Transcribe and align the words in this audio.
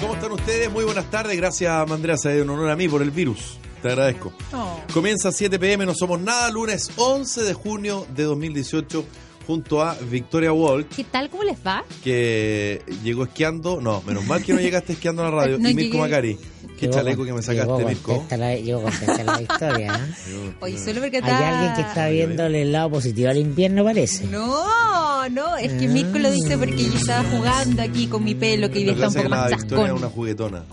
¿Cómo 0.00 0.14
están 0.14 0.32
ustedes? 0.32 0.70
Muy 0.70 0.84
buenas 0.84 1.10
tardes. 1.10 1.36
Gracias, 1.36 1.88
Mandrea. 1.88 2.16
Se 2.16 2.42
un 2.42 2.50
honor 2.50 2.70
a 2.70 2.76
mí 2.76 2.88
por 2.88 3.02
el 3.02 3.10
virus. 3.10 3.58
Te 3.82 3.88
agradezco. 3.88 4.32
Oh. 4.52 4.80
Comienza 4.92 5.32
7 5.32 5.58
pm, 5.58 5.86
no 5.86 5.94
somos 5.94 6.20
nada, 6.20 6.50
lunes 6.50 6.90
11 6.96 7.42
de 7.42 7.54
junio 7.54 8.06
de 8.14 8.24
2018, 8.24 9.04
junto 9.46 9.82
a 9.82 9.94
Victoria 9.94 10.52
Walk, 10.52 10.88
¿Qué 10.94 11.04
tal? 11.04 11.30
¿Cómo 11.30 11.44
les 11.44 11.58
va? 11.66 11.82
que 12.04 12.82
llegó 13.02 13.24
esquiando. 13.24 13.80
No, 13.80 14.02
menos 14.02 14.26
mal 14.26 14.44
que 14.44 14.52
no 14.52 14.60
llegaste 14.60 14.92
esquiando 14.92 15.22
a 15.22 15.30
la 15.30 15.30
radio. 15.30 15.58
No 15.60 15.68
y 15.70 15.74
Mirko 15.74 15.92
llegué. 15.92 15.98
Macari. 15.98 16.38
Qué 16.80 16.86
Llegó 16.86 16.94
chaleco 16.98 17.16
con- 17.18 17.26
que 17.26 17.32
me 17.34 17.42
sacaste, 17.42 17.84
Mirko. 17.84 18.26
la- 18.38 18.54
Llegó 18.56 18.82
contenta 18.82 19.22
la 19.24 19.36
victoria. 19.38 19.94
¿eh? 20.28 20.54
Oye, 20.60 20.78
solo 20.78 21.00
porque 21.02 21.18
Hay 21.18 21.22
está... 21.22 21.48
alguien 21.58 21.74
que 21.74 21.80
está 21.82 22.08
viéndole 22.08 22.62
el 22.62 22.72
lado 22.72 22.90
positivo 22.90 23.28
al 23.28 23.36
invierno, 23.36 23.84
parece. 23.84 24.24
No, 24.26 25.28
no, 25.28 25.56
es 25.58 25.72
que 25.74 25.86
Mirko 25.88 26.18
lo 26.18 26.30
dice 26.30 26.56
porque 26.56 26.84
yo 26.84 26.94
estaba 26.94 27.22
jugando 27.30 27.82
aquí 27.82 28.06
con 28.06 28.24
mi 28.24 28.34
pelo 28.34 28.70
que 28.70 28.88
está 28.90 29.08
un 29.08 29.14
poco 29.14 29.28
más 29.28 29.50
la 29.50 29.56
chascón. 29.58 29.90
una 29.98 30.08
juguetona. 30.08 30.64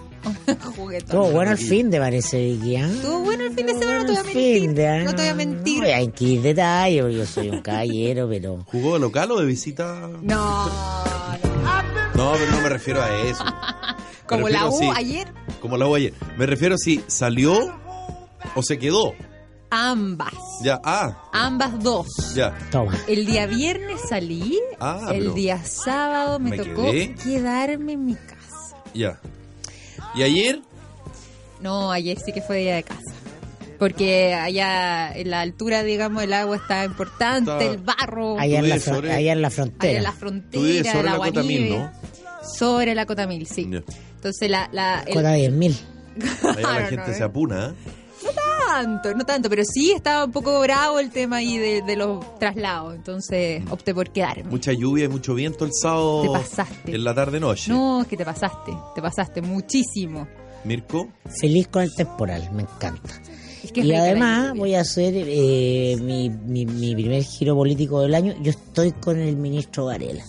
Estuvo 0.91 1.29
bueno 1.31 1.51
el 1.51 1.57
fin 1.57 1.89
de 1.89 1.99
parece, 1.99 2.37
Vicky. 2.43 2.75
¿eh? 2.75 2.79
Estuvo 2.85 3.19
bueno 3.19 3.43
el 3.45 3.53
fin 3.53 3.65
de 3.65 3.73
semana, 3.77 3.99
no 3.99 4.05
te 4.05 4.11
voy 4.11 4.17
a 4.19 4.23
mentir. 4.23 4.73
de, 4.73 4.83
¿eh? 4.85 5.03
No 5.03 5.11
te 5.15 5.21
voy 5.21 5.27
a 5.29 5.33
mentir. 5.35 5.79
No, 5.83 5.87
hay 5.87 6.07
que 6.09 6.25
ir 6.25 6.41
detalle, 6.41 7.01
porque 7.01 7.17
yo 7.17 7.25
soy 7.25 7.49
un 7.49 7.61
caballero, 7.61 8.27
pero... 8.29 8.63
¿Jugó 8.71 8.93
de 8.95 8.99
local 8.99 9.31
o 9.31 9.39
de 9.39 9.45
visita? 9.45 10.09
No, 10.21 10.65
no. 10.67 10.97
No, 12.15 12.33
pero 12.33 12.51
no 12.51 12.61
me 12.61 12.69
refiero 12.69 13.01
a 13.01 13.15
eso. 13.21 13.45
Como 14.25 14.49
la 14.49 14.63
refiero 14.63 14.69
U 14.75 14.79
si- 14.93 14.99
ayer, 14.99 15.27
Como 15.61 15.77
la 15.77 15.87
U 15.87 15.95
ayer. 15.95 16.13
Me 16.37 16.45
refiero 16.45 16.77
si 16.77 17.03
salió 17.07 17.53
o 18.55 18.63
se 18.63 18.77
quedó. 18.77 19.13
ambas. 19.69 20.33
Ya, 20.63 20.79
ah, 20.83 21.29
Ambas 21.33 21.83
dos. 21.83 22.07
ya. 22.35 22.57
Toma. 22.71 22.97
El 23.07 23.25
día 23.25 23.45
viernes 23.47 23.99
salí, 24.09 24.57
Ah, 24.79 25.11
el 25.13 25.33
día 25.33 25.63
sábado 25.63 26.39
me, 26.39 26.51
¿Me 26.51 26.57
tocó 26.57 26.83
quedé? 26.91 27.15
quedarme 27.15 27.93
en 27.93 28.05
mi 28.05 28.15
casa. 28.15 28.77
Ya. 28.93 29.19
¿Y 30.15 30.23
ayer? 30.23 30.61
No, 31.61 31.91
ayer 31.91 32.17
sí 32.23 32.31
que 32.31 32.41
fue 32.41 32.59
día 32.59 32.75
de 32.75 32.83
casa. 32.83 33.01
Porque 33.77 34.33
allá 34.33 35.11
en 35.15 35.29
la 35.29 35.41
altura, 35.41 35.83
digamos, 35.83 36.23
el 36.23 36.33
agua 36.33 36.55
está 36.55 36.83
importante, 36.85 37.51
Está- 37.51 37.63
el 37.65 37.77
barro, 37.77 38.39
Allá 38.39 38.59
en, 38.59 38.69
la, 38.69 38.75
allá 38.75 39.33
en 39.33 39.41
la 39.41 39.47
allá 39.49 39.55
frontera. 39.55 39.97
en 39.97 40.03
la 40.03 40.11
Tú 40.11 40.61
vives 40.61 40.87
frontera, 40.87 40.91
sobre 40.93 41.07
el 41.09 41.13
la. 41.19 41.77
¿no? 41.77 41.91
Sobre 42.55 42.95
la 42.95 43.05
cota 43.05 43.27
mil, 43.27 43.45
sí. 43.47 43.63
Entonces 44.15 44.49
la... 44.49 44.69
la 44.71 45.01
el- 45.05 45.13
Cota 45.13 45.35
10.000. 45.35 45.75
Allá 46.43 46.43
la 46.43 46.53
Claro, 46.61 46.87
gente 46.87 47.11
¿no? 47.11 47.13
se 47.17 47.23
apuna, 47.23 47.67
¿eh? 47.69 47.91
tanto, 48.67 49.13
no 49.15 49.23
tanto, 49.25 49.49
pero 49.49 49.63
sí 49.63 49.91
estaba 49.91 50.25
un 50.25 50.31
poco 50.31 50.59
bravo 50.59 50.99
el 50.99 51.09
tema 51.09 51.37
ahí 51.37 51.57
de, 51.57 51.81
de 51.81 51.95
los 51.95 52.37
traslados. 52.39 52.95
Entonces 52.95 53.63
opté 53.69 53.93
por 53.93 54.09
quedarme. 54.11 54.43
Mucha 54.43 54.73
lluvia 54.73 55.05
y 55.05 55.07
mucho 55.07 55.33
viento 55.33 55.65
el 55.65 55.71
sábado. 55.73 56.23
Te 56.23 56.29
pasaste. 56.29 56.95
En 56.95 57.03
la 57.03 57.13
tarde-noche. 57.15 57.71
No, 57.71 58.01
es 58.01 58.07
que 58.07 58.17
te 58.17 58.25
pasaste, 58.25 58.73
te 58.93 59.01
pasaste 59.01 59.41
muchísimo. 59.41 60.27
Mirko, 60.65 61.07
Feliz 61.39 61.67
con 61.69 61.83
el 61.83 61.93
temporal, 61.95 62.49
me 62.51 62.63
encanta. 62.63 63.13
Es 63.63 63.71
que 63.71 63.81
es 63.81 63.85
y 63.85 63.93
además 63.93 64.53
voy 64.55 64.75
a 64.75 64.81
hacer 64.81 65.13
eh, 65.15 65.97
mi, 66.01 66.29
mi, 66.29 66.65
mi 66.65 66.93
primer 66.93 67.23
giro 67.23 67.55
político 67.55 68.01
del 68.01 68.15
año. 68.15 68.35
Yo 68.41 68.51
estoy 68.51 68.91
con 68.91 69.17
el 69.17 69.37
ministro 69.37 69.85
Varela. 69.85 70.23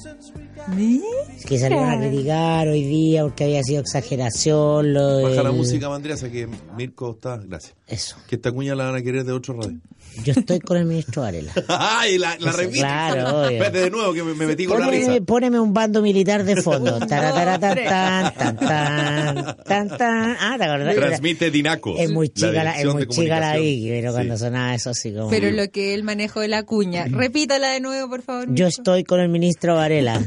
Que 1.47 1.59
salieron 1.59 1.89
a 1.89 1.99
criticar 1.99 2.69
hoy 2.69 2.83
día 2.85 3.23
porque 3.23 3.45
había 3.45 3.63
sido 3.63 3.81
exageración. 3.81 4.93
Lo 4.93 5.23
baja 5.23 5.43
la 5.43 5.53
música, 5.53 5.89
Mandriasa, 5.89 6.31
que 6.31 6.49
Mirko 6.77 7.13
está. 7.13 7.39
Gracias. 7.39 7.78
Eso. 7.89 8.17
Que 8.29 8.37
esta 8.37 8.53
cuña 8.53 8.75
la 8.75 8.85
van 8.85 8.97
a 8.97 9.03
querer 9.03 9.25
de 9.25 9.33
otro 9.33 9.55
radio. 9.55 9.79
Yo 10.23 10.33
estoy 10.37 10.59
con 10.61 10.77
el 10.77 10.85
ministro 10.85 11.23
Varela. 11.23 11.53
¡Ay! 11.69 12.19
La, 12.19 12.37
la 12.39 12.53
repite. 12.53 12.81
claro, 12.81 13.29
obvio. 13.47 13.51
Espérate 13.51 13.79
de 13.81 13.91
nuevo, 13.91 14.13
que 14.13 14.23
me, 14.25 14.35
me 14.35 14.47
metí 14.47 14.67
con 14.67 14.81
la 14.81 14.89
risa. 14.91 15.17
Póneme, 15.25 15.59
un 15.59 15.73
bando 15.73 16.03
militar 16.03 16.45
de 16.45 16.61
fondo. 16.61 16.99
Taratara, 17.07 17.59
tan, 17.59 18.35
tan, 18.35 18.35
tan, 18.35 18.57
tan, 18.59 19.57
tan, 19.65 19.89
tan. 19.97 20.37
Ah, 20.39 20.57
¿te 20.59 20.65
acordás? 20.65 20.95
Transmite 20.97 21.51
Dinaco. 21.51 21.95
Es 21.97 22.11
muy 22.11 22.29
chica 22.29 22.63
la, 22.63 22.79
es 22.79 22.87
muy 22.93 23.07
chica 23.07 23.41
la. 23.41 23.57
Vicky, 23.57 23.89
pero 23.89 24.13
cuando 24.13 24.37
Sí. 24.37 24.41
sonaba 24.41 24.75
eso 24.75 24.91
así 24.91 25.13
como... 25.15 25.31
Pero 25.31 25.51
lo 25.51 25.71
que 25.71 25.95
el 25.95 26.03
manejo 26.03 26.41
de 26.41 26.49
la 26.49 26.65
cuña. 26.65 27.07
Repítala 27.09 27.71
de 27.71 27.81
nuevo, 27.81 28.11
por 28.11 28.21
favor. 28.23 28.53
Yo 28.55 28.67
estoy 28.67 29.05
con 29.05 29.21
el 29.21 29.31
ministro 29.31 29.77
Varela. 29.77 30.21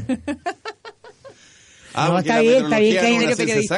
Ah, 1.94 2.08
no, 2.08 2.18
está 2.18 2.40
bien, 2.40 2.64
está 2.64 2.78
bien, 2.78 2.92
que 2.94 2.98
hayan, 3.06 3.22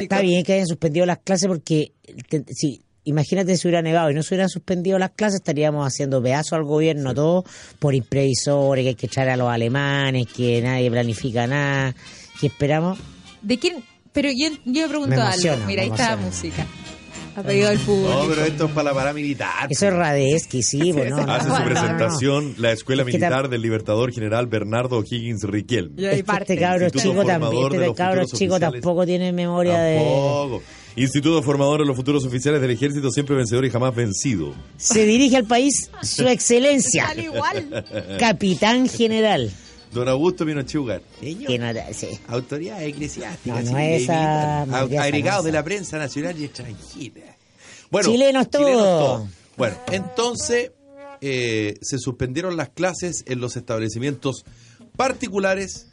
está 0.00 0.20
bien 0.20 0.44
que 0.44 0.52
hayan 0.54 0.66
suspendido 0.68 1.04
las 1.04 1.18
clases 1.18 1.48
porque 1.48 1.92
te- 2.28 2.44
si 2.54 2.80
imagínate 3.04 3.56
si 3.56 3.68
hubiera 3.68 3.82
nevado 3.82 4.10
y 4.10 4.14
no 4.14 4.22
se 4.22 4.34
hubieran 4.34 4.48
suspendido 4.48 4.98
las 4.98 5.10
clases 5.10 5.36
estaríamos 5.40 5.86
haciendo 5.86 6.22
pedazo 6.22 6.56
al 6.56 6.64
gobierno 6.64 7.14
todo 7.14 7.44
por 7.78 7.94
imprevisores, 7.94 8.82
que 8.84 8.88
hay 8.90 8.94
que 8.94 9.06
echar 9.06 9.28
a 9.28 9.36
los 9.36 9.48
alemanes, 9.48 10.26
que 10.26 10.60
nadie 10.62 10.90
planifica 10.90 11.46
nada, 11.46 11.94
que 12.40 12.46
esperamos 12.48 12.98
¿De 13.42 13.58
quién? 13.58 13.84
Pero 14.12 14.28
yo, 14.34 14.48
yo 14.64 14.88
pregunto 14.88 15.16
Me 15.16 15.22
algo. 15.22 15.28
emociona, 15.32 15.66
Mira, 15.66 15.82
ahí 15.82 15.90
está 15.90 16.14
la 16.16 16.22
emociona. 16.22 16.26
música. 16.64 16.66
Ha 17.36 17.42
pedido 17.42 17.68
al 17.68 17.78
público. 17.80 18.08
No, 18.08 18.28
pero 18.28 18.44
esto 18.44 18.64
es 18.66 18.70
para 18.70 18.90
la 18.90 18.94
paramilitar. 18.94 19.66
eso 19.68 19.88
es 19.88 19.92
Radesky, 19.92 20.62
sí, 20.62 20.92
pues 20.92 21.10
no, 21.10 21.26
no, 21.26 21.32
Hace 21.32 21.48
no, 21.48 21.56
su 21.56 21.60
no. 21.62 21.68
presentación 21.68 22.54
la 22.58 22.70
Escuela 22.70 23.02
Es 23.02 23.06
que 23.06 23.12
Militar 23.18 23.48
del 23.48 23.60
Libertador 23.60 24.12
General 24.12 24.46
Bernardo 24.46 24.98
O'Higgins 24.98 25.42
Riquelme. 25.42 26.00
Y 26.00 26.04
ahí 26.06 26.10
Es 26.12 26.16
que 26.18 26.24
parte. 26.24 26.52
este 26.54 26.58
cabro 26.64 26.88
chico 26.90 27.24
también, 27.24 27.74
este 27.74 27.94
cabro 27.94 28.24
chico 28.24 28.60
tampoco 28.60 29.04
tiene 29.04 29.32
memoria 29.32 29.80
de... 29.80 29.98
Instituto 30.96 31.42
Formador 31.42 31.80
de 31.80 31.86
los 31.86 31.96
Futuros 31.96 32.24
Oficiales 32.24 32.60
del 32.60 32.70
Ejército, 32.70 33.10
siempre 33.10 33.34
vencedor 33.34 33.64
y 33.64 33.70
jamás 33.70 33.94
vencido. 33.94 34.54
Se 34.76 35.04
dirige 35.04 35.36
al 35.36 35.44
país 35.46 35.90
su 36.02 36.26
excelencia, 36.28 37.08
Sale 37.08 37.22
igual. 37.24 38.16
capitán 38.18 38.88
general. 38.88 39.52
Don 39.92 40.08
Augusto 40.08 40.44
Pinochet 40.44 40.80
Ugar. 40.80 41.02
No, 41.22 41.82
sí. 41.92 42.08
Autoridades 42.26 42.88
eclesiásticas. 42.88 43.70
No, 43.70 43.78
esa 43.78 44.62
Alonso. 44.62 45.42
de 45.42 45.52
la 45.52 45.62
prensa 45.62 45.98
nacional 45.98 46.38
y 46.38 46.44
extranjera. 46.44 47.36
Bueno, 47.90 48.10
Chilenos 48.10 48.50
todos. 48.50 49.28
Bueno, 49.56 49.76
entonces 49.92 50.72
eh, 51.20 51.76
se 51.80 51.98
suspendieron 51.98 52.56
las 52.56 52.70
clases 52.70 53.22
en 53.26 53.40
los 53.40 53.56
establecimientos 53.56 54.44
particulares, 54.96 55.86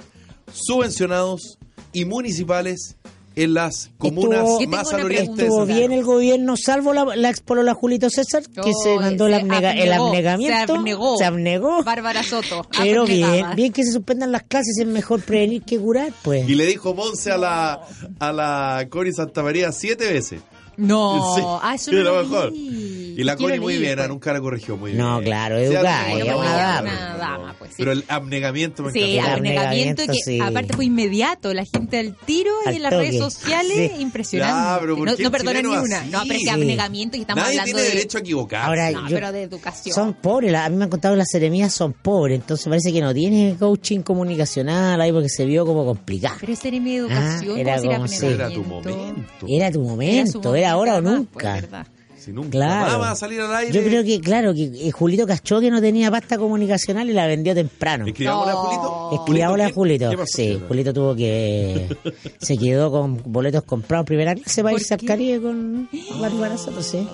subvencionados 0.52 1.60
y 1.94 2.06
municipales 2.06 2.98
en 3.36 3.54
las 3.54 3.90
comunas 3.98 4.40
Estuvo- 4.42 4.68
más 4.68 4.92
al 4.94 5.06
oriente. 5.06 5.44
Estuvo 5.44 5.66
bien 5.66 5.92
el 5.92 6.04
gobierno, 6.04 6.56
salvo 6.58 6.94
la, 6.94 7.16
la 7.16 7.30
expolola 7.30 7.74
Julito 7.74 8.10
César, 8.10 8.44
que 8.44 8.72
se 8.84 8.96
mandó 8.98 9.28
el, 9.28 9.36
abnega- 9.36 9.74
el 9.74 9.92
abnegamiento. 9.94 10.74
se 10.74 10.80
abnegó. 10.80 11.18
Se 11.18 11.24
abnegó. 11.26 11.84
Bárbara 11.84 12.24
Soto. 12.24 12.66
Pero 12.78 13.06
bien, 13.06 13.46
bien 13.56 13.72
que 13.72 13.84
se 13.84 13.92
suspendan 13.94 14.32
las 14.32 14.44
clases, 14.44 14.78
es 14.80 14.86
mejor 14.88 15.22
prevenir 15.22 15.64
que 15.64 15.80
curar, 15.80 16.12
pues. 16.24 16.48
Y 16.50 16.56
le 16.56 16.66
dijo 16.66 16.94
Monse 16.94 17.32
a 17.32 17.38
la, 17.38 17.82
a 18.20 18.32
la 18.34 18.86
Cori 18.90 19.14
Santa 19.14 19.44
María 19.44 19.72
siete 19.72 20.12
veces. 20.12 20.42
No, 20.82 21.34
Sí, 21.36 21.42
ah, 21.46 21.74
eso 21.76 21.92
sí, 21.92 21.98
no 21.98 22.16
mejor. 22.24 22.52
vi. 22.52 22.92
Y 23.18 23.24
la 23.26 23.36
Cori 23.36 23.60
muy 23.60 23.78
bien, 23.78 23.96
pues. 23.96 24.06
ah, 24.06 24.08
nunca 24.08 24.32
la 24.32 24.40
corrigió 24.40 24.78
muy 24.78 24.92
bien. 24.94 25.04
No, 25.04 25.20
claro, 25.22 25.58
educada, 25.58 26.10
es 26.14 26.24
una 26.24 26.34
dama. 26.56 26.82
Una 26.82 27.10
no. 27.12 27.18
dama, 27.18 27.56
pues, 27.60 27.72
sí. 27.72 27.76
Pero 27.80 27.92
el 27.92 28.06
abnegamiento 28.08 28.84
me 28.84 28.92
Sí. 28.94 29.00
El 29.00 29.20
abnegamiento 29.20 29.62
abnegamiento, 29.62 30.06
que 30.08 30.14
sí. 30.14 30.40
aparte 30.40 30.74
fue 30.74 30.86
inmediato, 30.86 31.54
la 31.54 31.66
gente 31.66 32.00
al 32.00 32.16
tiro 32.16 32.50
y 32.66 32.70
Al 32.70 32.76
en 32.78 32.84
las 32.84 32.92
toque. 32.94 33.04
redes 33.08 33.20
sociales, 33.20 33.92
Sí. 33.92 33.92
impresionante. 34.02 34.56
Ya, 34.56 34.78
pero 34.80 34.96
¿por 34.98 35.08
no, 35.08 35.14
no 35.20 35.32
perdonan 35.32 35.62
ni 35.64 35.68
una. 35.70 36.00
así? 36.00 36.10
No, 36.10 36.20
pero 36.22 36.34
es 36.34 36.38
que 36.40 36.44
Sí. 36.46 36.50
abnegamiento 36.50 37.18
y 37.18 37.22
estamos 37.22 37.44
Nadie 37.44 37.60
hablando 37.60 37.76
tiene 37.78 37.90
de... 37.90 37.96
derecho 37.96 38.18
a 38.18 38.22
equivocarse. 38.22 38.66
Ahora, 38.68 38.92
No, 38.92 39.10
yo- 39.10 39.16
pero 39.16 39.32
de 39.34 39.42
educación. 39.44 39.94
Son 39.94 40.14
pobres, 40.14 40.52
la- 40.54 40.66
a 40.66 40.70
mí 40.70 40.78
me 40.78 40.86
han 40.86 40.90
contado 40.90 41.14
que 41.14 41.18
las 41.20 41.30
seremías 41.30 41.74
son 41.74 41.92
pobres, 41.94 42.40
entonces 42.40 42.66
parece 42.68 42.94
que 42.94 43.02
no 43.02 43.14
tiene 43.14 43.56
coaching 43.60 44.00
comunicacional 44.02 45.00
ahí 45.02 45.12
porque 45.12 45.30
se 45.30 45.46
vio 45.46 45.66
como 45.66 45.86
complicado. 45.86 46.38
Pero 46.40 46.54
ese 46.54 46.70
era 46.70 46.80
mi 46.80 46.96
educación, 46.96 47.58
Ah, 47.58 47.60
era 47.60 47.76
¿cómo 47.82 47.88
como 48.08 48.24
Era 48.32 48.50
tu 48.50 48.64
momento. 48.64 49.46
Era 49.48 49.72
tu 49.72 49.80
Era 49.82 49.90
momento, 49.90 50.56
era 50.56 50.71
ahora 50.72 50.96
o 50.98 51.02
nunca. 51.02 51.60
pues. 51.70 51.86
Si 52.18 52.32
nunca 52.32 52.52
Claro. 52.52 53.00
más 53.00 53.02
va 53.02 53.12
a 53.12 53.16
salir 53.16 53.42
al 53.42 53.56
aire. 53.56 53.74
Yo 53.74 53.82
creo 53.84 54.04
que, 54.04 54.22
claro, 54.22 54.54
que 54.54 54.66
eh, 54.88 54.92
Julito 54.92 55.26
cachó 55.26 55.60
que 55.60 55.72
no 55.72 55.82
tenía 55.82 56.12
pasta 56.12 56.38
comunicacional 56.38 57.10
y 57.10 57.14
la 57.14 57.26
vendió 57.26 57.56
temprano. 57.56 58.06
¿Escribámosle 58.06 58.52
a. 58.52 58.56
Julito? 58.56 59.10
Escribámosle 59.16 59.64
a 59.64 59.68
¿qué- 59.68 59.74
Julito. 59.74 60.10
qué 60.12 60.18
pasó, 60.18 60.32
Sí? 60.38 60.62
Julito 60.68 60.94
tuvo 60.94 61.16
que. 61.16 61.88
se 62.40 62.58
quedó 62.60 62.92
con 62.92 63.24
boletos 63.26 63.64
comprados 63.64 64.06
primera 64.06 64.36
clase 64.36 64.62
para 64.62 64.74
¿Por 64.74 64.82
irse 64.82 64.94
al? 64.94 65.02
Caribe 65.04 65.42
con 65.42 65.90
Bárbara 66.20 66.58
Soto, 66.60 66.84
sí. 66.84 67.08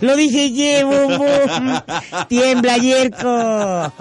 Lo 0.00 0.16
dije 0.16 0.84
bum. 0.84 1.76
Tiembla, 2.28 2.78
Yerko. 2.78 3.92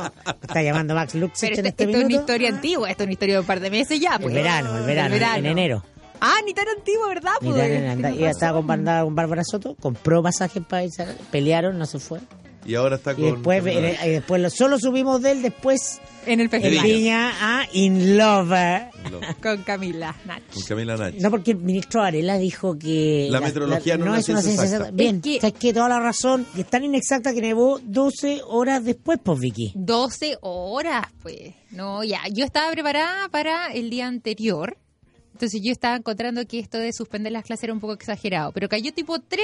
Está 0.41 0.61
llamando 0.63 0.93
Max 0.95 1.15
Lux 1.15 1.39
Pero 1.41 1.55
en 1.59 1.65
este 1.65 1.83
esto 1.83 1.97
es 1.97 2.03
una 2.05 2.13
historia 2.15 2.49
antigua, 2.49 2.89
esto 2.89 3.03
es 3.03 3.07
una 3.07 3.13
historia 3.13 3.35
de 3.35 3.39
un 3.41 3.45
par 3.45 3.59
de 3.59 3.69
meses 3.69 3.99
ya. 3.99 4.15
El 4.15 4.21
Pues. 4.21 4.33
verano, 4.33 4.77
el 4.77 4.83
verano, 4.85 5.15
en 5.15 5.45
enero. 5.45 5.83
Ah, 6.21 6.35
ni 6.45 6.53
tan 6.53 6.67
antiguo, 6.69 7.07
¿verdad? 7.07 7.31
Ni 7.41 7.49
Pues, 7.49 7.61
tan 7.61 7.71
en- 7.71 7.85
anda- 7.89 8.07
tienes 8.09 8.19
Ella 8.21 8.29
estaba 8.31 8.51
razón. 8.53 8.67
con, 8.67 8.83
Bárbara- 8.85 9.03
con 9.03 9.15
Bárbara 9.15 9.43
Soto, 9.43 9.75
compró 9.79 10.23
pasajes 10.23 10.63
para 10.67 10.83
irse, 10.85 11.03
a- 11.03 11.15
pelearon, 11.31 11.77
no 11.77 11.85
se 11.85 11.99
fue. 11.99 12.19
Y 12.67 12.73
ahora 12.73 12.95
está 12.95 13.13
con. 13.13 13.23
Y 13.23 13.31
después, 13.31 13.63
Camila 13.63 14.05
y 14.07 14.09
después 14.09 14.41
lo- 14.41 14.49
solo 14.49 14.79
subimos 14.79 15.21
de 15.21 15.33
él 15.33 15.43
después 15.43 16.01
En 16.25 16.39
el 16.39 16.45
en 16.45 16.49
festival. 16.49 16.83
Viña 16.83 17.59
a 17.59 17.67
In 17.73 18.17
Love. 18.17 18.49
Lo- 19.11 19.19
Con 19.43 19.61
Camila 19.61 20.15
Nach. 20.25 20.41
Con 20.51 20.63
Camila 20.63 20.97
Nach. 20.97 21.13
No, 21.13 21.29
porque 21.29 21.51
el 21.51 21.57
ministro 21.57 22.01
Varela 22.01 22.39
dijo 22.39 22.75
que... 22.75 23.27
La 23.29 23.39
meteorología 23.39 23.97
no 23.99 24.15
es 24.15 24.27
una 24.29 24.41
ciencia 24.41 24.63
exacta. 24.63 24.89
Bien, 24.91 25.17
Es 25.17 25.21
que- 25.21 25.39
sabes 25.41 25.53
que 25.59 25.73
toda 25.73 25.89
la 25.89 25.99
razón, 25.99 26.47
y 26.55 26.61
es 26.61 26.67
tan 26.67 26.83
inexacta 26.83 27.35
que 27.35 27.41
nevó 27.41 27.79
12 27.83 28.41
horas 28.47 28.83
después, 28.83 29.19
pues 29.21 29.39
Vicky. 29.39 29.71
12 29.75 30.35
horas, 30.41 31.05
pues. 31.21 31.53
No, 31.69 32.03
ya. 32.03 32.21
Yo 32.33 32.45
estaba 32.45 32.71
preparada 32.71 33.29
para 33.29 33.71
el 33.73 33.91
día 33.91 34.07
anterior. 34.07 34.75
Entonces 35.35 35.59
yo 35.61 35.73
estaba 35.73 35.97
encontrando 35.97 36.45
que 36.47 36.59
esto 36.59 36.77
de 36.77 36.93
suspender 36.93 37.33
las 37.33 37.43
clases 37.43 37.65
era 37.65 37.73
un 37.73 37.81
poco 37.81 37.91
exagerado. 37.91 38.53
Pero 38.53 38.69
cayó 38.69 38.93
tipo 38.93 39.19
3, 39.19 39.43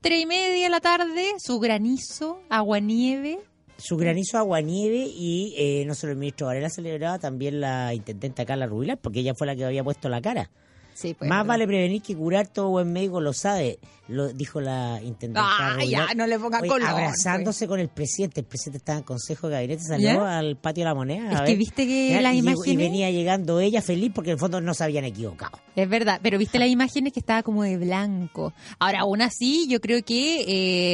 3 0.00 0.22
y 0.22 0.24
media 0.24 0.66
de 0.66 0.70
la 0.70 0.78
tarde, 0.78 1.32
su 1.38 1.58
granizo, 1.58 2.38
aguanieve. 2.48 3.40
Su 3.76 3.96
granizo, 3.96 4.38
agua, 4.38 4.60
nieve 4.60 5.04
y 5.12 5.52
eh, 5.58 5.84
no 5.84 5.96
solo 5.96 6.12
el 6.12 6.18
ministro 6.18 6.46
Varela 6.46 6.70
celebraba, 6.70 7.18
también 7.18 7.60
la 7.60 7.92
intendenta 7.92 8.46
Carla 8.46 8.66
Rubilar, 8.66 8.98
porque 8.98 9.18
ella 9.18 9.34
fue 9.36 9.48
la 9.48 9.56
que 9.56 9.64
había 9.64 9.82
puesto 9.82 10.08
la 10.08 10.22
cara. 10.22 10.48
Sí, 10.96 11.12
pues. 11.14 11.28
Más 11.28 11.46
vale 11.46 11.66
prevenir 11.66 12.00
que 12.00 12.16
curar, 12.16 12.48
todo 12.48 12.70
buen 12.70 12.90
médico 12.90 13.20
lo 13.20 13.34
sabe, 13.34 13.78
lo 14.08 14.28
dijo 14.32 14.60
la 14.62 14.98
intendenta 15.02 15.42
Ah, 15.46 15.84
ya, 15.84 16.06
no 16.16 16.26
le 16.26 16.38
ponga 16.38 16.60
Oye, 16.60 16.68
color. 16.68 16.88
abrazándose 16.88 17.68
con 17.68 17.80
el 17.80 17.88
presidente. 17.90 18.40
El 18.40 18.46
presidente 18.46 18.78
estaba 18.78 18.98
en 18.98 19.04
consejo 19.04 19.48
de 19.48 19.54
gabinete, 19.56 19.82
salió 19.84 20.08
¿Ya? 20.14 20.38
al 20.38 20.56
patio 20.56 20.84
de 20.84 20.88
la 20.88 20.94
moneda. 20.94 21.28
a 21.30 21.34
Es 21.44 21.50
que 21.50 21.56
viste 21.56 21.86
que 21.86 22.10
Ya, 22.10 22.22
las 22.22 22.32
y, 22.34 22.40
llegó- 22.40 22.64
y 22.64 22.70
imágenes- 22.70 22.78
venía 22.78 23.10
llegando 23.10 23.60
ella 23.60 23.82
feliz 23.82 24.10
porque 24.14 24.30
en 24.30 24.34
el 24.34 24.38
fondo 24.40 24.60
no 24.62 24.72
se 24.72 24.84
habían 24.84 25.04
equivocado. 25.04 25.58
Es 25.74 25.88
verdad, 25.88 26.18
pero 26.22 26.38
viste 26.38 26.58
las 26.58 26.68
imágenes 26.68 27.12
que 27.12 27.20
estaba 27.20 27.42
como 27.42 27.62
de 27.62 27.76
blanco. 27.76 28.54
Ahora, 28.78 29.00
aún 29.00 29.20
así, 29.20 29.66
yo 29.68 29.82
creo 29.82 30.02
que 30.02 30.44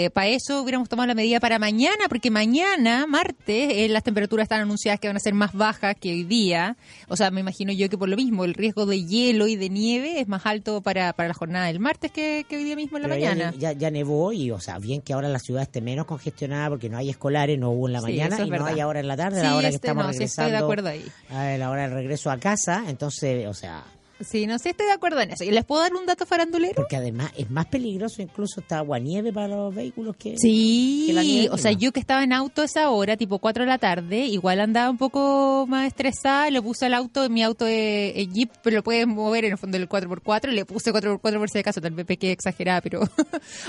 eh, 0.04 0.10
para 0.10 0.26
eso 0.28 0.60
hubiéramos 0.62 0.88
tomado 0.88 1.06
la 1.06 1.14
medida 1.14 1.38
para 1.38 1.60
mañana, 1.60 2.06
porque 2.08 2.32
mañana, 2.32 3.06
martes, 3.06 3.72
eh, 3.72 3.88
las 3.88 4.02
temperaturas 4.02 4.46
están 4.46 4.60
anunciadas 4.62 4.98
que 4.98 5.06
van 5.06 5.16
a 5.16 5.20
ser 5.20 5.34
más 5.34 5.52
bajas 5.52 5.94
que 6.00 6.10
hoy 6.10 6.24
día. 6.24 6.76
O 7.08 7.16
sea, 7.16 7.30
me 7.30 7.40
imagino 7.40 7.72
yo 7.72 7.88
que 7.88 7.96
por 7.96 8.08
lo 8.08 8.16
mismo, 8.16 8.44
el 8.44 8.54
riesgo 8.54 8.84
de 8.86 9.04
hielo 9.04 9.46
y 9.46 9.54
de 9.54 9.68
nieve 9.70 9.91
es 9.96 10.28
más 10.28 10.46
alto 10.46 10.80
para, 10.80 11.12
para 11.12 11.28
la 11.28 11.34
jornada 11.34 11.66
del 11.66 11.80
martes 11.80 12.10
que, 12.10 12.44
que 12.48 12.56
hoy 12.56 12.64
día 12.64 12.76
mismo 12.76 12.96
en 12.98 13.02
la 13.04 13.08
Pero 13.08 13.20
mañana. 13.20 13.54
Ya, 13.58 13.72
ya 13.72 13.90
nevó 13.90 14.32
y, 14.32 14.50
o 14.50 14.60
sea, 14.60 14.78
bien 14.78 15.00
que 15.02 15.12
ahora 15.12 15.28
la 15.28 15.38
ciudad 15.38 15.62
esté 15.62 15.80
menos 15.80 16.06
congestionada 16.06 16.68
porque 16.70 16.88
no 16.88 16.98
hay 16.98 17.10
escolares, 17.10 17.58
no 17.58 17.70
hubo 17.70 17.86
en 17.88 17.92
la 17.94 18.00
Sí, 18.00 18.04
mañana 18.06 18.36
es 18.38 18.46
y 18.46 18.50
no 18.50 18.64
hay 18.64 18.80
ahora 18.80 19.00
en 19.00 19.08
la 19.08 19.16
tarde, 19.16 19.40
Sí, 19.40 19.46
la 19.46 19.56
hora 19.56 19.68
que 19.68 19.74
este, 19.74 19.86
estamos 19.88 20.04
no, 20.06 20.12
sí, 20.12 20.18
regresando. 20.18 20.46
estoy 20.48 20.58
de 20.58 20.64
acuerdo 20.64 20.88
ahí. 20.88 21.04
A 21.30 21.58
la 21.58 21.70
hora 21.70 21.82
del 21.82 21.92
regreso 21.92 22.30
a 22.30 22.38
casa, 22.38 22.84
entonces, 22.88 23.46
o 23.46 23.54
sea, 23.54 23.82
Sí, 24.24 24.46
no 24.46 24.58
sé, 24.58 24.70
estoy 24.70 24.86
de 24.86 24.92
acuerdo 24.92 25.20
en 25.20 25.30
eso. 25.32 25.44
¿Y 25.44 25.50
les 25.50 25.64
puedo 25.64 25.82
dar 25.82 25.92
un 25.94 26.06
dato 26.06 26.26
farandulero? 26.26 26.74
porque 26.76 26.96
además 26.96 27.30
es 27.36 27.50
más 27.50 27.66
peligroso 27.66 28.22
incluso 28.22 28.60
esta 28.60 28.78
aguanieve 28.78 29.32
para 29.32 29.48
los 29.48 29.74
vehículos 29.74 30.16
que... 30.16 30.36
Sí, 30.38 31.04
que 31.08 31.12
la 31.12 31.22
nieve, 31.22 31.48
o 31.50 31.58
sea, 31.58 31.72
¿no? 31.72 31.78
yo 31.78 31.92
que 31.92 32.00
estaba 32.00 32.22
en 32.24 32.32
auto 32.32 32.62
a 32.62 32.64
esa 32.64 32.90
hora, 32.90 33.16
tipo 33.16 33.38
4 33.38 33.64
de 33.64 33.68
la 33.70 33.78
tarde, 33.78 34.26
igual 34.26 34.60
andaba 34.60 34.90
un 34.90 34.98
poco 34.98 35.66
más 35.68 35.86
estresada, 35.86 36.50
le 36.50 36.60
puse 36.62 36.86
al 36.86 36.94
auto, 36.94 37.28
mi 37.28 37.42
auto 37.42 37.66
es, 37.66 38.12
es 38.16 38.28
Jeep, 38.32 38.50
pero 38.62 38.76
lo 38.76 38.82
puedes 38.82 39.06
mover 39.06 39.44
en 39.44 39.52
el 39.52 39.58
fondo 39.58 39.78
del 39.78 39.88
4x4, 39.88 40.48
le 40.50 40.64
puse 40.64 40.92
4x4 40.92 41.20
por 41.38 41.50
si 41.50 41.58
acaso, 41.58 41.80
tal 41.80 41.92
vez 41.92 42.06
pequé 42.06 42.32
exagerada, 42.32 42.80
pero 42.80 43.00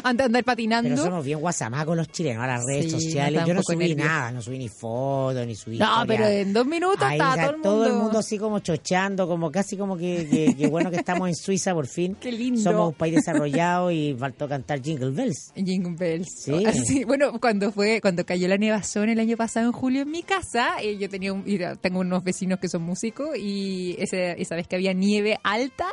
antes 0.04 0.18
de 0.18 0.24
andar 0.24 0.44
patinando. 0.44 0.90
Pero 0.90 1.04
somos 1.04 1.26
bien 1.26 1.40
guasamacos 1.40 1.96
los 1.98 2.08
chilenos 2.10 2.44
a 2.44 2.48
las 2.48 2.66
redes 2.66 2.86
Sí, 2.86 2.92
sociales. 2.92 3.44
Yo 3.46 3.54
no 3.54 3.62
subí 3.64 3.96
nada, 3.96 4.32
no 4.32 4.42
subí 4.42 4.58
ni 4.58 4.70
fotos, 4.70 5.46
ni 5.48 5.56
subí 5.56 5.78
no, 5.78 5.86
historia. 5.86 6.06
pero 6.08 6.28
en 6.28 6.54
dos 6.54 6.66
minutos 6.66 7.02
Ahí, 7.02 7.14
estaba 7.18 7.34
o 7.34 7.36
sea, 7.36 7.56
todo 7.62 7.86
el 7.88 7.94
mundo. 7.94 8.20
así 8.20 8.38
como 8.38 8.60
chocheando, 8.60 9.28
como 9.28 9.52
casi 9.52 9.78
como 9.78 9.98
que, 9.98 10.28
que- 10.30 10.43
que 10.58 10.68
bueno 10.68 10.92
que 10.92 10.98
estamos 10.98 11.28
en 11.28 11.36
Suiza 11.36 11.74
por 11.74 11.88
fin. 11.88 12.16
Qué 12.20 12.32
lindo. 12.32 12.62
Somos 12.62 12.90
un 12.90 12.94
país 12.94 13.16
desarrollado 13.16 13.92
y 13.92 14.16
faltó 14.18 14.48
cantar 14.48 14.82
Jingle 14.82 15.12
Bells. 15.12 15.54
Jingle 15.56 15.96
Bells. 15.98 16.28
Sí. 16.44 16.66
Así, 16.66 17.04
bueno, 17.04 17.40
cuando 17.40 17.72
fue, 17.72 18.02
cuando 18.02 18.26
cayó 18.26 18.48
la 18.48 18.58
nevazón 18.58 19.10
el 19.10 19.20
año 19.20 19.38
pasado 19.38 19.68
en 19.68 19.72
julio 19.72 20.02
en 20.02 20.12
mi 20.12 20.24
casa, 20.24 20.82
eh, 20.82 20.98
yo 20.98 21.10
tenía 21.10 21.34
un, 21.34 21.44
tengo 21.82 22.00
unos 22.00 22.24
vecinos 22.24 22.60
que 22.60 22.68
son 22.68 22.84
músicos 22.84 23.38
y 23.38 23.96
ese, 24.00 24.42
esa 24.42 24.56
vez 24.56 24.68
que 24.68 24.76
había 24.76 24.94
nieve 24.94 25.38
alta, 25.44 25.88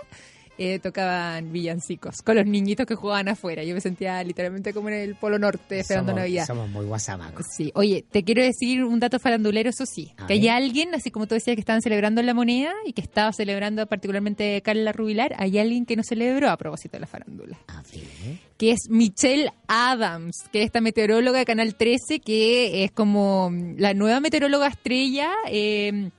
eh, 0.63 0.79
tocaban 0.79 1.53
villancicos 1.53 2.21
con 2.23 2.37
los 2.37 2.45
niñitos 2.45 2.85
que 2.85 2.95
jugaban 2.95 3.29
afuera. 3.29 3.65
Yo 3.65 3.75
me 3.75 3.81
sentía 3.81 4.23
literalmente 4.23 4.75
como 4.75 4.91
en 4.91 4.95
el 4.97 5.15
Polo 5.15 5.39
Norte 5.39 5.81
esperando 5.81 6.13
somos, 6.13 6.21
Navidad. 6.21 6.47
somos 6.47 6.69
muy 6.69 6.85
guasamacos. 6.85 7.47
Sí, 7.57 7.73
oye, 7.75 8.05
te 8.11 8.23
quiero 8.25 8.43
decir 8.43 8.85
un 8.85 9.01
dato 9.01 9.19
farandulero, 9.19 9.71
eso 9.71 9.87
sí, 9.87 10.13
A 10.19 10.27
que 10.27 10.35
hay 10.35 10.49
alguien, 10.49 10.95
así 10.95 11.11
como 11.11 11.27
tú 11.27 11.35
decías, 11.35 11.55
que 11.57 11.61
estaban 11.61 11.81
celebrando 11.81 12.21
en 12.21 12.27
la 12.27 12.35
moneda 12.35 12.75
y 12.85 12.93
que 12.93 13.01
estaba 13.01 13.33
celebrando 13.33 13.87
particularmente 13.87 14.61
Carla 14.61 14.93
Rubilar, 14.93 15.35
hay 15.39 15.59
alguien 15.59 15.87
que 15.87 15.97
no 15.97 16.03
celebró 16.03 16.51
a 16.51 16.59
propósito 16.59 16.99
de 16.99 17.01
la 17.01 17.07
farándula 17.07 17.57
A 17.69 17.83
ver. 17.91 18.39
que 18.59 18.73
es 18.73 18.91
Michelle 18.91 19.51
Adams, 19.67 20.37
que 20.53 20.61
es 20.61 20.67
esta 20.67 20.83
meteoróloga 20.83 21.39
de 21.39 21.47
Canal 21.47 21.75
13, 21.75 22.21
que 22.21 22.85
es 22.85 22.93
como 22.93 23.51
la 23.79 23.95
nueva 23.95 24.21
meteoróloga 24.21 24.67
estrella 24.69 25.31
eh, 25.49 26.11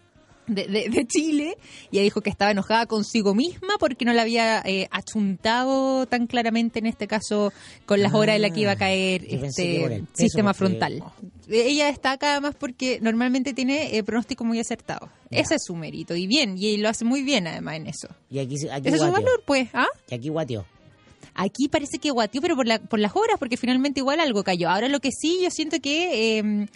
de, 0.54 0.68
de- 0.68 0.90
de 0.90 1.06
Chile, 1.08 1.58
y 1.92 1.98
ella 1.98 2.04
dijo 2.04 2.22
que 2.22 2.30
estaba 2.30 2.52
enojada 2.52 2.86
consigo 2.86 3.34
misma 3.34 3.76
porque 3.80 4.06
no 4.06 4.14
la 4.14 4.22
había 4.24 4.62
eh, 4.66 4.88
achuntado 4.92 6.06
tan 6.06 6.28
claramente, 6.28 6.80
en 6.80 6.86
este 6.86 7.08
caso, 7.08 7.52
con 7.86 8.02
las 8.02 8.14
horas 8.14 8.36
en 8.36 8.42
las 8.44 8.52
que 8.52 8.62
iba 8.62 8.72
a 8.72 8.76
caer 8.76 9.22
Ah, 9.24 9.28
el 9.30 9.44
este 9.46 10.04
sistema 10.14 10.54
porque- 10.54 10.58
frontal. 10.58 11.04
Ella 11.50 11.88
destaca 11.88 12.32
además 12.32 12.56
porque 12.58 13.00
normalmente 13.02 13.54
tiene 13.54 13.98
eh, 13.98 14.04
pronóstico 14.04 14.46
muy 14.46 14.60
acertado. 14.60 15.10
Ese 15.30 15.56
es 15.56 15.64
su 15.66 15.76
mérito, 15.76 16.16
y 16.16 16.28
bien, 16.28 16.56
y 16.58 16.78
lo 16.78 16.88
hace 16.90 17.04
muy 17.06 17.24
bien 17.24 17.48
además 17.48 17.76
en 17.78 17.88
eso. 17.88 18.08
Y 18.30 18.40
aquí, 18.40 18.56
aquí 18.72 18.88
Ese 18.88 18.98
es 18.98 19.02
su 19.02 19.12
valor, 19.12 19.44
pues, 19.46 19.68
¿ah? 19.74 19.88
Y 20.10 20.16
aquí 20.16 20.30
guateó. 20.30 20.66
Aquí 21.34 21.70
parece 21.70 21.98
que 22.00 22.12
guateó, 22.12 22.42
pero 22.42 22.56
por, 22.58 22.68
la, 22.68 22.80
por 22.80 23.00
las 23.00 23.16
horas, 23.16 23.38
porque 23.40 23.56
finalmente 23.58 24.02
igual 24.02 24.20
algo 24.20 24.44
cayó. 24.44 24.70
Ahora 24.70 24.90
lo 24.90 25.00
que 25.00 25.12
sí, 25.12 25.40
yo 25.42 25.50
siento 25.50 25.80
que, 25.82 26.40
eh, 26.40 26.68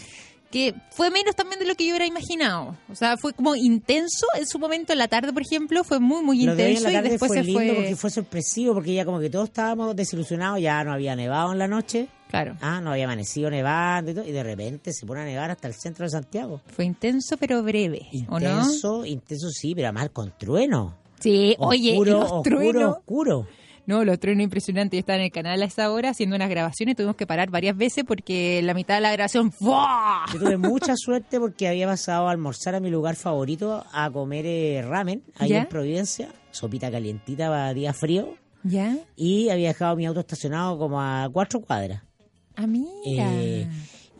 que 0.51 0.73
fue 0.91 1.09
menos 1.11 1.35
también 1.35 1.59
de 1.59 1.65
lo 1.65 1.75
que 1.75 1.85
yo 1.85 1.91
hubiera 1.91 2.05
imaginado. 2.05 2.77
O 2.89 2.95
sea, 2.95 3.17
fue 3.17 3.33
como 3.33 3.55
intenso 3.55 4.25
en 4.37 4.45
su 4.45 4.59
momento, 4.59 4.93
en 4.93 4.99
la 4.99 5.07
tarde, 5.07 5.33
por 5.33 5.41
ejemplo, 5.41 5.83
fue 5.83 5.99
muy, 5.99 6.23
muy 6.23 6.43
Lo 6.43 6.55
de 6.55 6.63
hoy 6.63 6.71
en 6.71 6.77
intenso 6.77 6.83
la 6.87 6.91
y 6.91 6.95
tarde 6.95 7.09
después 7.09 7.29
fue 7.29 7.37
se 7.37 7.43
lindo 7.43 7.59
fue... 7.59 7.73
porque 7.73 7.95
fue 7.95 8.09
sorpresivo, 8.09 8.73
porque 8.73 8.93
ya 8.93 9.05
como 9.05 9.19
que 9.19 9.29
todos 9.29 9.49
estábamos 9.49 9.95
desilusionados, 9.95 10.61
ya 10.61 10.83
no 10.83 10.93
había 10.93 11.15
nevado 11.15 11.51
en 11.51 11.59
la 11.59 11.67
noche, 11.67 12.07
Claro, 12.29 12.57
ah, 12.61 12.81
no 12.81 12.91
había 12.91 13.05
amanecido 13.05 13.49
nevando 13.49 14.11
y 14.11 14.13
todo, 14.15 14.25
y 14.27 14.31
de 14.31 14.43
repente 14.43 14.91
se 14.91 15.05
pone 15.05 15.21
a 15.21 15.25
nevar 15.25 15.51
hasta 15.51 15.67
el 15.67 15.73
centro 15.73 16.05
de 16.05 16.09
Santiago. 16.09 16.59
fue 16.67 16.83
intenso 16.85 17.37
pero 17.37 17.61
breve, 17.63 18.07
¿o 18.29 18.39
no? 18.39 18.61
Intenso, 18.61 19.05
intenso 19.05 19.49
sí, 19.51 19.75
pero 19.75 19.87
además 19.87 20.09
con 20.11 20.33
trueno. 20.37 20.95
Sí, 21.19 21.55
oye, 21.59 21.91
oscuro, 21.91 22.11
los 22.11 22.23
oscuro, 22.23 22.41
truenos... 22.43 22.97
oscuro. 22.97 23.47
No, 23.87 24.03
los 24.03 24.19
truenos 24.19 24.43
impresionantes. 24.43 24.99
Estaba 24.99 25.17
en 25.19 25.25
el 25.25 25.31
canal 25.31 25.61
a 25.61 25.65
esa 25.65 25.91
hora 25.91 26.09
haciendo 26.09 26.35
unas 26.35 26.49
grabaciones. 26.49 26.95
Tuvimos 26.95 27.15
que 27.15 27.27
parar 27.27 27.49
varias 27.51 27.77
veces 27.77 28.03
porque 28.07 28.61
la 28.63 28.73
mitad 28.73 28.95
de 28.95 29.01
la 29.01 29.11
grabación... 29.11 29.51
¡fua! 29.51 30.25
Yo 30.33 30.39
tuve 30.39 30.57
mucha 30.57 30.93
suerte 30.95 31.39
porque 31.39 31.67
había 31.67 31.85
pasado 31.87 32.27
a 32.27 32.31
almorzar 32.31 32.75
a 32.75 32.79
mi 32.79 32.89
lugar 32.89 33.15
favorito 33.15 33.85
a 33.93 34.09
comer 34.09 34.45
eh, 34.47 34.81
ramen 34.87 35.23
ahí 35.37 35.49
¿Ya? 35.49 35.61
en 35.61 35.67
Providencia, 35.67 36.29
sopita 36.51 36.89
calientita 36.89 37.47
para 37.49 37.73
día 37.73 37.93
frío, 37.93 38.35
¿Ya? 38.63 38.97
y 39.15 39.49
había 39.49 39.67
dejado 39.67 39.95
mi 39.95 40.05
auto 40.07 40.21
estacionado 40.21 40.77
como 40.79 40.99
a 41.01 41.29
cuatro 41.31 41.59
cuadras. 41.61 42.01
Ah, 42.55 42.65
mira. 42.67 42.89
Eh, 43.05 43.67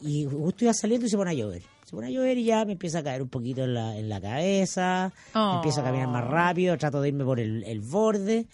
y 0.01 0.25
justo 0.25 0.65
iba 0.65 0.73
saliendo 0.73 1.07
y 1.07 1.09
se 1.09 1.17
pone 1.17 1.31
a 1.31 1.33
llover. 1.33 1.63
Se 1.85 1.91
pone 1.95 2.07
a 2.07 2.09
llover 2.11 2.37
y 2.37 2.43
ya 2.43 2.65
me 2.65 2.73
empieza 2.73 2.99
a 2.99 3.03
caer 3.03 3.21
un 3.21 3.29
poquito 3.29 3.63
en 3.63 3.73
la, 3.73 3.97
en 3.97 4.09
la 4.09 4.19
cabeza, 4.21 5.11
Oh. 5.33 5.53
empiezo 5.55 5.81
a 5.81 5.83
caminar 5.85 6.07
más 6.09 6.23
rápido, 6.27 6.77
trato 6.77 7.01
de 7.01 7.07
irme 7.09 7.23
por 7.23 7.39
el, 7.39 7.63
el 7.63 7.79
borde 7.81 8.45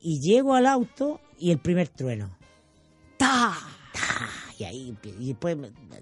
y 0.00 0.20
llego 0.20 0.54
al 0.54 0.66
auto 0.66 1.20
y 1.38 1.50
el 1.50 1.58
primer 1.58 1.88
trueno. 1.88 2.30
¡Ta! 3.16 3.52
¡Ah! 3.52 4.28
Y 4.58 4.64
ahí, 4.64 4.96
y 5.18 5.28
después 5.28 5.56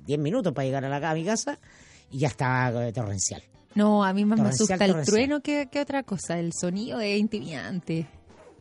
10 0.06 0.18
minutos 0.18 0.52
para 0.52 0.64
llegar 0.66 0.84
a, 0.84 0.88
la, 0.98 1.10
a 1.10 1.14
mi 1.14 1.24
casa 1.24 1.58
y 2.10 2.18
ya 2.18 2.28
estaba 2.28 2.86
eh, 2.88 2.92
torrencial. 2.92 3.42
No, 3.74 4.02
a 4.04 4.12
mí 4.12 4.24
más 4.24 4.40
me 4.40 4.48
asusta 4.48 4.74
el 4.74 4.78
torrencial. 4.90 5.04
trueno 5.06 5.40
que, 5.40 5.68
que 5.70 5.80
otra 5.80 6.02
cosa. 6.02 6.38
El 6.38 6.52
sonido 6.52 6.98
es 7.00 7.18
intimidante. 7.18 8.06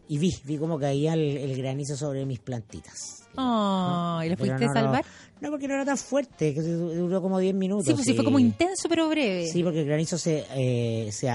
Y 0.09 0.19
vi, 0.19 0.35
vi 0.43 0.57
cómo 0.57 0.77
caía 0.79 1.13
el, 1.13 1.37
el 1.37 1.57
granizo 1.57 1.97
sobre 1.97 2.25
mis 2.25 2.39
plantitas. 2.39 3.23
Oh, 3.35 4.21
¿y 4.23 4.29
lo 4.29 4.37
fuiste 4.37 4.65
no, 4.65 4.71
a 4.71 4.73
salvar? 4.73 5.05
No, 5.41 5.47
no, 5.47 5.51
porque 5.51 5.67
no 5.67 5.73
era 5.75 5.85
tan 5.85 5.97
fuerte, 5.97 6.53
que 6.53 6.61
du- 6.61 6.93
duró 6.93 7.21
como 7.21 7.39
10 7.39 7.53
minutos. 7.55 7.85
sí, 7.87 7.93
pues 7.93 8.05
sí, 8.05 8.13
fue 8.13 8.23
como 8.23 8.39
intenso 8.39 8.87
pero 8.89 9.09
breve. 9.09 9.47
Sí, 9.47 9.63
porque 9.63 9.81
el 9.81 9.85
granizo 9.87 10.17
se, 10.17 10.45
eh, 10.55 11.11
se 11.11 11.29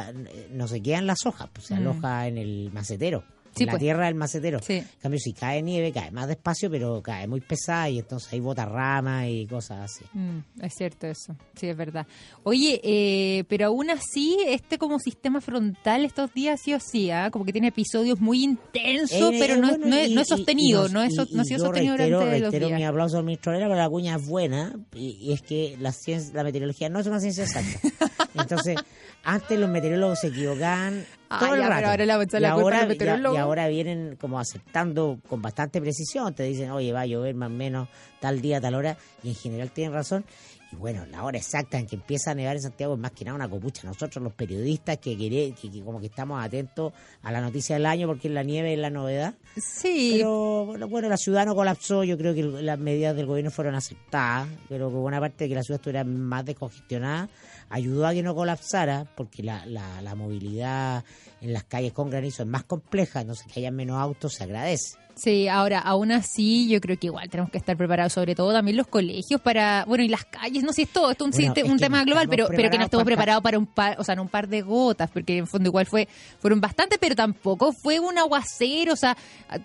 no 0.50 0.66
se 0.68 0.80
queda 0.80 0.98
en 0.98 1.06
las 1.06 1.24
hojas, 1.26 1.48
pues, 1.52 1.66
se 1.66 1.74
Mm. 1.74 1.78
aloja 1.78 2.26
en 2.28 2.38
el 2.38 2.70
macetero. 2.72 3.24
Sí, 3.54 3.64
la 3.66 3.72
pues. 3.72 3.80
tierra 3.80 4.06
del 4.06 4.14
macetero. 4.14 4.60
Sí. 4.62 4.74
En 4.74 4.86
cambio, 5.00 5.20
si 5.20 5.32
cae 5.32 5.62
nieve, 5.62 5.92
cae 5.92 6.10
más 6.10 6.28
despacio, 6.28 6.70
pero 6.70 7.02
cae 7.02 7.26
muy 7.26 7.40
pesada 7.40 7.88
y 7.90 7.98
entonces 7.98 8.32
hay 8.32 8.40
bota 8.40 8.64
ramas 8.64 9.26
y 9.28 9.46
cosas 9.46 9.90
así. 9.90 10.04
Mm, 10.14 10.38
es 10.62 10.74
cierto 10.74 11.06
eso, 11.06 11.36
sí, 11.54 11.68
es 11.68 11.76
verdad. 11.76 12.06
Oye, 12.44 12.80
eh, 12.82 13.44
pero 13.48 13.66
aún 13.66 13.90
así, 13.90 14.36
este 14.46 14.78
como 14.78 14.98
sistema 14.98 15.40
frontal 15.40 16.04
estos 16.04 16.32
días 16.32 16.60
sí 16.64 16.72
o 16.74 16.80
sí, 16.80 17.10
¿ah? 17.10 17.30
como 17.30 17.44
que 17.44 17.52
tiene 17.52 17.68
episodios 17.68 18.20
muy 18.20 18.42
intensos, 18.44 19.32
Eh, 19.32 19.36
pero 19.38 19.54
eh, 19.54 19.58
no, 19.58 19.70
es- 19.70 19.78
bueno, 19.78 19.96
no, 19.96 20.04
y- 20.04 20.14
no 20.14 20.20
es 20.20 20.28
sostenido, 20.28 20.88
y 20.88 20.92
no, 20.92 21.02
es, 21.02 21.12
no 21.32 21.42
ha 21.42 21.44
sido 21.44 21.60
sostenido 21.66 21.96
reitero, 21.96 22.18
durante 22.20 22.40
los 22.40 22.50
reitero 22.50 22.66
días. 22.68 22.78
mi 22.78 22.84
aplauso 22.84 23.18
al 23.18 23.24
ministro 23.24 23.52
Herrera, 23.52 23.68
pero 23.68 23.78
la 23.80 23.88
cuña 23.90 24.16
es 24.16 24.26
buena 24.26 24.74
y, 24.94 25.10
y 25.20 25.32
es 25.32 25.42
que 25.42 25.76
la 25.80 25.92
ciencia, 25.92 26.32
la 26.34 26.44
meteorología 26.44 26.88
no 26.88 27.00
es 27.00 27.06
una 27.06 27.20
ciencia 27.20 27.44
exacta. 27.44 27.88
Entonces, 28.34 28.76
antes 29.24 29.58
los 29.58 29.68
meteorólogos 29.68 30.20
se 30.20 30.28
equivocaban 30.28 31.04
Ah, 31.34 31.38
todo 31.40 31.54
el 31.54 31.60
ya, 31.60 31.66
pero 31.68 31.74
rato. 31.80 31.88
ahora 31.90 32.04
y, 32.04 32.06
la 32.06 32.18
culpa 32.18 32.46
a 32.46 32.50
ahora, 32.52 32.86
meteorólogos. 32.86 33.36
y 33.38 33.40
ahora 33.40 33.68
vienen 33.68 34.16
como 34.20 34.38
aceptando 34.38 35.18
con 35.28 35.40
bastante 35.42 35.80
precisión. 35.80 36.34
Te 36.34 36.42
dicen, 36.44 36.70
oye, 36.70 36.92
va 36.92 37.00
a 37.02 37.06
llover 37.06 37.34
más 37.34 37.48
o 37.50 37.52
menos 37.54 37.88
tal 38.20 38.40
día, 38.40 38.60
tal 38.60 38.74
hora. 38.74 38.96
Y 39.22 39.30
en 39.30 39.34
general 39.34 39.70
tienen 39.70 39.92
razón. 39.92 40.24
Y 40.70 40.76
bueno, 40.76 41.04
la 41.10 41.22
hora 41.22 41.36
exacta 41.36 41.78
en 41.78 41.86
que 41.86 41.96
empieza 41.96 42.30
a 42.30 42.34
nevar 42.34 42.56
en 42.56 42.62
Santiago 42.62 42.94
es 42.94 42.98
más 43.00 43.10
que 43.12 43.26
nada 43.26 43.34
una 43.34 43.48
copucha. 43.48 43.82
Nosotros 43.86 44.24
los 44.24 44.32
periodistas 44.32 44.96
que, 44.96 45.18
quere- 45.18 45.54
que, 45.54 45.70
que 45.70 45.82
como 45.82 46.00
que 46.00 46.06
estamos 46.06 46.42
atentos 46.42 46.94
a 47.22 47.30
la 47.30 47.42
noticia 47.42 47.76
del 47.76 47.84
año 47.84 48.06
porque 48.06 48.30
la 48.30 48.42
nieve 48.42 48.72
es 48.72 48.78
la 48.78 48.88
novedad. 48.88 49.34
Sí, 49.58 50.14
Pero 50.16 50.64
bueno, 50.64 50.88
bueno, 50.88 51.08
la 51.10 51.18
ciudad 51.18 51.44
no 51.44 51.54
colapsó, 51.54 52.04
yo 52.04 52.16
creo 52.16 52.32
que 52.34 52.42
las 52.42 52.78
medidas 52.78 53.14
del 53.14 53.26
gobierno 53.26 53.50
fueron 53.50 53.74
aceptadas, 53.74 54.48
pero 54.70 54.88
que 54.88 54.96
buena 54.96 55.20
parte 55.20 55.44
de 55.44 55.48
que 55.50 55.54
la 55.56 55.62
ciudad 55.62 55.78
estuviera 55.78 56.04
más 56.04 56.46
descongestionada 56.46 57.28
ayudó 57.72 58.06
a 58.06 58.12
que 58.12 58.22
no 58.22 58.34
colapsara, 58.34 59.06
porque 59.16 59.42
la, 59.42 59.64
la, 59.66 60.02
la 60.02 60.14
movilidad 60.14 61.04
en 61.40 61.52
las 61.54 61.64
calles 61.64 61.92
con 61.92 62.10
granizo 62.10 62.42
es 62.42 62.48
más 62.48 62.64
compleja, 62.64 63.22
entonces 63.22 63.46
que 63.50 63.60
haya 63.60 63.70
menos 63.70 63.96
autos 63.98 64.34
se 64.34 64.44
agradece. 64.44 64.98
Sí, 65.22 65.46
ahora, 65.46 65.78
aún 65.78 66.10
así, 66.10 66.68
yo 66.68 66.80
creo 66.80 66.98
que 66.98 67.06
igual 67.06 67.28
tenemos 67.30 67.50
que 67.52 67.58
estar 67.58 67.76
preparados, 67.76 68.12
sobre 68.12 68.34
todo 68.34 68.52
también 68.52 68.76
los 68.76 68.88
colegios 68.88 69.40
para, 69.40 69.84
bueno, 69.86 70.02
y 70.02 70.08
las 70.08 70.24
calles, 70.24 70.64
no 70.64 70.72
sé, 70.72 70.82
es 70.82 70.88
todo, 70.88 71.12
esto 71.12 71.26
es 71.28 71.36
un, 71.38 71.44
Bueno, 71.54 71.74
es 71.74 71.80
tema 71.80 72.02
global, 72.04 72.24
estamos 72.24 72.48
pero, 72.48 72.56
pero 72.56 72.70
que 72.70 72.78
no 72.78 72.84
estemos 72.84 73.04
preparados 73.04 73.42
para 73.42 73.56
un 73.58 73.66
par, 73.66 74.00
o 74.00 74.04
sea, 74.04 74.16
no 74.16 74.22
un 74.22 74.28
par 74.28 74.48
de 74.48 74.62
gotas, 74.62 75.10
porque 75.10 75.36
en 75.38 75.46
fondo 75.46 75.68
igual 75.68 75.86
fue, 75.86 76.08
fueron 76.40 76.60
bastantes, 76.60 76.98
pero 76.98 77.14
tampoco 77.14 77.72
fue 77.72 78.00
un 78.00 78.18
aguacero, 78.18 78.94
o 78.94 78.96
sea, 78.96 79.16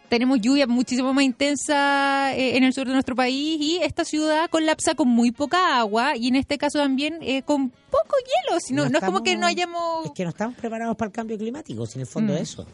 tenemos 0.10 0.40
lluvia 0.42 0.68
muchísimo 0.68 1.12
más 1.14 1.24
intensa 1.24 2.36
eh, 2.36 2.58
en 2.58 2.64
el 2.64 2.74
sur 2.74 2.86
de 2.88 2.94
nuestro 2.94 3.16
país 3.16 3.60
y 3.60 3.80
esta 3.82 4.06
ciudad 4.06 4.50
colapsa 4.50 4.94
con 4.96 5.08
muy 5.08 5.32
poca 5.32 5.80
agua 5.80 6.16
y 6.16 6.28
en 6.28 6.36
este 6.36 6.58
caso 6.58 6.78
también 6.80 7.18
eh, 7.22 7.42
con 7.42 7.70
poco 7.70 8.16
hielo, 8.46 8.60
si 8.60 8.74
no, 8.74 8.88
no, 8.90 9.00
es 9.00 9.04
como 9.04 9.24
que 9.24 9.36
no 9.38 9.48
estamos- 9.48 9.82
hayamos... 9.82 10.06
Es 10.06 10.12
que 10.12 10.24
no 10.24 10.30
estamos 10.30 10.56
preparados 10.56 10.96
para 10.96 11.08
el 11.08 11.14
cambio 11.14 11.38
climático, 11.38 11.86
si 11.88 11.96
en 11.98 12.02
el 12.02 12.08
fondo 12.08 12.34
Mm. 12.34 12.36
es 12.38 12.42
eso. 12.44 12.68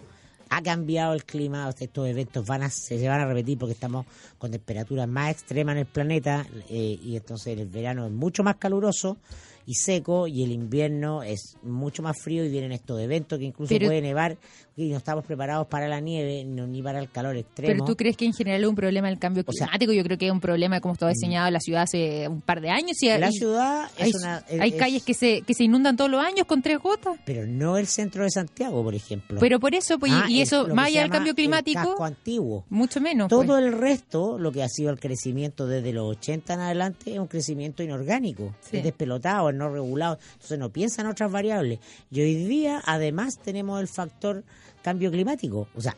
Ha 0.55 0.61
cambiado 0.61 1.13
el 1.13 1.25
clima, 1.25 1.67
o 1.67 1.71
sea, 1.71 1.85
estos 1.85 2.07
eventos 2.07 2.45
van 2.45 2.63
a, 2.63 2.69
se, 2.69 2.99
se 2.99 3.07
van 3.07 3.21
a 3.21 3.25
repetir 3.25 3.57
porque 3.57 3.73
estamos 3.73 4.05
con 4.37 4.51
temperaturas 4.51 5.07
más 5.07 5.31
extremas 5.31 5.73
en 5.73 5.79
el 5.79 5.85
planeta 5.87 6.45
eh, 6.69 6.99
y 7.03 7.15
entonces 7.15 7.57
el 7.57 7.67
verano 7.67 8.05
es 8.05 8.11
mucho 8.11 8.43
más 8.43 8.57
caluroso 8.57 9.17
y 9.65 9.73
seco 9.75 10.27
y 10.27 10.43
el 10.43 10.51
invierno 10.51 11.23
es 11.23 11.55
mucho 11.63 12.03
más 12.03 12.21
frío 12.21 12.43
y 12.45 12.49
vienen 12.49 12.71
estos 12.73 12.99
eventos 12.99 13.39
que 13.39 13.45
incluso 13.45 13.69
Pero- 13.73 13.87
puede 13.87 14.01
nevar 14.01 14.37
y 14.75 14.89
no 14.89 14.97
estamos 14.97 15.23
preparados 15.23 15.67
para 15.67 15.87
la 15.87 15.99
nieve 15.99 16.43
no, 16.45 16.65
ni 16.65 16.81
para 16.81 16.99
el 16.99 17.09
calor 17.11 17.37
extremo. 17.37 17.71
Pero 17.73 17.85
tú 17.85 17.95
crees 17.95 18.17
que 18.17 18.25
en 18.25 18.33
general 18.33 18.63
es 18.63 18.67
un 18.69 18.75
problema 18.75 19.07
del 19.07 19.19
cambio 19.19 19.43
O 19.45 19.51
sea, 19.53 19.67
mm. 19.67 19.69
climático, 19.69 19.93
yo 19.93 20.03
creo 20.03 20.17
que 20.17 20.25
es 20.25 20.31
un 20.31 20.39
problema 20.41 20.81
como 20.81 20.93
estaba 20.93 21.11
diseñado 21.11 21.51
la 21.51 21.59
ciudad 21.59 21.83
hace 21.83 22.27
un 22.27 22.41
par 22.41 22.59
de 22.59 22.71
años. 22.71 22.97
Y 23.03 23.07
la 23.07 23.27
hay- 23.27 23.33
ciudad 23.33 23.89
hay, 23.99 24.09
es 24.09 24.15
una... 24.15 24.37
es- 24.49 24.59
hay 24.59 24.69
es- 24.71 24.75
calles 24.75 25.03
que 25.03 25.13
se, 25.13 25.41
que 25.43 25.53
se 25.53 25.63
inundan 25.65 25.95
todos 25.95 26.09
los 26.09 26.23
años 26.25 26.47
con 26.47 26.63
tres 26.63 26.79
gotas. 26.79 27.17
Pero 27.23 27.45
no 27.45 27.77
el 27.77 27.85
centro 27.85 28.23
de 28.23 28.31
Santiago, 28.31 28.81
por 28.83 28.95
ejemplo. 28.95 29.39
Pero 29.39 29.59
por 29.59 29.75
eso, 29.75 29.99
pues, 29.99 30.11
Ah, 30.11 30.25
y 30.27 30.37
el- 30.37 30.41
eso, 30.43 30.67
más 30.69 30.87
allá 30.87 31.01
del 31.01 31.11
cambio 31.11 31.31
el 31.31 31.35
climático, 31.35 31.79
casco 31.79 32.03
antiguo. 32.05 32.65
mucho 32.69 32.99
menos. 32.99 33.27
Todo 33.29 33.45
pues. 33.45 33.63
el 33.63 33.73
resto, 33.73 34.39
lo 34.39 34.51
que 34.51 34.63
ha 34.63 34.69
sido 34.69 34.89
el 34.89 34.99
crecimiento 34.99 35.67
desde 35.67 35.93
los 35.93 36.09
80 36.17 36.55
en 36.55 36.59
adelante, 36.61 37.13
es 37.13 37.19
un 37.19 37.27
crecimiento 37.27 37.83
inorgánico, 37.83 38.55
Sí. 38.61 38.77
es 38.77 38.83
despelotado, 38.83 39.49
es 39.51 39.55
no 39.55 39.69
regulado. 39.69 40.17
Entonces 40.33 40.57
no 40.57 40.69
piensan 40.71 41.05
otras 41.05 41.31
variables. 41.31 41.77
Y 42.09 42.21
hoy 42.21 42.33
día, 42.45 42.81
además, 42.85 43.37
tenemos 43.37 43.79
el 43.79 43.87
factor 43.87 44.43
cambio 44.83 45.09
climático. 45.09 45.67
O 45.75 45.81
sea, 45.81 45.95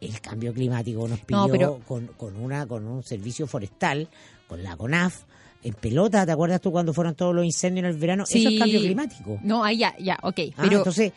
el 0.00 0.18
cambio 0.20 0.54
climático 0.54 1.06
nos 1.06 1.20
No, 1.28 1.48
pero- 1.48 1.80
con, 1.86 2.06
con, 2.16 2.36
una, 2.36 2.66
con 2.66 2.86
un 2.86 3.02
servicio 3.02 3.46
forestal, 3.46 4.08
con 4.48 4.62
la 4.62 4.76
CONAF. 4.76 5.24
En 5.62 5.74
pelota, 5.74 6.24
¿te 6.24 6.32
acuerdas 6.32 6.62
tú 6.62 6.72
cuando 6.72 6.94
fueron 6.94 7.14
todos 7.14 7.34
los 7.34 7.44
incendios 7.44 7.84
en 7.84 7.90
el 7.90 7.98
verano? 7.98 8.24
Eso 8.26 8.48
es 8.48 8.58
cambio 8.58 8.80
climático. 8.80 9.38
No, 9.42 9.62
ahí 9.62 9.76
ya, 9.76 9.94
ya, 9.98 10.18
ok. 10.22 10.38
Ah, 10.56 10.62
pero 10.62 10.78
entonces, 10.78 11.12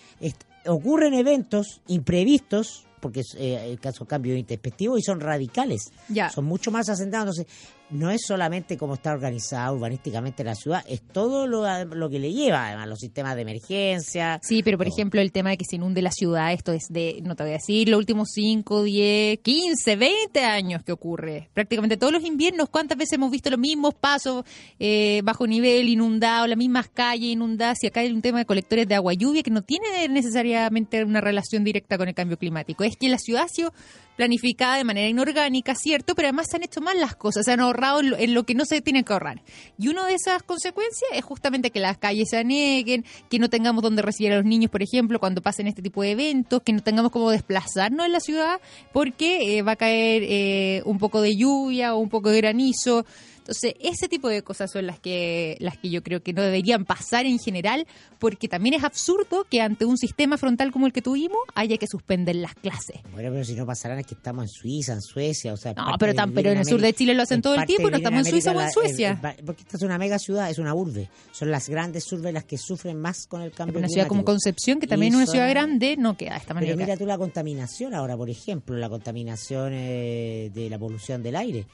ocurren 0.65 1.13
eventos 1.13 1.79
imprevistos, 1.87 2.83
porque 2.99 3.21
es 3.21 3.35
eh, 3.39 3.69
el 3.71 3.79
caso 3.79 4.05
cambio 4.05 4.35
intempestivo, 4.35 4.97
y 4.97 5.01
son 5.01 5.21
radicales. 5.21 5.91
Ya. 6.09 6.29
Son 6.29 6.43
mucho 6.43 6.71
más 6.71 6.89
asentados. 6.89 7.37
Entonces, 7.39 7.63
no 7.89 8.09
es 8.09 8.21
solamente 8.25 8.77
cómo 8.77 8.95
está 8.95 9.13
organizada 9.13 9.71
urbanísticamente 9.71 10.43
la 10.43 10.55
ciudad, 10.55 10.83
es 10.87 11.01
todo 11.01 11.47
lo, 11.47 11.63
lo 11.85 12.09
que 12.09 12.19
le 12.19 12.33
lleva, 12.33 12.67
además, 12.67 12.87
los 12.87 12.99
sistemas 12.99 13.35
de 13.35 13.43
emergencia. 13.43 14.39
Sí, 14.41 14.63
pero 14.63 14.77
por 14.77 14.87
todo. 14.87 14.95
ejemplo, 14.95 15.21
el 15.21 15.31
tema 15.31 15.51
de 15.51 15.57
que 15.57 15.65
se 15.65 15.75
inunde 15.75 16.01
la 16.01 16.11
ciudad, 16.11 16.53
esto 16.53 16.71
es 16.71 16.87
de, 16.89 17.19
no 17.23 17.35
te 17.35 17.43
voy 17.43 17.51
a 17.51 17.55
decir, 17.55 17.89
los 17.89 17.99
últimos 17.99 18.29
5, 18.33 18.83
10, 18.83 19.39
15, 19.39 19.95
20 19.95 20.39
años 20.43 20.83
que 20.83 20.91
ocurre. 20.91 21.49
Prácticamente 21.53 21.97
todos 21.97 22.13
los 22.13 22.23
inviernos, 22.23 22.69
¿cuántas 22.69 22.97
veces 22.97 23.13
hemos 23.13 23.31
visto 23.31 23.49
los 23.49 23.59
mismos 23.59 23.93
pasos 23.93 24.43
eh, 24.79 25.21
bajo 25.23 25.45
nivel, 25.45 25.87
inundados, 25.89 26.49
las 26.49 26.57
mismas 26.57 26.89
calles 26.89 27.29
inundadas? 27.29 27.77
Y 27.83 27.87
acá 27.87 27.99
hay 27.99 28.11
un 28.11 28.21
tema 28.21 28.39
de 28.39 28.45
colectores 28.45 28.87
de 28.87 28.95
agua 28.95 29.13
lluvia 29.13 29.43
que 29.43 29.51
no 29.51 29.61
tiene 29.61 30.07
necesariamente 30.09 31.03
una 31.03 31.21
relación 31.21 31.63
directa 31.63 31.97
con 31.97 32.07
el 32.07 32.15
cambio 32.15 32.37
climático. 32.37 32.83
Es 32.83 32.97
que 32.97 33.09
la 33.09 33.17
ciudad 33.17 33.43
ha 33.43 33.49
sido 33.49 33.73
planificada 34.15 34.77
de 34.77 34.83
manera 34.83 35.07
inorgánica, 35.07 35.75
cierto, 35.75 36.15
pero 36.15 36.27
además 36.27 36.47
se 36.49 36.57
han 36.57 36.63
hecho 36.63 36.81
mal 36.81 36.99
las 36.99 37.15
cosas, 37.15 37.45
se 37.45 37.51
han 37.51 37.59
ahorrado 37.59 37.99
en 37.99 38.09
lo, 38.11 38.17
en 38.17 38.33
lo 38.33 38.43
que 38.43 38.55
no 38.55 38.65
se 38.65 38.81
tiene 38.81 39.03
que 39.03 39.13
ahorrar. 39.13 39.41
Y 39.77 39.87
una 39.87 40.05
de 40.05 40.13
esas 40.13 40.43
consecuencias 40.43 41.09
es 41.13 41.23
justamente 41.23 41.71
que 41.71 41.79
las 41.79 41.97
calles 41.97 42.29
se 42.29 42.37
aneguen, 42.37 43.05
que 43.29 43.39
no 43.39 43.49
tengamos 43.49 43.83
donde 43.83 44.01
recibir 44.01 44.33
a 44.33 44.37
los 44.37 44.45
niños, 44.45 44.71
por 44.71 44.83
ejemplo, 44.83 45.19
cuando 45.19 45.41
pasen 45.41 45.67
este 45.67 45.81
tipo 45.81 46.01
de 46.01 46.11
eventos, 46.11 46.61
que 46.63 46.73
no 46.73 46.81
tengamos 46.81 47.11
cómo 47.11 47.29
desplazarnos 47.29 48.05
en 48.05 48.11
la 48.11 48.19
ciudad, 48.19 48.59
porque 48.91 49.57
eh, 49.57 49.61
va 49.61 49.73
a 49.73 49.75
caer 49.75 50.23
eh, 50.23 50.81
un 50.85 50.97
poco 50.97 51.21
de 51.21 51.35
lluvia 51.35 51.95
o 51.95 51.99
un 51.99 52.09
poco 52.09 52.29
de 52.29 52.37
granizo. 52.37 53.05
Entonces, 53.43 53.73
ese 53.81 54.07
tipo 54.07 54.29
de 54.29 54.41
cosas 54.41 54.71
son 54.71 54.87
las 54.87 54.99
que, 54.99 55.57
las 55.59 55.77
que 55.77 55.89
yo 55.89 56.01
creo 56.01 56.23
que 56.23 56.31
no 56.31 56.41
deberían 56.41 56.85
pasar 56.85 57.25
en 57.25 57.39
general, 57.39 57.85
porque 58.17 58.47
también 58.47 58.73
es 58.75 58.85
absurdo 58.85 59.45
que 59.49 59.59
ante 59.59 59.83
un 59.83 59.97
sistema 59.97 60.37
frontal 60.37 60.71
como 60.71 60.85
el 60.87 60.93
que 60.93 61.01
tuvimos 61.01 61.39
haya 61.53 61.77
que 61.77 61.85
suspender 61.87 62.37
las 62.37 62.55
clases. 62.55 63.01
Bueno, 63.11 63.31
pero 63.33 63.43
si 63.43 63.53
no 63.55 63.65
pasarán 63.65 63.99
es 63.99 64.07
que 64.07 64.13
estamos 64.15 64.43
en 64.45 64.47
Suiza, 64.49 64.93
en 64.93 65.01
Suecia, 65.01 65.51
o 65.51 65.57
sea... 65.57 65.73
No, 65.73 65.83
pero 65.99 66.13
tan- 66.13 66.31
pero 66.33 66.51
en 66.51 66.59
el 66.59 66.65
sur 66.65 66.79
de 66.79 66.93
Chile 66.93 67.13
lo 67.15 67.23
hacen 67.23 67.39
en 67.39 67.41
todo 67.41 67.55
el 67.55 67.65
tiempo, 67.65 67.87
de 67.87 67.91
no 67.91 67.97
estamos 67.97 68.19
en 68.25 68.31
Suiza 68.31 68.51
o 68.53 68.61
en 68.61 68.71
Suecia. 68.71 69.19
el- 69.37 69.43
porque 69.45 69.63
esta 69.63 69.75
es 69.75 69.83
una 69.83 69.97
mega 69.97 70.17
ciudad, 70.19 70.49
es 70.49 70.57
una 70.57 70.73
urbe. 70.73 71.09
Son 71.33 71.51
las 71.51 71.67
grandes 71.67 72.09
urbes 72.13 72.33
las 72.33 72.45
que 72.45 72.57
sufren 72.57 72.97
más 73.01 73.27
con 73.27 73.41
el 73.41 73.51
cambio 73.51 73.79
Una 73.79 73.89
ciudad 73.89 74.07
como 74.07 74.21
climático. 74.21 74.31
Concepción, 74.31 74.79
que 74.79 74.85
Y 74.85 74.89
también 74.89 75.11
es 75.13 75.17
una 75.17 75.25
ciudad 75.27 75.49
grande, 75.49 75.97
no 75.97 76.15
queda 76.15 76.31
de 76.35 76.37
esta 76.39 76.53
manera. 76.53 76.73
Pero 76.75 76.85
mira 76.85 76.97
tú 76.97 77.05
la 77.05 77.17
contaminación 77.17 77.93
ahora, 77.93 78.15
por 78.15 78.29
ejemplo, 78.29 78.77
la 78.77 78.87
contaminación 78.87 79.73
eh, 79.73 80.49
de 80.53 80.69
la 80.69 80.79
polución 80.79 81.21
del 81.21 81.35
aire, 81.35 81.65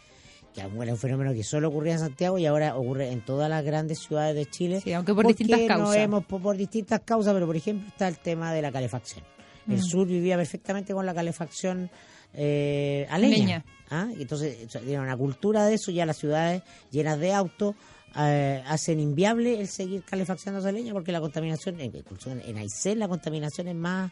que 0.53 0.61
es 0.61 0.67
un 0.67 0.97
fenómeno 0.97 1.33
que 1.33 1.43
solo 1.43 1.67
ocurría 1.69 1.93
en 1.93 1.99
Santiago 1.99 2.37
y 2.37 2.45
ahora 2.45 2.75
ocurre 2.75 3.11
en 3.11 3.21
todas 3.21 3.49
las 3.49 3.63
grandes 3.63 3.99
ciudades 3.99 4.35
de 4.35 4.45
Chile. 4.45 4.81
Sí, 4.83 4.93
aunque 4.93 5.13
por 5.13 5.25
distintas 5.27 5.59
no 5.61 5.67
causas. 5.67 5.97
hemos- 5.97 6.25
por, 6.25 6.41
por 6.41 6.57
distintas 6.57 7.01
causas, 7.01 7.33
pero 7.33 7.45
por 7.45 7.55
ejemplo 7.55 7.87
está 7.87 8.07
el 8.07 8.17
tema 8.17 8.53
de 8.53 8.61
la 8.61 8.71
calefacción. 8.71 9.23
El 9.67 9.77
Mm. 9.77 9.81
sur 9.83 10.07
vivía 10.07 10.35
perfectamente 10.37 10.93
con 10.93 11.05
la 11.05 11.13
calefacción 11.13 11.89
eh, 12.33 13.07
a 13.09 13.17
leña. 13.17 13.37
Leña. 13.37 13.65
¿ah? 13.89 14.07
Y 14.17 14.21
Entonces 14.21 14.67
tienen 14.67 14.99
una 15.01 15.17
cultura 15.17 15.65
de 15.65 15.73
eso, 15.75 15.91
ya 15.91 16.05
las 16.05 16.17
ciudades 16.17 16.61
llenas 16.91 17.19
de 17.19 17.33
autos 17.33 17.75
eh, 18.17 18.63
hacen 18.67 18.99
inviable 18.99 19.59
el 19.59 19.67
seguir 19.67 20.03
calefaccionando 20.03 20.59
esa 20.67 20.71
leña 20.71 20.93
porque 20.93 21.11
la 21.11 21.21
contaminación, 21.21 21.79
incluso 21.79 22.31
en, 22.31 22.41
en 22.41 22.57
Aysén 22.57 22.97
la 22.99 23.07
contaminación 23.07 23.67
es 23.67 23.75
más 23.75 24.11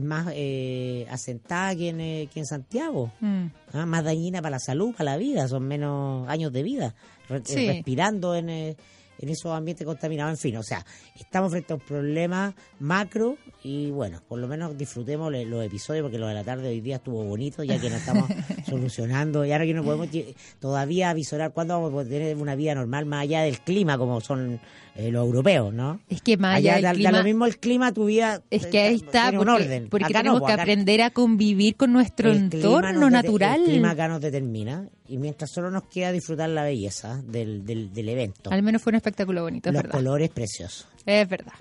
más 0.00 0.28
eh, 0.34 1.06
asentada 1.10 1.74
que 1.76 1.88
en, 1.90 2.00
eh, 2.00 2.28
que 2.32 2.40
en 2.40 2.46
Santiago, 2.46 3.12
Mm. 3.20 3.46
¿ah? 3.74 3.86
más 3.86 4.04
dañina 4.04 4.40
para 4.40 4.52
la 4.56 4.58
salud, 4.60 4.92
para 4.96 5.12
la 5.12 5.16
vida, 5.18 5.46
son 5.48 5.64
menos 5.68 6.26
años 6.28 6.52
de 6.52 6.62
vida 6.62 6.94
re- 7.28 7.38
eh, 7.38 7.42
Sí. 7.44 7.66
respirando 7.66 8.34
en, 8.34 8.48
eh, 8.48 8.76
en 9.18 9.28
esos 9.28 9.52
ambientes 9.52 9.86
contaminados, 9.86 10.32
en 10.32 10.38
fin, 10.38 10.56
o 10.56 10.62
sea, 10.64 10.84
estamos 11.20 11.52
frente 11.52 11.72
a 11.72 11.76
un 11.76 11.82
problema 11.82 12.54
macro 12.80 13.36
y 13.62 13.90
bueno, 13.92 14.20
por 14.28 14.40
lo 14.40 14.48
menos 14.48 14.76
disfrutemos 14.76 15.30
los 15.32 15.64
episodios 15.64 16.02
porque 16.02 16.18
lo 16.18 16.26
de 16.26 16.34
la 16.34 16.42
tarde 16.42 16.68
hoy 16.70 16.80
día 16.80 16.96
estuvo 16.96 17.22
bonito 17.22 17.62
ya 17.62 17.78
que 17.80 17.88
nos 17.88 18.00
estamos 18.00 18.24
solucionando 18.68 19.44
y 19.44 19.52
ahora 19.52 19.64
que 19.64 19.74
no 19.74 19.84
podemos 19.84 20.08
todavía 20.58 21.10
avisorar 21.10 21.52
cuándo 21.52 21.74
vamos 21.74 21.90
a 21.90 21.92
poder 21.92 22.08
tener 22.08 22.36
una 22.36 22.56
vida 22.56 22.74
normal 22.74 23.06
más 23.06 23.22
allá 23.22 23.42
del 23.42 23.60
clima 23.60 23.96
como 23.98 24.20
son 24.20 24.58
eh, 24.94 25.10
los 25.10 25.24
europeos, 25.24 25.72
¿no? 25.72 26.00
Es 26.08 26.20
que 26.20 26.36
más 26.36 26.56
allá 26.56 26.74
Allá 26.76 26.92
da 26.92 27.12
lo 27.18 27.24
mismo 27.24 27.46
el 27.46 27.58
clima, 27.58 27.92
tu 27.92 28.04
vida 28.06 28.42
Es 28.50 28.66
que 28.66 28.80
ahí 28.80 28.92
eh, 28.94 28.96
está, 28.96 29.30
tiene 29.30 29.38
un 29.38 29.46
porque, 29.46 29.62
orden. 29.64 29.88
porque 29.88 30.04
Acá 30.04 30.18
tenemos 30.18 30.40
pues, 30.40 30.48
que 30.48 30.52
acá 30.52 30.62
aprender 30.62 31.02
a 31.02 31.10
convivir 31.10 31.76
con 31.76 31.92
nuestro 31.92 32.30
el 32.30 32.36
entorno 32.36 32.92
nos 33.00 33.10
natural. 33.10 33.60
El 33.60 33.66
clima 33.70 33.90
acá 33.90 34.08
nos 34.08 34.20
determina 34.20 34.88
y 35.08 35.16
mientras 35.18 35.50
solo 35.50 35.70
nos 35.70 35.84
queda 35.84 36.12
disfrutar 36.12 36.50
la 36.50 36.64
belleza 36.64 37.22
del, 37.24 37.64
del, 37.64 37.92
del 37.92 38.08
evento. 38.08 38.50
Al 38.50 38.62
menos 38.62 38.82
fue 38.82 38.90
un 38.90 38.96
espectáculo 38.96 39.42
bonito, 39.42 39.68
es 39.70 39.72
Los 39.74 39.82
verdad. 39.82 39.96
colores 39.98 40.28
preciosos. 40.30 40.86
Es 41.06 41.28
verdad. 41.28 41.52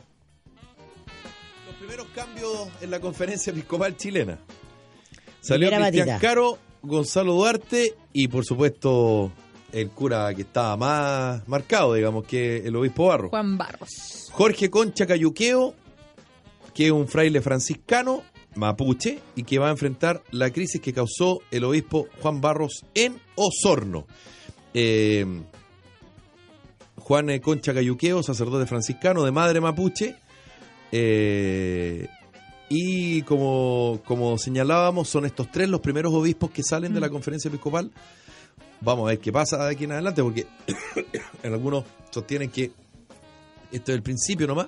Los 1.67 1.75
primeros 1.77 2.07
cambios 2.13 2.67
en 2.81 2.91
la 2.91 2.99
conferencia 2.99 3.51
episcopal 3.51 3.95
chilena. 3.97 4.39
Salió 5.39 5.69
Cristian. 5.71 6.19
Caro, 6.19 6.57
Gonzalo 6.83 7.33
Duarte 7.33 7.95
y 8.13 8.27
por 8.27 8.45
supuesto 8.45 9.31
el 9.71 9.89
cura 9.89 10.33
que 10.33 10.43
estaba 10.43 10.77
más 10.77 11.47
marcado, 11.47 11.93
digamos, 11.93 12.25
que 12.25 12.57
el 12.57 12.75
obispo 12.75 13.07
Barro. 13.07 13.29
Juan 13.29 13.57
Barros. 13.57 14.29
Jorge 14.31 14.69
Concha 14.69 15.05
Cayuqueo, 15.05 15.73
que 16.73 16.87
es 16.87 16.91
un 16.91 17.07
fraile 17.07 17.41
franciscano 17.41 18.23
mapuche 18.55 19.19
y 19.35 19.43
que 19.43 19.59
va 19.59 19.67
a 19.67 19.71
enfrentar 19.71 20.23
la 20.31 20.51
crisis 20.51 20.81
que 20.81 20.93
causó 20.93 21.41
el 21.51 21.63
obispo 21.63 22.07
Juan 22.21 22.41
Barros 22.41 22.85
en 22.93 23.19
Osorno. 23.35 24.05
Eh, 24.73 25.25
Juan 26.97 27.39
Concha 27.39 27.73
Cayuqueo, 27.73 28.23
sacerdote 28.23 28.65
franciscano 28.65 29.23
de 29.23 29.31
madre 29.31 29.61
mapuche. 29.61 30.15
eh, 30.91 32.07
y 32.73 33.23
como, 33.23 33.99
como 34.05 34.37
señalábamos, 34.37 35.09
son 35.09 35.25
estos 35.25 35.51
tres 35.51 35.67
los 35.67 35.81
primeros 35.81 36.13
obispos 36.13 36.51
que 36.51 36.63
salen 36.63 36.93
de 36.93 37.01
la 37.01 37.09
conferencia 37.09 37.49
episcopal. 37.49 37.91
Vamos 38.81 39.05
a 39.05 39.09
ver 39.09 39.19
qué 39.19 39.31
pasa 39.31 39.65
de 39.65 39.71
aquí 39.71 39.83
en 39.83 39.91
adelante, 39.93 40.23
porque 40.23 40.47
en 41.43 41.53
algunos 41.53 41.85
sostienen 42.09 42.49
que 42.49 42.71
esto 43.71 43.91
es 43.91 43.95
el 43.95 44.03
principio 44.03 44.47
nomás. 44.47 44.67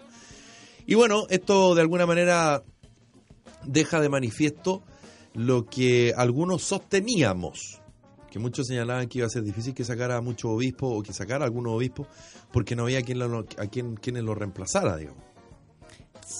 Y 0.86 0.96
bueno, 0.96 1.24
esto 1.30 1.76
de 1.76 1.82
alguna 1.82 2.06
manera 2.06 2.64
deja 3.66 4.00
de 4.02 4.10
manifiesto 4.10 4.84
lo 5.34 5.66
que 5.66 6.14
algunos 6.16 6.64
sosteníamos, 6.64 7.82
que 8.30 8.40
muchos 8.40 8.68
señalaban 8.68 9.08
que 9.08 9.20
iba 9.20 9.28
a 9.28 9.30
ser 9.30 9.44
difícil 9.44 9.74
que 9.74 9.84
sacara 9.84 10.18
a 10.18 10.22
muchos 10.22 10.52
obispos 10.52 11.00
o 11.00 11.02
que 11.02 11.14
sacara 11.14 11.46
a 11.46 11.48
algunos 11.48 11.74
obispos 11.74 12.08
porque 12.52 12.76
no 12.76 12.84
había 12.84 13.02
quien 13.02 13.20
lo, 13.20 13.40
a 13.40 13.68
quien, 13.68 13.96
quienes 13.96 14.24
lo 14.24 14.36
reemplazara, 14.36 14.98
digamos. 14.98 15.24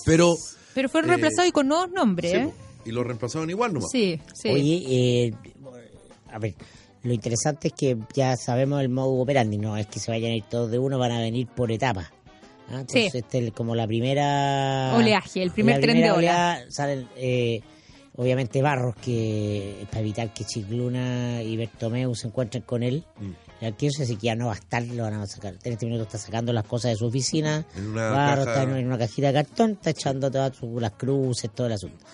Pero... 0.04 0.36
Pero 0.74 0.88
fueron 0.88 1.10
Eh, 1.10 1.12
reemplazados 1.14 1.48
y 1.48 1.52
con 1.52 1.68
nuevos 1.68 1.90
nombres, 1.90 2.30
sí, 2.32 2.36
¿eh? 2.36 2.52
y 2.84 2.90
lo 2.90 3.04
reemplazaron 3.04 3.48
igual 3.48 3.72
nomás. 3.72 3.90
Sí, 3.90 4.20
sí. 4.34 4.48
Oye, 4.48 4.82
eh, 4.88 5.34
a 6.32 6.38
ver, 6.38 6.54
lo 7.04 7.12
interesante 7.12 7.68
es 7.68 7.74
que 7.74 7.96
ya 8.14 8.36
sabemos 8.36 8.80
el 8.80 8.88
modo 8.88 9.12
operandi, 9.14 9.58
no 9.58 9.76
es 9.76 9.86
que 9.86 10.00
se 10.00 10.10
vayan 10.10 10.32
a 10.32 10.36
ir 10.36 10.44
todos 10.44 10.70
de 10.70 10.78
uno, 10.78 10.98
van 10.98 11.12
a 11.12 11.20
venir 11.20 11.46
por 11.46 11.70
etapas. 11.70 12.06
¿ah? 12.70 12.80
Entonces, 12.80 13.12
Sí. 13.12 13.18
este 13.18 13.46
es 13.46 13.52
como 13.52 13.74
la 13.74 13.86
primera... 13.86 14.94
Oleaje, 14.96 15.42
el 15.42 15.50
primer 15.50 15.76
la 15.76 15.80
tren 15.82 15.96
de 15.98 16.04
ola. 16.10 16.16
oleada 16.16 16.64
salen, 16.70 17.06
eh, 17.16 17.60
obviamente, 18.16 18.62
Barros, 18.62 18.96
que 18.96 19.86
para 19.90 20.00
evitar 20.00 20.32
que 20.32 20.44
Chicluna 20.44 21.42
y 21.42 21.56
Bertomeu 21.56 22.14
se 22.14 22.26
encuentren 22.28 22.62
con 22.62 22.82
él. 22.82 23.04
Mm. 23.20 23.30
Ya 23.60 23.72
que 23.72 23.86
eso 23.86 24.04
sí 24.04 24.16
que 24.16 24.26
ya 24.26 24.34
no 24.34 24.46
va 24.46 24.52
a 24.52 24.56
estar, 24.56 24.82
lo 24.82 25.04
van 25.04 25.14
a 25.14 25.26
sacar. 25.26 25.54
En 25.62 25.72
este 25.72 25.86
minuto 25.86 26.02
está 26.02 26.18
sacando 26.18 26.52
las 26.52 26.64
cosas 26.64 26.90
de 26.92 26.96
su 26.96 27.06
oficina. 27.06 27.64
En 27.76 27.86
una 27.88 28.10
Barros 28.10 28.44
caja- 28.46 28.62
está 28.62 28.70
en, 28.72 28.76
en 28.78 28.86
una 28.86 28.98
cajita 28.98 29.28
de 29.28 29.32
cartón, 29.32 29.70
está 29.72 29.90
echando 29.90 30.30
todas 30.30 30.56
su- 30.56 30.80
las 30.80 30.92
cruces, 30.92 31.50
todo 31.54 31.68
el 31.68 31.72
asunto. 31.74 32.04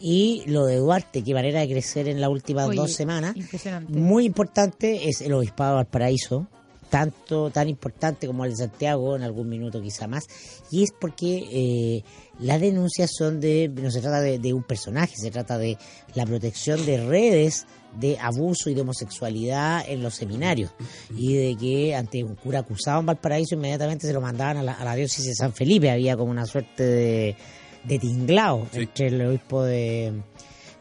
Y 0.00 0.42
lo 0.46 0.64
de 0.66 0.76
Duarte, 0.76 1.22
qué 1.22 1.34
manera 1.34 1.60
de 1.60 1.68
crecer 1.68 2.08
en 2.08 2.20
las 2.20 2.30
últimas 2.30 2.66
Oye, 2.68 2.78
dos 2.78 2.92
semanas. 2.92 3.36
Impresionante. 3.36 3.92
Muy 3.92 4.24
importante 4.26 5.08
es 5.08 5.20
el 5.20 5.32
obispado 5.34 5.72
de 5.72 5.76
Valparaíso, 5.76 6.46
tanto 6.90 7.50
tan 7.50 7.68
importante 7.68 8.26
como 8.26 8.44
el 8.44 8.52
de 8.52 8.56
Santiago, 8.56 9.16
en 9.16 9.22
algún 9.22 9.48
minuto 9.48 9.80
quizá 9.82 10.06
más, 10.06 10.24
y 10.70 10.82
es 10.84 10.90
porque 10.98 11.44
eh, 11.50 12.04
las 12.40 12.60
denuncias 12.60 13.10
son 13.16 13.40
de, 13.40 13.68
no 13.68 13.90
se 13.90 14.00
trata 14.00 14.20
de, 14.20 14.38
de 14.38 14.52
un 14.52 14.62
personaje, 14.62 15.14
se 15.16 15.30
trata 15.30 15.58
de 15.58 15.76
la 16.14 16.24
protección 16.26 16.84
de 16.86 17.04
redes 17.06 17.66
de 17.98 18.18
abuso 18.18 18.68
y 18.68 18.74
de 18.74 18.82
homosexualidad 18.82 19.82
en 19.88 20.02
los 20.02 20.14
seminarios 20.14 20.70
y 21.16 21.34
de 21.34 21.56
que 21.56 21.94
ante 21.94 22.22
un 22.22 22.34
cura 22.34 22.58
acusado 22.58 23.00
en 23.00 23.06
Valparaíso 23.06 23.54
inmediatamente 23.54 24.06
se 24.06 24.12
lo 24.12 24.20
mandaban 24.20 24.58
a 24.58 24.62
la, 24.62 24.72
a 24.72 24.84
la 24.84 24.94
diócesis 24.94 25.26
de 25.28 25.34
San 25.34 25.54
Felipe, 25.54 25.90
había 25.90 26.14
como 26.16 26.30
una 26.30 26.44
suerte 26.44 26.82
de, 26.84 27.36
de 27.84 27.98
tinglao 27.98 28.66
Sí. 28.72 28.80
entre 28.80 29.06
el 29.06 29.26
obispo 29.26 29.62
de, 29.64 30.12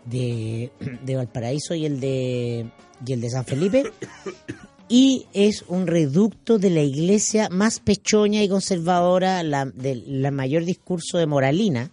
de, 0.05 0.71
de 1.03 1.15
Valparaíso 1.15 1.74
y 1.74 1.85
el 1.85 2.00
de 2.01 2.65
y 3.05 3.13
el 3.13 3.21
de 3.21 3.29
San 3.29 3.45
Felipe 3.45 3.83
y 4.87 5.25
es 5.33 5.63
un 5.67 5.87
reducto 5.87 6.59
de 6.59 6.69
la 6.69 6.81
iglesia 6.81 7.49
más 7.49 7.79
pechoña 7.79 8.43
y 8.43 8.49
conservadora 8.49 9.41
la, 9.43 9.65
de 9.65 9.95
la 10.07 10.31
mayor 10.31 10.63
discurso 10.65 11.17
de 11.17 11.25
moralina 11.25 11.89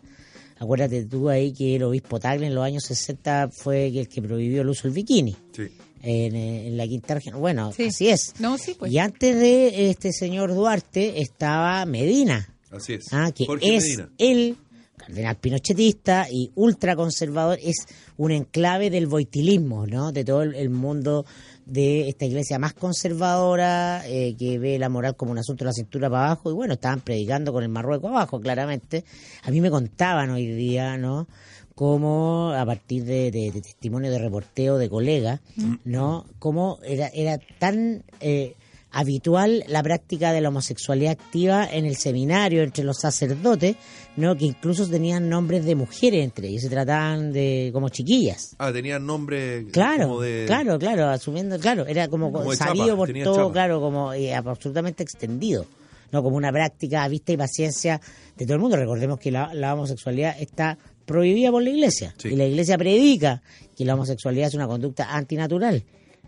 acuérdate 0.58 1.04
tú 1.06 1.28
ahí 1.28 1.52
que 1.52 1.76
el 1.76 1.82
obispo 1.84 2.20
Tagle 2.20 2.46
en 2.46 2.54
los 2.54 2.64
años 2.64 2.84
60 2.84 3.49
fue 3.50 3.87
el 3.88 4.08
que 4.08 4.20
prohibió 4.22 4.62
el 4.62 4.68
uso 4.68 4.84
del 4.84 4.92
bikini 4.92 5.34
Sí. 5.52 5.62
en, 6.02 6.37
eh, 6.37 6.66
en 6.68 6.76
la 6.76 6.87
quinta 6.87 7.14
región 7.14 7.40
bueno 7.40 7.72
Sí. 7.72 7.84
así 7.84 8.08
es 8.08 8.34
No, 8.38 8.58
sí, 8.58 8.75
pues. 8.78 8.92
y 8.92 8.99
antes 8.99 9.37
de 9.38 9.90
este 9.90 10.12
señor 10.12 10.54
Duarte 10.54 11.20
estaba 11.20 11.84
Medina 11.87 12.49
Así 12.70 12.94
es. 12.94 13.06
Ah, 13.12 13.30
que 13.34 13.44
Jorge 13.46 13.75
es 13.76 13.84
Medina. 13.84 14.08
el 14.18 14.57
cardenal 14.96 15.37
pinochetista 15.37 16.26
y 16.31 16.52
ultraconservador, 16.55 17.59
es 17.62 17.87
un 18.16 18.31
enclave 18.31 18.88
del 18.88 19.09
voitilismo, 19.09 19.85
¿no? 19.87 20.12
De 20.12 20.24
todo 20.24 20.42
el, 20.42 20.55
el 20.55 20.70
mundo 20.70 21.26
de 21.72 22.08
esta 22.11 22.26
iglesia 22.26 22.58
más 22.58 22.74
conservadora, 22.74 24.02
eh, 24.06 24.37
que 24.38 24.58
ve 24.58 24.78
la 24.78 24.90
moral 24.90 25.16
como 25.16 25.32
un 25.32 25.38
asunto 25.38 25.64
de 25.64 25.68
la 25.70 25.72
cintura 25.72 26.11
para 26.11 26.26
abajo, 26.26 26.50
y 26.50 26.54
bueno, 26.54 26.74
estaban 26.74 27.00
predicando 27.00 27.50
con 27.50 27.62
el 27.62 27.70
Marruecos 27.70 28.11
abajo, 28.11 28.40
claramente. 28.40 29.04
A 29.44 29.50
mí 29.50 29.62
me 29.62 29.70
contaban 29.70 30.28
hoy 30.28 30.46
día, 30.46 30.98
¿no? 30.98 31.26
Cómo 31.74 32.52
a 32.54 32.66
partir 32.66 33.04
de, 33.04 33.30
de, 33.30 33.50
de 33.50 33.62
testimonio 33.62 34.11
de 34.11 34.18
reporteo 34.18 34.76
de 34.76 34.90
colegas, 34.90 35.40
¿no? 35.85 36.26
Cómo 36.38 36.78
era, 36.85 37.08
era 37.08 37.38
tan... 37.58 38.04
eh, 38.20 38.54
habitual 38.92 39.64
la 39.68 39.83
práctica 39.83 40.33
de 40.33 40.40
la 40.40 40.48
homosexualidad 40.50 41.12
activa 41.12 41.66
en 41.70 41.87
el 41.87 41.96
seminario 41.96 42.62
entre 42.62 42.85
los 42.85 42.98
sacerdotes, 43.00 43.76
¿no? 44.16 44.37
que 44.37 44.44
incluso 44.44 44.87
tenían 44.88 45.28
nombres 45.28 45.64
de 45.64 45.74
mujeres 45.74 46.22
entre 46.24 46.48
ellos, 46.48 46.62
se 46.62 46.68
trataban 46.68 47.33
de 47.33 47.70
como 47.72 47.88
chiquillas. 47.88 48.55
Ah, 48.59 48.72
tenían 48.72 49.07
nombre 49.07 49.66
Claro, 49.72 50.09
como 50.09 50.20
de... 50.20 50.44
claro, 50.46 50.78
claro, 50.78 51.09
asumiendo, 51.09 51.59
claro, 51.59 51.87
era 51.87 52.09
como, 52.09 52.31
Como 52.31 52.55
sabido 52.55 52.87
chapa, 52.87 52.96
por 52.96 53.12
todo, 53.24 53.37
chapa. 53.37 53.52
claro, 53.52 53.81
como 53.81 54.12
eh, 54.12 54.35
absolutamente 54.35 55.02
extendido, 55.02 55.66
no 56.12 56.22
como 56.22 56.37
una 56.37 56.52
práctica 56.52 57.02
a 57.05 57.09
vista 57.09 57.33
y 57.33 57.37
paciencia 57.38 58.00
de 58.37 58.44
todo 58.44 58.55
el 58.57 58.61
mundo. 58.61 58.76
Recordemos 58.76 59.18
que 59.18 59.31
la, 59.31 59.52
la 59.55 59.72
homosexualidad 59.74 60.37
está 60.38 60.76
prohibida 61.07 61.50
por 61.50 61.62
la 61.62 61.70
iglesia 61.70 62.14
Sí. 62.18 62.28
y 62.28 62.37
la 62.37 62.44
iglesia 62.44 62.76
predica 62.78 63.42
que 63.76 63.85
la 63.87 63.94
homosexualidad 63.94 64.48
es 64.48 64.55
una 64.55 64.66
conducta 64.68 65.14
antinatural. 65.16 65.83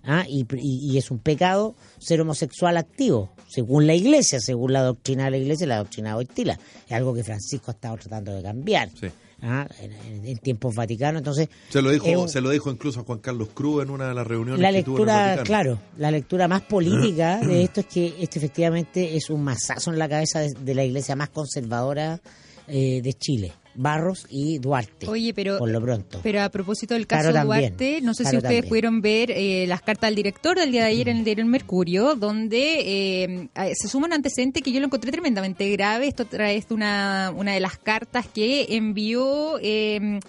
¿Ah? 0.04 0.24
Y, 0.28 0.46
y- 0.56 0.92
y 0.92 0.98
es 0.98 1.10
un 1.10 1.18
pecado 1.18 1.74
ser 1.98 2.20
homosexual 2.20 2.76
activo, 2.76 3.30
según 3.48 3.86
la 3.86 3.94
iglesia, 3.94 4.40
según 4.40 4.72
la 4.72 4.82
doctrina 4.82 5.24
de 5.24 5.30
la 5.32 5.36
iglesia 5.38 5.64
y 5.64 5.68
la 5.68 5.78
doctrina 5.78 6.10
de 6.10 6.16
Wojtyla. 6.16 6.58
Es 6.86 6.92
algo 6.92 7.14
que 7.14 7.24
Francisco 7.24 7.70
ha 7.70 7.74
estado 7.74 7.96
tratando 7.96 8.32
de 8.34 8.42
cambiar 8.42 8.90
Sí. 8.98 9.06
¿ah? 9.42 9.66
en, 9.80 9.92
en- 9.92 10.26
en 10.26 10.38
tiempos 10.38 10.74
vaticanos. 10.74 11.20
Entonces, 11.20 11.48
Se 11.70 11.82
lo 11.82 11.90
dijo, 11.90 12.28
se 12.28 12.40
lo 12.40 12.50
dijo 12.50 12.70
incluso 12.70 13.00
a 13.00 13.04
Juan 13.04 13.18
Carlos 13.18 13.48
Cruz 13.54 13.82
en 13.82 13.90
una 13.90 14.08
de 14.08 14.14
las 14.14 14.26
reuniones 14.26 14.60
la 14.60 14.72
que 14.72 14.82
tuvo 14.82 14.96
en 14.98 15.02
el 15.02 15.06
lectura, 15.08 15.22
Vaticano. 15.36 15.44
claro, 15.46 15.78
la 15.98 16.10
lectura 16.10 16.48
más 16.48 16.62
política 16.62 17.38
de 17.46 17.62
esto 17.64 17.80
es 17.80 17.86
que 17.86 18.14
este 18.20 18.38
efectivamente 18.38 19.16
es 19.16 19.30
un 19.30 19.42
masazo 19.42 19.90
en 19.92 19.98
la 19.98 20.08
cabeza 20.08 20.40
de, 20.40 20.52
de 20.52 20.74
la 20.74 20.84
iglesia 20.84 21.16
más 21.16 21.30
conservadora 21.30 22.20
eh, 22.68 23.00
de 23.02 23.12
Chile, 23.14 23.52
Barros 23.74 24.26
y 24.30 24.58
Duarte. 24.58 25.08
Oye, 25.08 25.32
pero, 25.34 25.58
por 25.58 25.68
lo 25.68 25.80
pronto. 25.80 26.20
pero 26.22 26.42
a 26.42 26.48
propósito 26.48 26.94
del 26.94 27.06
caso 27.06 27.32
también, 27.32 27.46
Duarte, 27.46 28.00
no 28.00 28.14
sé 28.14 28.24
si 28.24 28.36
ustedes 28.36 28.42
también. 28.42 28.68
pudieron 28.68 29.00
ver 29.00 29.30
eh, 29.30 29.66
las 29.66 29.82
cartas 29.82 30.08
del 30.08 30.16
director 30.16 30.56
del 30.58 30.72
día 30.72 30.82
de 30.82 30.88
ayer 30.88 31.08
en 31.08 31.18
el 31.18 31.24
diario 31.24 31.44
El 31.44 31.50
Mercurio, 31.50 32.14
donde 32.14 32.80
eh, 33.24 33.48
se 33.74 33.88
suma 33.88 34.06
un 34.06 34.12
antecedente 34.12 34.62
que 34.62 34.72
yo 34.72 34.80
lo 34.80 34.86
encontré 34.86 35.10
tremendamente 35.10 35.68
grave. 35.70 36.08
Esto 36.08 36.24
trae 36.24 36.64
una, 36.70 37.32
una 37.36 37.52
de 37.52 37.60
las 37.60 37.78
cartas 37.78 38.26
que 38.26 38.66
envió 38.70 39.58
eh, 39.60 40.20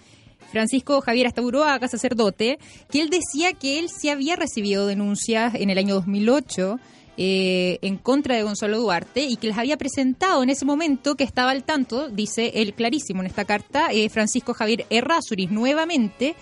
Francisco 0.51 1.01
Javier 1.01 1.27
Astauroaga, 1.27 1.87
sacerdote, 1.87 2.59
que 2.89 3.01
él 3.01 3.09
decía 3.09 3.53
que 3.53 3.79
él 3.79 3.89
sí 3.89 4.09
había 4.09 4.35
recibido 4.35 4.87
denuncias 4.87 5.55
en 5.55 5.69
el 5.69 5.77
año 5.77 5.95
2008 5.95 6.79
eh, 7.17 7.79
en 7.81 7.97
contra 7.97 8.35
de 8.35 8.43
Gonzalo 8.43 8.77
Duarte 8.77 9.25
y 9.25 9.37
que 9.37 9.47
les 9.47 9.57
había 9.57 9.77
presentado 9.77 10.43
en 10.43 10.49
ese 10.49 10.65
momento 10.65 11.15
que 11.15 11.23
estaba 11.23 11.51
al 11.51 11.63
tanto, 11.63 12.09
dice 12.09 12.51
él 12.55 12.73
clarísimo 12.73 13.21
en 13.21 13.27
esta 13.27 13.45
carta, 13.45 13.87
eh, 13.91 14.09
Francisco 14.09 14.53
Javier 14.53 14.85
Errázuriz 14.89 15.49
nuevamente, 15.51 16.35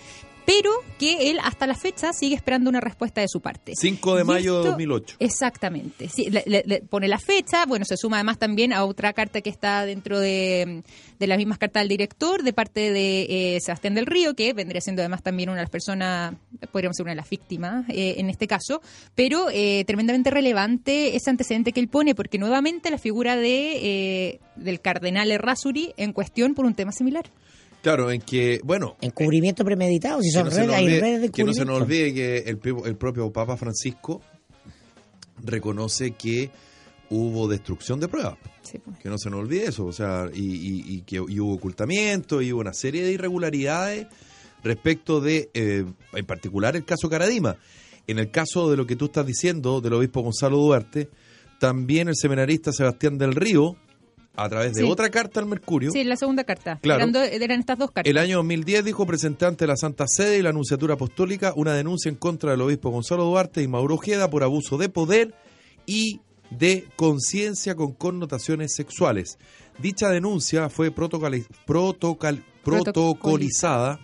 pero 0.46 0.70
que 0.98 1.30
él 1.30 1.38
hasta 1.42 1.66
la 1.66 1.74
fecha 1.74 2.12
sigue 2.12 2.34
esperando 2.34 2.68
una 2.70 2.80
respuesta 2.80 3.20
de 3.20 3.28
su 3.28 3.40
parte. 3.40 3.72
5 3.76 4.16
de 4.16 4.22
Y 4.22 4.24
mayo 4.24 4.54
de 4.54 4.58
esto- 4.60 4.70
2008. 4.72 5.16
Exactamente. 5.18 6.08
Sí, 6.08 6.28
le- 6.30 6.82
pone 6.88 7.08
la 7.08 7.18
fecha, 7.18 7.64
bueno, 7.66 7.84
se 7.84 7.96
suma 7.96 8.16
además 8.18 8.38
también 8.38 8.72
a 8.72 8.84
otra 8.84 9.12
carta 9.12 9.40
que 9.40 9.50
está 9.50 9.84
dentro 9.86 10.20
de, 10.20 10.82
de 11.18 11.26
las 11.26 11.38
mismas 11.38 11.58
cartas 11.58 11.82
del 11.82 11.88
director, 11.88 12.42
de 12.42 12.52
parte 12.52 12.92
de 12.92 13.56
eh, 13.56 13.58
Sebastián 13.60 13.94
del 13.94 14.06
Río, 14.06 14.34
que 14.34 14.52
vendría 14.52 14.80
siendo 14.80 15.02
además 15.02 15.22
también 15.22 15.48
una 15.48 15.58
de 15.58 15.64
las 15.64 15.70
personas, 15.70 16.34
podríamos 16.72 16.96
ser 16.96 17.04
una 17.04 17.12
de 17.12 17.16
las 17.16 17.30
víctimas 17.30 17.84
eh, 17.88 18.14
en 18.18 18.30
este 18.30 18.46
caso, 18.46 18.82
pero 19.14 19.48
eh, 19.50 19.84
tremendamente 19.86 20.30
relevante 20.30 21.16
ese 21.16 21.30
antecedente 21.30 21.72
que 21.72 21.80
él 21.80 21.88
pone, 21.88 22.14
porque 22.14 22.38
nuevamente 22.38 22.90
la 22.90 22.98
figura 22.98 23.36
de 23.36 23.76
eh, 23.76 24.40
del 24.56 24.80
cardenal 24.80 25.30
Errázuri 25.32 25.92
en 25.96 26.12
cuestión 26.12 26.54
por 26.54 26.64
un 26.64 26.74
tema 26.74 26.92
similar. 26.92 27.24
Claro, 27.84 28.10
en 28.10 28.20
que, 28.20 28.60
bueno, 28.64 28.96
Encubrimiento 29.00 29.64
premeditado, 29.64 30.20
si 30.22 30.30
son 30.30 30.44
no, 30.44 30.50
redes, 30.50 30.70
hay 30.74 30.98
redes 31.00 31.20
de 31.20 31.28
que 31.30 31.44
no 31.44 31.52
se 31.54 31.64
nos 31.64 31.80
olvide 31.82 32.12
que 32.12 32.38
el, 32.38 32.58
el 32.86 32.96
propio 32.96 33.30
Papa 33.32 33.56
Francisco 33.56 34.20
reconoce 35.42 36.12
que 36.12 36.50
hubo 37.10 37.46
destrucción 37.48 38.00
de 38.00 38.08
pruebas. 38.08 38.38
Sí, 38.62 38.78
pues. 38.78 38.98
Que 38.98 39.08
no 39.08 39.18
se 39.18 39.28
nos 39.30 39.40
olvide 39.40 39.66
eso, 39.66 39.84
o 39.84 39.92
sea, 39.92 40.28
y, 40.32 40.40
y- 40.40 40.84
y 40.96 41.00
que 41.02 41.16
y 41.16 41.38
hubo 41.40 41.52
ocultamiento 41.54 42.40
y 42.40 42.52
hubo 42.52 42.60
una 42.62 42.72
serie 42.72 43.04
de 43.04 43.12
irregularidades 43.12 44.06
respecto 44.62 45.20
de, 45.20 45.50
eh, 45.52 45.84
en 46.14 46.24
particular, 46.26 46.76
el 46.76 46.84
caso 46.84 47.10
Caradima. 47.10 47.56
En 48.06 48.18
el 48.18 48.30
caso 48.30 48.70
de 48.70 48.76
lo 48.76 48.86
que 48.86 48.96
tú 48.96 49.06
estás 49.06 49.26
diciendo 49.26 49.80
del 49.80 49.92
obispo 49.94 50.22
Gonzalo 50.22 50.56
Duarte, 50.58 51.08
también 51.60 52.08
el 52.08 52.16
seminarista 52.16 52.72
Sebastián 52.72 53.16
del 53.18 53.34
Río, 53.34 53.76
a 54.36 54.48
través 54.48 54.74
de 54.74 54.82
Sí. 54.82 54.88
otra 54.90 55.10
carta 55.10 55.40
al 55.40 55.46
Mercurio, 55.46 55.90
Sí, 55.92 56.02
la 56.04 56.16
segunda 56.16 56.44
carta. 56.44 56.78
Claro. 56.82 56.98
Eran, 57.00 57.12
do- 57.12 57.22
eran 57.22 57.60
estas 57.60 57.78
dos 57.78 57.90
cartas. 57.92 58.10
el 58.10 58.18
año 58.18 58.38
2010 58.38 58.84
dijo 58.84 59.06
presenté 59.06 59.46
ante 59.46 59.66
la 59.66 59.76
Santa 59.76 60.06
Sede 60.08 60.38
y 60.38 60.42
la 60.42 60.50
Anunciatura 60.50 60.94
Apostólica 60.94 61.52
una 61.56 61.72
denuncia 61.74 62.08
en 62.08 62.16
contra 62.16 62.50
del 62.50 62.60
obispo 62.62 62.90
Gonzalo 62.90 63.24
Duarte 63.24 63.62
y 63.62 63.68
Mauro 63.68 63.94
Ojeda 63.94 64.28
por 64.30 64.42
abuso 64.42 64.76
de 64.78 64.88
poder 64.88 65.34
y 65.86 66.20
de 66.50 66.86
conciencia 66.96 67.74
con 67.74 67.92
connotaciones 67.94 68.74
sexuales. 68.74 69.38
Dicha 69.78 70.08
denuncia 70.08 70.68
fue 70.68 70.94
protocoli- 70.94 71.46
protocol- 71.66 72.42
protocolizada, 72.62 74.00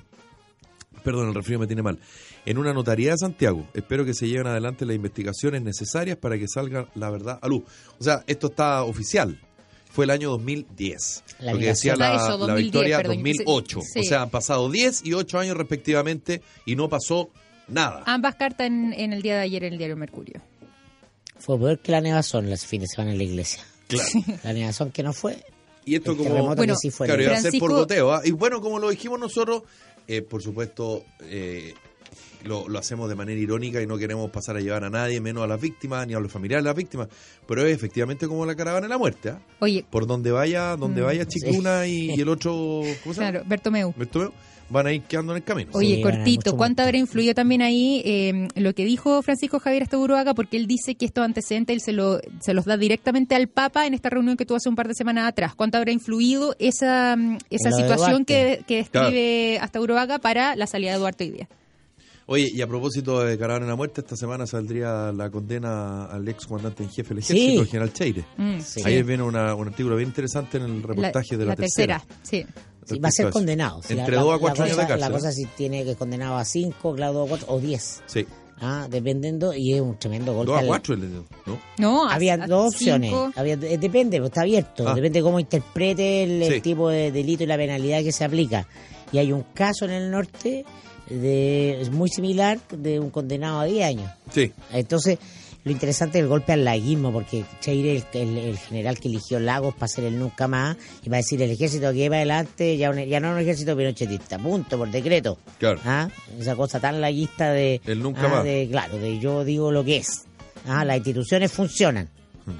perdón, 1.04 1.28
el 1.28 1.34
refrío 1.34 1.58
me 1.58 1.66
tiene 1.66 1.82
mal, 1.82 1.98
en 2.46 2.58
una 2.58 2.72
notaría 2.72 3.12
de 3.12 3.18
Santiago. 3.18 3.66
Espero 3.74 4.04
que 4.04 4.14
se 4.14 4.26
lleven 4.28 4.46
adelante 4.46 4.84
las 4.86 4.96
investigaciones 4.96 5.62
necesarias 5.62 6.16
para 6.16 6.38
que 6.38 6.46
salga 6.48 6.88
la 6.94 7.10
verdad 7.10 7.38
a 7.40 7.48
luz. 7.48 7.62
O 7.98 8.04
sea, 8.04 8.24
esto 8.26 8.48
está 8.48 8.82
oficial. 8.82 9.40
Fue 9.90 10.04
el 10.04 10.10
año 10.10 10.30
2010. 10.30 11.24
La 11.40 11.52
lo 11.52 11.58
que 11.58 11.66
decía 11.66 11.96
la, 11.96 12.14
eso, 12.14 12.30
la 12.30 12.36
2010, 12.36 12.64
victoria 12.64 12.96
perdón. 12.98 13.16
2008. 13.16 13.80
Sí. 13.82 14.00
O 14.00 14.02
sea, 14.04 14.22
han 14.22 14.30
pasado 14.30 14.70
10 14.70 15.04
y 15.04 15.14
8 15.14 15.38
años 15.38 15.56
respectivamente 15.56 16.42
y 16.64 16.76
no 16.76 16.88
pasó 16.88 17.30
nada. 17.68 18.02
Ambas 18.06 18.36
cartas 18.36 18.66
en, 18.66 18.92
en 18.92 19.12
el 19.12 19.22
día 19.22 19.36
de 19.36 19.42
ayer 19.42 19.64
en 19.64 19.72
el 19.72 19.78
diario 19.78 19.96
Mercurio. 19.96 20.40
Fue 21.38 21.58
peor 21.58 21.78
que 21.78 21.90
la 21.90 22.00
nevazón 22.00 22.50
las 22.50 22.66
fines 22.66 22.90
de 22.90 22.94
semana 22.96 23.12
en 23.12 23.18
la 23.18 23.24
iglesia. 23.24 23.64
Claro. 23.88 24.08
La 24.44 24.52
nevazón 24.52 24.92
que 24.92 25.02
no 25.02 25.12
fue, 25.12 25.44
Y 25.84 25.96
esto 25.96 26.12
el 26.12 26.18
como... 26.18 26.54
Bueno, 26.54 26.74
que 26.74 26.78
sí 26.78 26.90
fue. 26.90 27.08
Claro, 27.08 27.22
iba 27.22 27.34
a 27.34 27.40
ser 27.40 27.58
por 27.58 27.72
goteo. 27.72 28.12
¿ah? 28.12 28.22
Y 28.24 28.30
bueno, 28.30 28.60
como 28.60 28.78
lo 28.78 28.88
dijimos 28.88 29.18
nosotros, 29.18 29.64
eh, 30.06 30.22
por 30.22 30.42
supuesto, 30.42 31.04
eh, 31.22 31.74
lo, 32.44 32.68
lo 32.68 32.78
hacemos 32.78 33.08
de 33.08 33.14
manera 33.14 33.40
irónica 33.40 33.80
y 33.82 33.86
no 33.86 33.98
queremos 33.98 34.30
pasar 34.30 34.56
a 34.56 34.60
llevar 34.60 34.84
a 34.84 34.90
nadie, 34.90 35.20
menos 35.20 35.42
a 35.44 35.46
las 35.46 35.60
víctimas, 35.60 36.06
ni 36.06 36.14
a 36.14 36.20
los 36.20 36.30
familiares 36.32 36.64
de 36.64 36.68
las 36.70 36.76
víctimas. 36.76 37.08
Pero 37.46 37.66
es 37.66 37.74
efectivamente 37.74 38.26
como 38.28 38.46
la 38.46 38.54
caravana 38.54 38.86
de 38.86 38.90
la 38.90 38.98
muerte. 38.98 39.30
¿ah? 39.30 39.40
Oye, 39.60 39.84
Por 39.90 40.06
donde 40.06 40.30
vaya, 40.30 40.76
donde 40.76 41.02
Mm. 41.02 41.04
vaya 41.04 41.26
Chicluna 41.26 41.86
y, 41.86 42.10
y 42.16 42.20
el 42.20 42.28
otro, 42.28 42.52
¿cómo 43.02 43.14
se 43.14 43.20
llama? 43.20 43.30
claro, 43.32 43.44
Bertomeu. 43.48 43.94
Bertomeu, 43.96 44.32
van 44.70 44.86
a 44.86 44.92
ir 44.92 45.02
quedando 45.02 45.32
en 45.32 45.38
el 45.38 45.42
camino. 45.42 45.70
Oye, 45.74 45.96
Sí, 45.96 46.02
cortito, 46.02 46.56
¿cuánto 46.56 46.82
habrá 46.84 46.96
influido 46.96 47.34
también 47.34 47.60
ahí 47.60 48.02
eh, 48.04 48.46
lo 48.54 48.72
que 48.72 48.84
dijo 48.84 49.20
Francisco 49.22 49.58
Javier 49.58 49.82
Astaburuaga? 49.82 50.32
Porque 50.32 50.56
él 50.56 50.68
dice 50.68 50.94
que 50.94 51.06
estos 51.06 51.24
antecedentes 51.24 51.74
él 51.74 51.80
se, 51.80 51.92
lo, 51.92 52.20
se 52.40 52.54
los 52.54 52.66
da 52.66 52.76
directamente 52.76 53.34
al 53.34 53.48
Papa 53.48 53.86
en 53.88 53.94
esta 53.94 54.10
reunión 54.10 54.36
que 54.36 54.46
tuvo 54.46 54.58
hace 54.58 54.68
un 54.68 54.76
par 54.76 54.86
de 54.86 54.94
semanas 54.94 55.28
atrás. 55.28 55.54
¿Cuánto 55.56 55.76
habrá 55.76 55.90
influido 55.90 56.54
esa, 56.60 57.16
mm, 57.16 57.38
esa 57.50 57.70
de 57.70 57.74
situación 57.82 58.24
que, 58.24 58.62
describe 58.68 59.58
Astaburuaga 59.60 60.20
para 60.20 60.54
la 60.54 60.68
salida 60.68 60.92
de 60.92 60.98
Duarte 60.98 61.24
hoy 61.24 61.30
día? 61.30 61.48
Oye, 62.32 62.48
y 62.54 62.60
a 62.62 62.66
propósito 62.68 63.24
de 63.24 63.36
Caravana 63.36 63.66
de 63.66 63.72
la 63.72 63.76
Muerte, 63.76 64.02
esta 64.02 64.14
semana 64.14 64.46
saldría 64.46 65.10
la 65.10 65.28
condena 65.30 66.04
al 66.04 66.28
ex 66.28 66.46
comandante 66.46 66.84
en 66.84 66.88
jefe 66.90 67.12
del 67.12 67.24
Sí. 67.24 67.32
ejército, 67.36 67.62
el 67.62 67.66
general 67.66 67.92
Cheire. 67.92 68.24
Mm, 68.36 68.60
Sí. 68.60 68.82
Ayer 68.84 69.02
viene 69.02 69.24
una- 69.24 69.52
un 69.56 69.66
artículo 69.66 69.96
bien 69.96 70.10
interesante 70.10 70.58
en 70.58 70.62
el 70.62 70.80
reportaje 70.82 71.36
de 71.36 71.44
la, 71.44 71.56
tercera. 71.56 72.00
Sí. 72.22 72.46
Sí, 72.86 72.98
va 73.00 73.08
a 73.08 73.12
ser 73.12 73.30
condenado. 73.30 73.80
Entre 73.88 74.14
la- 74.14 74.22
dos 74.22 74.30
a 74.30 74.34
la 74.34 74.38
cuatro 74.38 74.62
años 74.64 74.76
de 74.76 74.82
cárcel. 74.86 75.00
La 75.00 75.10
cosa 75.10 75.32
si 75.32 75.44
tiene 75.56 75.84
que 75.84 75.96
condenado 75.96 76.36
a 76.36 76.44
5, 76.44 76.94
claro, 76.94 77.24
a 77.24 77.26
4 77.28 77.46
o 77.48 77.58
10. 77.58 78.00
Sí, 78.06 78.24
Ah, 78.62 78.86
dependiendo, 78.90 79.54
y 79.54 79.72
es 79.72 79.80
un 79.80 79.98
tremendo 79.98 80.34
golpe. 80.34 80.52
dos 80.52 80.62
a 80.62 80.66
cuatro, 80.66 80.94
digo, 80.94 81.24
¿no? 81.46 81.58
No, 81.78 82.08
Había 82.10 82.34
a 82.34 82.46
dos 82.46 82.74
opciones. 82.74 83.08
cinco. 83.10 83.32
Había, 83.34 83.54
eh, 83.54 83.78
depende, 83.78 84.18
pues 84.18 84.28
está 84.30 84.42
abierto. 84.42 84.86
Ah. 84.86 84.94
Depende 84.94 85.22
cómo 85.22 85.40
interprete 85.40 86.24
el, 86.24 86.42
el 86.42 86.60
tipo 86.62 86.90
de 86.90 87.10
delito 87.10 87.42
y 87.42 87.46
la 87.46 87.56
penalidad 87.56 88.02
que 88.02 88.12
se 88.12 88.22
aplica. 88.22 88.66
Y 89.12 89.18
hay 89.18 89.32
un 89.32 89.42
caso 89.54 89.84
en 89.84 89.90
el 89.92 90.10
norte 90.10 90.64
de 91.08 91.80
es 91.80 91.90
muy 91.90 92.08
similar 92.08 92.58
de 92.70 93.00
un 93.00 93.10
condenado 93.10 93.60
a 93.60 93.64
10 93.64 93.84
años. 93.84 94.10
Sí, 94.32 94.52
Entonces, 94.72 95.18
lo 95.64 95.72
interesante 95.72 96.18
es 96.18 96.22
el 96.22 96.28
golpe 96.28 96.52
al 96.52 96.64
laguismo, 96.64 97.12
porque 97.12 97.44
Cheire, 97.60 97.96
el, 98.12 98.20
el- 98.20 98.38
el 98.38 98.58
general 98.58 98.98
que 98.98 99.08
eligió 99.08 99.38
Lagos 99.40 99.74
para 99.74 99.88
ser 99.88 100.04
el 100.04 100.18
nunca 100.18 100.48
más, 100.48 100.76
y 101.04 101.08
va 101.10 101.16
a 101.16 101.18
decir 101.18 101.42
el 101.42 101.50
ejército 101.50 101.92
que 101.92 102.08
va 102.08 102.16
adelante, 102.16 102.76
ya, 102.76 102.90
un- 102.90 103.04
ya 103.04 103.20
no 103.20 103.28
es 103.28 103.34
un 103.34 103.40
ejército 103.40 103.76
pinochetista, 103.76 104.38
punto, 104.38 104.78
por 104.78 104.90
decreto. 104.90 105.36
claro. 105.58 105.80
¿Ah? 105.84 106.08
Esa 106.38 106.56
cosa 106.56 106.80
tan 106.80 107.00
laguista 107.00 107.50
de... 107.52 107.80
El 107.86 108.00
nunca 108.02 108.22
ah, 108.24 108.28
más. 108.28 108.44
de- 108.44 108.68
claro, 108.70 108.96
de 108.98 109.18
yo 109.18 109.44
digo 109.44 109.70
lo 109.72 109.84
que 109.84 109.98
es. 109.98 110.24
Ah, 110.66 110.84
las 110.84 110.96
instituciones 110.98 111.50
funcionan. 111.52 112.08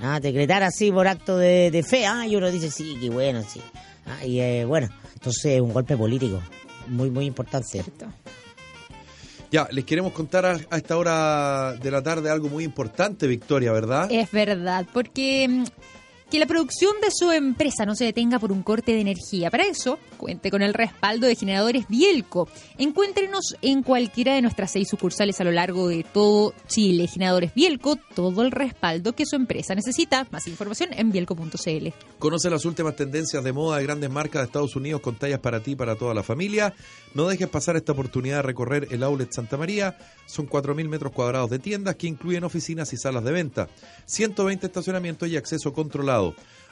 Ah, 0.03 0.21
decretar 0.21 0.63
así 0.63 0.93
por 0.93 1.09
acto 1.09 1.39
de, 1.39 1.71
de 1.71 1.83
fe, 1.83 2.05
ah, 2.07 2.27
y 2.27 2.37
uno 2.37 2.51
dice, 2.51 2.71
sí, 2.71 2.97
qué 3.01 3.09
bueno, 3.11 3.43
sí. 3.49 3.61
Ah, 4.11 4.25
y 4.25 4.41
eh, 4.41 4.65
bueno, 4.65 4.89
entonces 5.15 5.45
es 5.45 5.61
un 5.61 5.73
golpe 5.73 5.97
político, 5.97 6.43
muy, 6.89 7.11
muy 7.11 7.27
importante. 7.27 7.69
Cierto. 7.69 8.07
Ya, 9.51 9.69
les 9.73 9.85
queremos 9.85 10.13
contar 10.13 10.47
a, 10.47 10.59
a 10.71 10.77
esta 10.77 10.97
hora 10.97 11.75
de 11.75 11.91
la 11.91 12.03
tarde 12.03 12.31
algo 12.31 12.49
muy 12.49 12.65
importante, 12.65 13.27
Victoria, 13.27 13.73
¿verdad? 13.73 14.11
Es 14.11 14.31
verdad, 14.31 14.87
porque 14.93 15.49
mm, 15.49 15.65
que 16.31 16.39
la 16.39 16.47
producción 16.47 16.93
de 17.03 17.11
su 17.11 17.33
empresa 17.33 17.85
no 17.85 17.97
se 17.97 18.05
detenga 18.05 18.39
por 18.39 18.53
un 18.53 18.63
corte 18.63 18.93
de 18.93 19.01
energía. 19.01 19.51
Para 19.51 19.65
eso, 19.65 19.99
cuente 20.17 20.51
con 20.51 20.63
el 20.63 20.75
respaldo 20.75 21.27
de 21.27 21.35
generadores 21.35 21.89
Bielco. 21.89 22.49
Encuéntrenos 22.79 23.57
en 23.63 23.83
cualquiera 23.83 24.35
de 24.35 24.43
nuestras 24.43 24.71
seis 24.71 24.89
sucursales 24.89 25.41
a 25.41 25.45
lo 25.45 25.51
largo 25.51 25.89
de 25.89 26.05
todo 26.05 26.55
Chile. 26.69 27.09
Generadores 27.09 27.53
Bielco, 27.53 27.97
todo 28.15 28.43
el 28.43 28.53
respaldo 28.53 29.13
que 29.13 29.27
su 29.27 29.35
empresa 29.35 29.75
necesita. 29.75 30.29
Más 30.31 30.47
información 30.47 30.91
en 30.93 31.11
bielco.cl. 31.11 31.89
Conoce 32.21 32.49
las 32.49 32.65
últimas 32.65 32.95
tendencias 32.95 33.43
de 33.43 33.53
moda 33.53 33.79
de 33.79 33.85
grandes 33.85 34.11
marcas 34.11 34.43
de 34.43 34.47
Estados 34.47 34.77
Unidos 34.77 35.01
con 35.01 35.17
tallas 35.17 35.41
para 35.41 35.61
ti 35.61 35.73
y 35.73 35.77
para 35.77 35.97
toda 35.97 36.15
la 36.15 36.23
familia. 36.23 36.75
No 37.13 37.27
dejes 37.27 37.49
pasar 37.49 37.75
esta 37.75 37.91
oportunidad 37.91 38.37
de 38.37 38.43
recorrer 38.43 38.87
el 38.93 39.03
Outlet 39.03 39.33
Santa 39.33 39.57
María. 39.57 39.99
Son 40.27 40.49
4.000 40.49 40.89
metros 40.89 41.13
cuadrados 41.13 41.51
de 41.51 41.59
tiendas 41.59 41.97
que 41.97 42.07
incluyen 42.07 42.45
oficinas 42.45 42.93
y 42.93 42.97
salas 42.97 43.25
de 43.25 43.33
venta, 43.33 43.69
120 44.07 44.65
estacionamientos 44.65 45.29
y 45.29 45.37
acceso 45.37 45.73
controlado. 45.73 46.20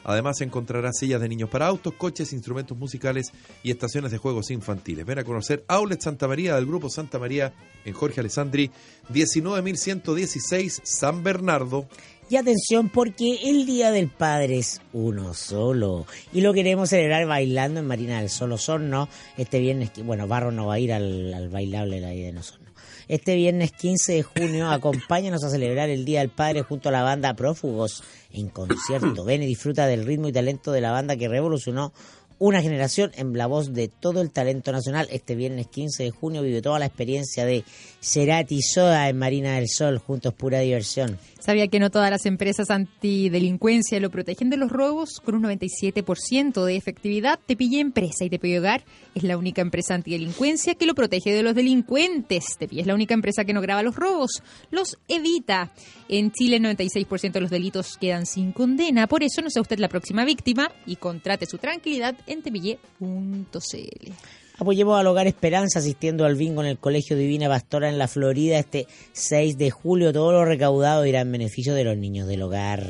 Además 0.04 0.40
encontrarás 0.40 0.96
sillas 0.98 1.20
de 1.20 1.28
niños 1.28 1.50
para 1.50 1.66
autos, 1.66 1.94
coches, 1.94 2.32
instrumentos 2.32 2.76
musicales 2.78 3.32
y 3.62 3.70
estaciones 3.70 4.10
de 4.10 4.18
juegos 4.18 4.50
infantiles. 4.50 5.04
Ven 5.04 5.18
a 5.18 5.24
conocer 5.24 5.64
Outlet 5.68 6.00
Santa 6.00 6.28
María 6.28 6.54
del 6.54 6.66
Grupo 6.66 6.88
Santa 6.88 7.18
María 7.18 7.52
en 7.84 7.92
Jorge 7.92 8.20
Alessandri, 8.20 8.70
19.116 9.12 10.80
San 10.82 11.22
Bernardo. 11.22 11.86
Y 12.30 12.36
atención 12.36 12.90
porque 12.90 13.38
el 13.44 13.64
Día 13.64 13.90
del 13.90 14.08
Padre 14.08 14.58
es 14.58 14.82
uno 14.92 15.32
solo. 15.32 16.06
Y 16.32 16.42
lo 16.42 16.52
queremos 16.52 16.90
celebrar 16.90 17.26
bailando 17.26 17.80
en 17.80 17.86
Marina 17.86 18.20
del 18.20 18.28
Sol 18.28 18.52
Osorno. 18.52 19.08
Este 19.38 19.60
viernes, 19.60 19.92
bueno, 20.04 20.28
Barro 20.28 20.52
no 20.52 20.66
va 20.66 20.74
a 20.74 20.78
ir 20.78 20.92
al, 20.92 21.48
bailable 21.50 21.96
de 21.96 22.02
la 22.02 22.08
de. 22.08 22.67
Este 23.08 23.36
viernes 23.36 23.72
15 23.72 24.12
de 24.12 24.22
junio, 24.22 24.70
acompáñanos 24.70 25.42
a 25.42 25.48
celebrar 25.48 25.88
el 25.88 26.04
Día 26.04 26.20
del 26.20 26.28
Padre 26.28 26.60
junto 26.60 26.90
a 26.90 26.92
la 26.92 27.02
banda 27.02 27.32
Prófugos 27.32 28.04
en 28.30 28.50
concierto. 28.50 29.24
Ven 29.24 29.42
y 29.42 29.46
disfruta 29.46 29.86
del 29.86 30.04
ritmo 30.04 30.28
y 30.28 30.32
talento 30.32 30.72
de 30.72 30.82
la 30.82 30.92
banda 30.92 31.16
que 31.16 31.26
revolucionó 31.26 31.94
una 32.38 32.62
generación 32.62 33.10
en 33.16 33.36
la 33.36 33.46
voz 33.46 33.72
de 33.72 33.88
todo 33.88 34.20
el 34.20 34.30
talento 34.30 34.72
nacional. 34.72 35.08
Este 35.10 35.34
viernes 35.34 35.66
15 35.68 36.04
de 36.04 36.10
junio 36.10 36.42
vive 36.42 36.62
toda 36.62 36.78
la 36.78 36.86
experiencia 36.86 37.44
de 37.44 37.64
Cerati 38.00 38.62
Soda 38.62 39.08
en 39.08 39.18
Marina 39.18 39.56
del 39.56 39.68
Sol. 39.68 39.98
Juntos 39.98 40.34
pura 40.34 40.60
diversión. 40.60 41.18
¿Sabía 41.40 41.68
que 41.68 41.78
no 41.80 41.90
todas 41.90 42.10
las 42.10 42.26
empresas 42.26 42.70
antidelincuencia 42.70 44.00
lo 44.00 44.10
protegen 44.10 44.50
de 44.50 44.56
los 44.56 44.70
robos? 44.70 45.20
Con 45.24 45.34
un 45.34 45.44
97% 45.44 46.64
de 46.64 46.76
efectividad, 46.76 47.38
Tepille 47.46 47.80
Empresa 47.80 48.24
y 48.24 48.30
Tepille 48.30 48.58
Hogar 48.58 48.84
es 49.14 49.22
la 49.22 49.36
única 49.36 49.62
empresa 49.62 49.94
antidelincuencia 49.94 50.74
que 50.74 50.86
lo 50.86 50.94
protege 50.94 51.32
de 51.32 51.42
los 51.42 51.54
delincuentes. 51.54 52.56
Tepille 52.58 52.82
es 52.82 52.86
la 52.86 52.94
única 52.94 53.14
empresa 53.14 53.44
que 53.44 53.52
no 53.52 53.60
graba 53.60 53.82
los 53.82 53.96
robos, 53.96 54.42
los 54.70 54.98
evita. 55.08 55.72
En 56.08 56.32
Chile, 56.32 56.56
el 56.56 56.64
96% 56.64 57.32
de 57.32 57.40
los 57.40 57.50
delitos 57.50 57.98
quedan 57.98 58.26
sin 58.26 58.52
condena. 58.52 59.06
Por 59.06 59.22
eso 59.22 59.42
no 59.42 59.50
sea 59.50 59.62
usted 59.62 59.78
la 59.78 59.88
próxima 59.88 60.24
víctima 60.24 60.70
y 60.86 60.96
contrate 60.96 61.46
su 61.46 61.58
tranquilidad 61.58 62.16
en 62.28 62.42
tepille.cl. 62.42 64.12
Apoyemos 64.60 64.98
al 64.98 65.06
Hogar 65.06 65.28
Esperanza 65.28 65.78
asistiendo 65.78 66.24
al 66.24 66.34
bingo 66.34 66.62
en 66.62 66.68
el 66.68 66.78
Colegio 66.78 67.16
Divina 67.16 67.48
Pastora 67.48 67.88
en 67.88 67.96
la 67.96 68.08
Florida 68.08 68.58
este 68.58 68.88
6 69.12 69.56
de 69.56 69.70
julio. 69.70 70.12
Todo 70.12 70.32
lo 70.32 70.44
recaudado 70.44 71.06
irá 71.06 71.20
en 71.20 71.30
beneficio 71.30 71.74
de 71.74 71.84
los 71.84 71.96
niños 71.96 72.26
del 72.26 72.42
hogar. 72.42 72.84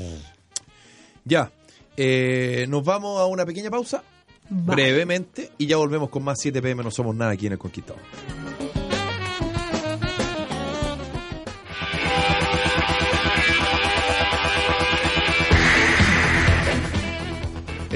Ya, 1.25 1.53
eh, 1.97 2.65
nos 2.69 2.83
vamos 2.85 3.21
a 3.21 3.27
una 3.27 3.45
pequeña 3.45 3.71
pausa, 3.71 4.03
brevemente, 4.49 5.51
y 5.59 5.67
ya 5.67 5.77
volvemos 5.77 6.09
con 6.09 6.23
más 6.23 6.39
7 6.41 6.63
pm, 6.63 6.83
no 6.83 6.91
somos 6.91 7.15
nada 7.15 7.33
aquí 7.33 7.47
en 7.47 7.53
El 7.53 7.59
Conquistador. 7.59 8.01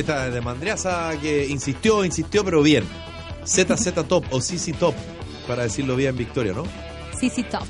Esta 0.03 0.31
de 0.31 0.41
Mandreasa 0.41 1.13
que 1.21 1.47
insistió, 1.47 2.05
insistió, 2.05 2.45
pero 2.45 2.63
bien. 2.63 2.85
ZZ 3.45 3.93
Top 4.09 4.25
o 4.31 4.41
CC 4.41 4.73
Top, 4.73 4.95
para 5.47 5.63
decirlo 5.63 5.95
bien, 5.97 6.17
Victoria, 6.17 6.53
¿no? 6.53 6.65
Sí, 7.19 7.31
top. 7.45 7.63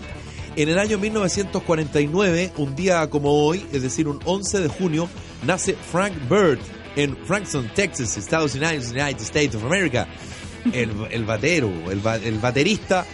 En 0.56 0.68
el 0.68 0.78
año 0.78 0.98
1949, 0.98 2.52
un 2.56 2.74
día 2.74 3.08
como 3.10 3.30
hoy, 3.46 3.64
es 3.72 3.82
decir, 3.82 4.08
un 4.08 4.18
11 4.24 4.60
de 4.60 4.68
junio, 4.68 5.08
nace 5.46 5.74
Frank 5.74 6.12
Bird 6.28 6.58
en 6.96 7.16
Frankson, 7.26 7.70
Texas, 7.74 8.16
Estados 8.16 8.54
Unidos, 8.54 8.90
United 8.90 9.20
States 9.22 9.54
of 9.54 9.64
America. 9.64 10.06
el, 10.72 10.90
el 11.10 11.24
batero, 11.24 11.70
el, 11.90 12.00
ba- 12.00 12.16
el 12.16 12.38
baterista 12.38 13.04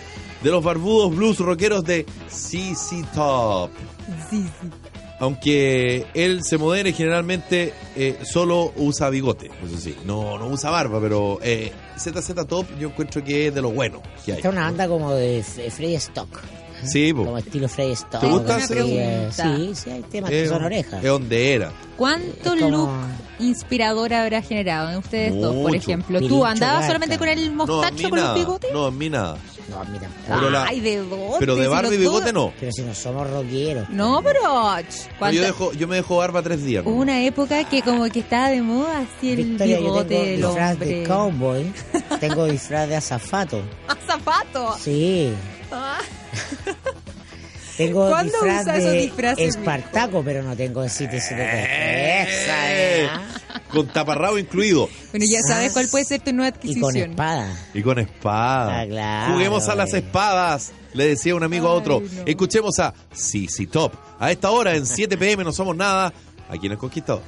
de 0.42 0.50
los 0.50 0.62
barbudos 0.62 1.14
blues 1.14 1.38
rockeros 1.38 1.83
de 1.85 2.07
CC 2.28 3.04
Top. 3.14 3.70
Aunque 5.20 6.07
él 6.14 6.44
se 6.44 6.59
modere 6.59 6.92
generalmente 6.92 7.74
eh, 7.96 8.18
solo 8.24 8.72
usa 8.76 9.11
bigote, 9.11 9.50
eso 9.66 9.76
sí, 9.76 9.96
no, 10.04 10.38
no 10.38 10.46
usa 10.48 10.70
barba, 10.70 11.00
pero 11.00 11.38
eh, 11.42 11.72
ZZ 11.98 12.35
Top 12.46 12.66
yo 12.78 12.88
encuentro 12.88 13.22
que 13.24 13.48
es 13.48 13.54
de 13.54 13.61
lo 13.61 13.70
bueno 13.70 14.00
que 14.24 14.33
hay. 14.33 14.38
Esta 14.38 14.48
es 14.48 14.54
una 14.54 14.64
banda 14.66 14.87
como 14.87 15.12
de 15.14 15.40
F- 15.40 15.70
Frey 15.72 15.94
Stock. 15.96 16.28
Sí, 16.85 17.12
po. 17.12 17.24
Como 17.24 17.38
estilo 17.38 17.68
Frey 17.68 17.90
Stock. 17.90 18.20
¿Te 18.20 18.28
gusta? 18.28 18.54
así, 18.57 18.72
Una 18.72 18.83
pregunta. 18.85 19.57
Sí, 19.57 19.70
sí, 19.74 19.90
hay 19.90 20.02
temas 20.02 20.31
que 20.31 20.42
Es- 20.44 20.48
son 20.48 20.62
orejas. 20.64 21.02
Es 21.02 21.11
donde 21.11 21.52
era. 21.54 21.72
¿Cuánto 21.96 22.50
como- 22.57 22.68
look 22.70 22.90
inspirador 23.40 24.14
habrá 24.14 24.40
generado 24.42 24.90
en 24.90 24.98
ustedes 24.98 25.35
dos, 25.35 25.52
por 25.54 25.62
Mucho. 25.72 25.76
ejemplo? 25.76 26.20
¿Tú 26.20 26.44
andabas 26.44 26.87
solamente 26.87 27.18
con 27.18 27.28
el 27.28 27.57
No, 27.57 27.66
mostacho 27.66 28.09
con 28.11 28.20
los 28.20 28.35
bigotes? 28.35 28.70
No, 28.72 28.87
a 28.87 28.90
mí 28.92 29.11
nada. 29.11 29.37
No, 29.68 29.85
mira. 29.92 30.09
Pero 30.26 30.50
la- 30.50 30.64
Ay, 30.64 30.81
¿de 30.81 30.96
dónde? 30.96 31.37
Pero 31.38 31.57
de 31.57 31.62
Si 31.64 31.68
barba 31.68 31.94
y 31.94 31.96
bigote 31.98 32.33
no. 32.33 32.52
Pero 32.59 32.72
si 32.72 32.83
no 32.83 32.94
somos 32.94 33.28
rockeros. 33.31 33.88
No, 33.90 34.22
pero... 34.22 34.40
ch, 34.40 35.07
No, 35.11 35.18
¿cuánta- 35.18 35.37
yo, 35.37 35.42
dejo, 35.42 35.72
yo 35.74 35.88
me 35.88 35.96
dejo 35.96 36.16
barba 36.16 36.42
tres 36.42 36.64
días. 36.64 36.85
¿no? 36.85 36.90
Hubo 36.90 37.00
una 37.00 37.22
época 37.22 37.64
que 37.68 37.83
como 37.83 38.04
que 38.07 38.20
estaba 38.20 38.48
de 38.48 38.62
moda 38.62 39.00
así 39.00 39.31
el 39.33 39.37
Victoria, 39.37 39.76
yo 39.76 39.83
bigote 39.83 40.09
tengo 40.09 40.24
del 40.24 40.37
disfraz 40.42 40.78
de 40.78 41.02
cowboy. 41.04 41.72
tengo 42.20 42.44
disfraz 42.46 42.88
de 42.88 42.96
azafato. 42.96 43.62
¡Ah, 43.88 43.96
zapato! 44.07 44.76
Sí. 44.83 45.33
Ah, 45.70 45.98
Tengo 47.76 48.09
¿Cuándo 48.09 48.33
disfraz 48.33 48.62
usa 48.62 48.76
esos 48.78 48.90
de 48.92 48.98
disfraces, 48.98 49.57
Espartaco, 49.57 50.22
pero 50.24 50.42
no 50.42 50.57
tengo 50.57 50.83
el 50.83 50.90
sitio 50.90 51.18
Eh, 51.31 52.26
Esa, 52.26 52.72
¿eh? 52.72 53.09
Con 53.70 53.87
taparrabo 53.88 54.38
incluido. 54.38 54.88
Bueno, 55.11 55.26
ya 55.28 55.40
sabes 55.42 55.72
cuál 55.72 55.88
puede 55.88 56.04
ser 56.04 56.20
tu 56.22 56.33
nueva 56.33 56.57
Y 56.62 56.74
con 56.81 56.90
adquisición. 56.90 57.11
espada. 57.11 57.66
Y 57.74 57.83
con 57.83 57.98
espada. 57.98 58.81
Ah, 58.81 58.87
claro, 58.87 59.33
Juguemos 59.35 59.68
a 59.68 59.74
las 59.74 59.92
espadas, 59.92 60.72
le 60.94 61.09
decía 61.09 61.35
un 61.35 61.42
amigo 61.42 61.68
a 61.68 61.72
otro. 61.72 62.00
no. 62.00 62.22
Escuchemos 62.26 62.78
a 62.78 62.94
CC 63.12 63.66
Top. 63.66 63.92
A 64.18 64.31
esta 64.31 64.50
hora, 64.50 64.74
en 64.74 64.87
7 64.87 65.16
pm, 65.18 65.44
no 65.44 65.52
somos 65.52 65.76
nada. 65.76 66.12
Aquí 66.48 66.66
en 66.66 66.72
el 66.72 66.78
Conquistador. 66.78 67.22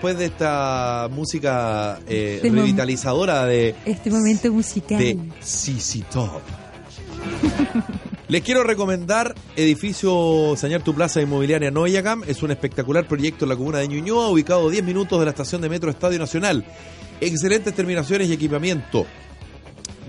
Después 0.00 0.16
de 0.16 0.24
esta 0.24 1.08
música 1.12 2.00
eh, 2.08 2.36
Este 2.36 2.48
revitalizadora 2.48 3.44
de, 3.44 3.74
Este 3.84 4.10
momento 4.10 4.50
musical. 4.50 4.98
de 4.98 5.18
CC 5.42 6.02
Top. 6.10 6.40
Les 8.28 8.40
quiero 8.40 8.64
recomendar 8.64 9.34
Edificio 9.56 10.54
Sañar 10.56 10.82
Tu 10.82 10.94
Plaza 10.94 11.20
Inmobiliaria 11.20 11.70
Noyagam. 11.70 12.22
Es 12.26 12.42
un 12.42 12.50
espectacular 12.50 13.06
proyecto 13.06 13.44
en 13.44 13.50
la 13.50 13.56
comuna 13.56 13.80
de 13.80 13.88
Ñuñoa, 13.88 14.28
ubicado 14.28 14.68
a 14.68 14.70
10 14.70 14.84
minutos 14.84 15.18
de 15.18 15.26
la 15.26 15.32
estación 15.32 15.60
de 15.60 15.68
metro 15.68 15.90
Estadio 15.90 16.18
Nacional. 16.18 16.64
Excelentes 17.20 17.74
terminaciones 17.74 18.30
y 18.30 18.32
equipamiento. 18.32 19.04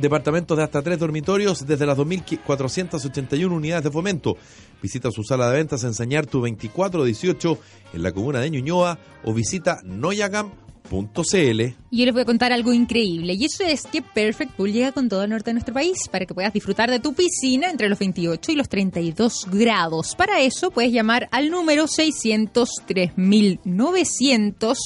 Departamentos 0.01 0.57
de 0.57 0.63
hasta 0.63 0.81
tres 0.81 0.97
dormitorios 0.97 1.67
desde 1.67 1.85
las 1.85 1.95
2.481 1.95 3.51
unidades 3.51 3.83
de 3.83 3.91
fomento. 3.91 4.35
Visita 4.81 5.11
su 5.11 5.23
sala 5.23 5.51
de 5.51 5.57
ventas 5.57 5.83
en 5.83 5.93
Sañartu 5.93 6.39
2418 6.39 7.59
en 7.93 8.01
la 8.01 8.11
comuna 8.11 8.39
de 8.39 8.49
Ñuñoa 8.49 8.97
o 9.23 9.31
visita 9.31 9.79
noyagam.cl. 9.83 11.61
Y 11.91 11.99
yo 11.99 12.05
les 12.05 12.13
voy 12.13 12.23
a 12.23 12.25
contar 12.25 12.51
algo 12.51 12.73
increíble. 12.73 13.33
Y 13.33 13.45
eso 13.45 13.63
es 13.63 13.83
que 13.83 14.01
Perfect 14.01 14.53
Pool 14.53 14.73
llega 14.73 14.91
con 14.91 15.07
todo 15.07 15.23
el 15.23 15.29
norte 15.29 15.51
de 15.51 15.53
nuestro 15.53 15.75
país 15.75 16.07
para 16.11 16.25
que 16.25 16.33
puedas 16.33 16.51
disfrutar 16.51 16.89
de 16.89 16.99
tu 16.99 17.13
piscina 17.13 17.69
entre 17.69 17.87
los 17.87 17.99
28 17.99 18.53
y 18.53 18.55
los 18.55 18.69
32 18.69 19.49
grados. 19.51 20.15
Para 20.15 20.41
eso 20.41 20.71
puedes 20.71 20.91
llamar 20.91 21.29
al 21.31 21.51
número 21.51 21.85
603.900 21.85 24.77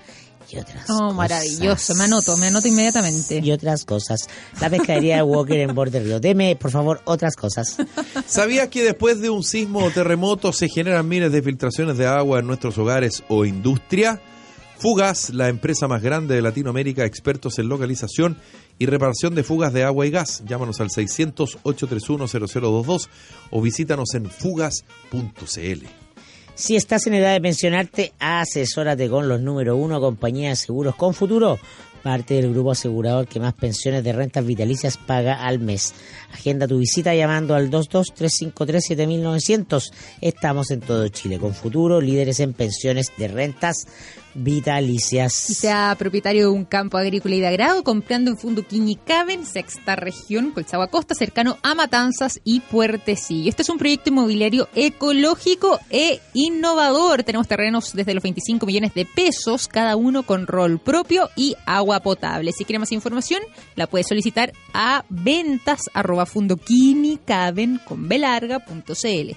y 0.50 0.58
otras 0.58 0.84
Oh, 0.88 0.98
cosas. 0.98 1.14
maravilloso. 1.16 1.94
Me 1.96 2.04
anoto, 2.04 2.36
me 2.36 2.46
anoto 2.46 2.68
inmediatamente. 2.68 3.40
Y 3.42 3.50
otras 3.50 3.84
cosas. 3.84 4.28
La 4.60 4.70
pescadería 4.70 5.16
de 5.16 5.22
Walker 5.22 5.58
en 5.58 5.74
Borde 5.74 5.98
Río. 5.98 6.20
Deme, 6.20 6.54
por 6.54 6.70
favor, 6.70 7.00
otras 7.04 7.34
cosas. 7.34 7.76
¿Sabías 8.26 8.68
que 8.68 8.84
después 8.84 9.20
de 9.20 9.28
un 9.30 9.42
sismo 9.42 9.80
o 9.84 9.90
terremoto 9.90 10.52
se 10.52 10.68
generan 10.68 11.08
miles 11.08 11.32
de 11.32 11.42
filtraciones 11.42 11.98
de 11.98 12.06
agua 12.06 12.38
en 12.38 12.46
nuestros 12.46 12.78
hogares 12.78 13.24
o 13.28 13.44
industria? 13.44 14.20
Fugas, 14.78 15.30
la 15.30 15.48
empresa 15.48 15.88
más 15.88 16.02
grande 16.02 16.34
de 16.34 16.42
Latinoamérica, 16.42 17.04
expertos 17.06 17.58
en 17.58 17.68
localización 17.68 18.36
y 18.78 18.86
reparación 18.86 19.34
de 19.34 19.42
fugas 19.42 19.72
de 19.72 19.82
agua 19.84 20.06
y 20.06 20.10
gas. 20.10 20.42
Llámanos 20.46 20.80
al 20.80 20.88
600-831-0022 20.88 23.08
o 23.50 23.60
visítanos 23.60 24.14
en 24.14 24.30
fugas.cl. 24.30 25.86
Si 26.54 26.74
estás 26.74 27.06
en 27.06 27.14
edad 27.14 27.34
de 27.34 27.40
pensionarte, 27.42 28.14
asesórate 28.18 29.10
con 29.10 29.28
los 29.28 29.42
número 29.42 29.76
uno 29.76 30.00
compañía 30.00 30.48
de 30.48 30.56
seguros 30.56 30.96
con 30.96 31.12
futuro, 31.12 31.58
parte 32.06 32.34
del 32.34 32.52
grupo 32.52 32.70
asegurador 32.70 33.26
que 33.26 33.40
más 33.40 33.54
pensiones 33.54 34.04
de 34.04 34.12
rentas 34.12 34.46
vitalicias 34.46 34.96
paga 34.96 35.44
al 35.44 35.58
mes. 35.58 35.92
Agenda 36.32 36.68
tu 36.68 36.78
visita 36.78 37.12
llamando 37.16 37.56
al 37.56 37.68
223537900. 37.68 39.90
Estamos 40.20 40.70
en 40.70 40.82
todo 40.82 41.08
Chile 41.08 41.40
con 41.40 41.52
futuro, 41.52 42.00
líderes 42.00 42.38
en 42.38 42.52
pensiones 42.52 43.10
de 43.18 43.26
rentas 43.26 43.88
vitalicias. 44.36 45.32
Sea 45.32 45.94
propietario 45.98 46.42
de 46.42 46.52
un 46.52 46.64
campo 46.64 46.98
agrícola 46.98 47.34
y 47.34 47.40
de 47.40 47.48
agrado, 47.48 47.82
comprando 47.82 48.30
en 48.30 48.36
Fundo 48.36 48.66
Quiñicaben, 48.66 49.46
sexta 49.46 49.96
región, 49.96 50.50
Colchagua 50.50 50.88
Costa, 50.88 51.14
cercano 51.14 51.58
a 51.62 51.74
Matanzas 51.74 52.40
y 52.44 52.60
Puertecillo. 52.60 53.48
Este 53.48 53.62
es 53.62 53.70
un 53.70 53.78
proyecto 53.78 54.10
inmobiliario 54.10 54.68
ecológico 54.74 55.80
e 55.90 56.20
innovador. 56.34 57.22
Tenemos 57.22 57.48
terrenos 57.48 57.92
desde 57.94 58.14
los 58.14 58.22
25 58.22 58.66
millones 58.66 58.94
de 58.94 59.06
pesos, 59.06 59.68
cada 59.68 59.96
uno 59.96 60.22
con 60.22 60.46
rol 60.46 60.78
propio 60.78 61.30
y 61.34 61.56
agua 61.64 61.95
potable. 62.00 62.52
Si 62.52 62.64
quiere 62.64 62.78
más 62.78 62.92
información, 62.92 63.40
la 63.74 63.86
puede 63.86 64.04
solicitar 64.04 64.52
a 64.72 65.04
ventas 65.08 65.82
arroba 65.94 66.26
fundoquinicaben 66.26 67.80
con 67.86 68.08
belarga.cl. 68.08 69.36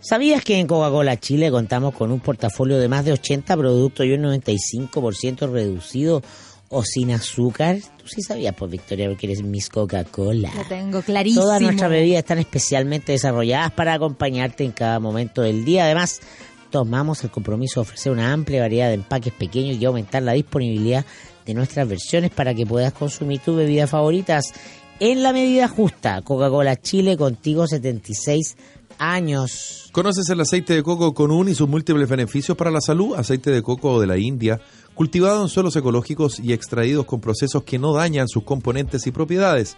¿Sabías 0.00 0.44
que 0.44 0.58
en 0.58 0.66
Coca-Cola 0.66 1.18
Chile 1.18 1.50
contamos 1.50 1.94
con 1.94 2.12
un 2.12 2.20
portafolio 2.20 2.76
de 2.78 2.88
más 2.88 3.06
de 3.06 3.12
80 3.12 3.56
productos 3.56 4.04
y 4.04 4.12
un 4.12 4.22
95% 4.24 5.50
reducido 5.50 6.22
o 6.68 6.82
sin 6.84 7.10
azúcar? 7.10 7.78
Tú 7.96 8.06
sí 8.06 8.20
sabías, 8.20 8.54
pues 8.54 8.70
Victoria, 8.70 9.08
porque 9.08 9.26
eres 9.26 9.42
Miss 9.42 9.70
Coca-Cola. 9.70 10.52
Lo 10.54 10.64
tengo 10.64 11.00
clarísimo. 11.00 11.44
Todas 11.44 11.62
nuestras 11.62 11.90
bebidas 11.90 12.18
están 12.18 12.38
especialmente 12.38 13.12
desarrolladas 13.12 13.72
para 13.72 13.94
acompañarte 13.94 14.62
en 14.64 14.72
cada 14.72 15.00
momento 15.00 15.40
del 15.40 15.64
día. 15.64 15.84
Además, 15.84 16.20
tomamos 16.68 17.24
el 17.24 17.30
compromiso 17.30 17.80
de 17.80 17.82
ofrecer 17.82 18.12
una 18.12 18.32
amplia 18.32 18.60
variedad 18.60 18.88
de 18.88 18.94
empaques 18.94 19.32
pequeños 19.32 19.78
y 19.78 19.84
aumentar 19.86 20.22
la 20.22 20.32
disponibilidad 20.32 21.06
de 21.46 21.54
nuestras 21.54 21.88
versiones 21.88 22.30
para 22.30 22.54
que 22.54 22.66
puedas 22.66 22.92
consumir 22.92 23.40
tus 23.40 23.56
bebidas 23.56 23.90
favoritas 23.90 24.52
en 25.00 25.22
la 25.22 25.32
medida 25.32 25.68
justa. 25.68 26.22
Coca-Cola 26.22 26.80
Chile 26.80 27.16
contigo 27.16 27.66
76 27.66 28.56
años. 28.98 29.88
¿Conoces 29.92 30.28
el 30.28 30.40
aceite 30.40 30.74
de 30.74 30.82
coco 30.82 31.14
con 31.14 31.30
un 31.30 31.48
y 31.48 31.54
sus 31.54 31.68
múltiples 31.68 32.08
beneficios 32.08 32.56
para 32.56 32.70
la 32.70 32.80
salud? 32.80 33.14
Aceite 33.16 33.50
de 33.50 33.62
coco 33.62 34.00
de 34.00 34.06
la 34.06 34.18
India, 34.18 34.60
cultivado 34.94 35.42
en 35.42 35.48
suelos 35.48 35.76
ecológicos 35.76 36.40
y 36.40 36.52
extraídos 36.52 37.06
con 37.06 37.20
procesos 37.20 37.62
que 37.64 37.78
no 37.78 37.92
dañan 37.92 38.28
sus 38.28 38.44
componentes 38.44 39.06
y 39.06 39.10
propiedades. 39.10 39.76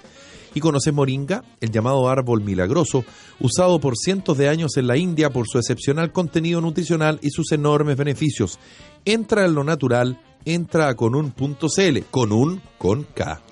¿Y 0.56 0.60
conoces 0.60 0.94
moringa? 0.94 1.44
El 1.60 1.70
llamado 1.70 2.08
árbol 2.08 2.40
milagroso, 2.40 3.04
usado 3.40 3.78
por 3.78 3.94
cientos 3.94 4.38
de 4.38 4.48
años 4.48 4.78
en 4.78 4.86
la 4.86 4.96
India 4.96 5.28
por 5.28 5.46
su 5.46 5.58
excepcional 5.58 6.12
contenido 6.12 6.62
nutricional 6.62 7.18
y 7.20 7.28
sus 7.28 7.52
enormes 7.52 7.98
beneficios. 7.98 8.58
Entra 9.04 9.44
en 9.44 9.54
lo 9.54 9.64
natural, 9.64 10.18
entra 10.46 10.88
a 10.88 10.94
conun.cl, 10.94 11.98
con 12.10 12.32
un 12.32 12.62
con 12.78 13.02
K. 13.02 13.42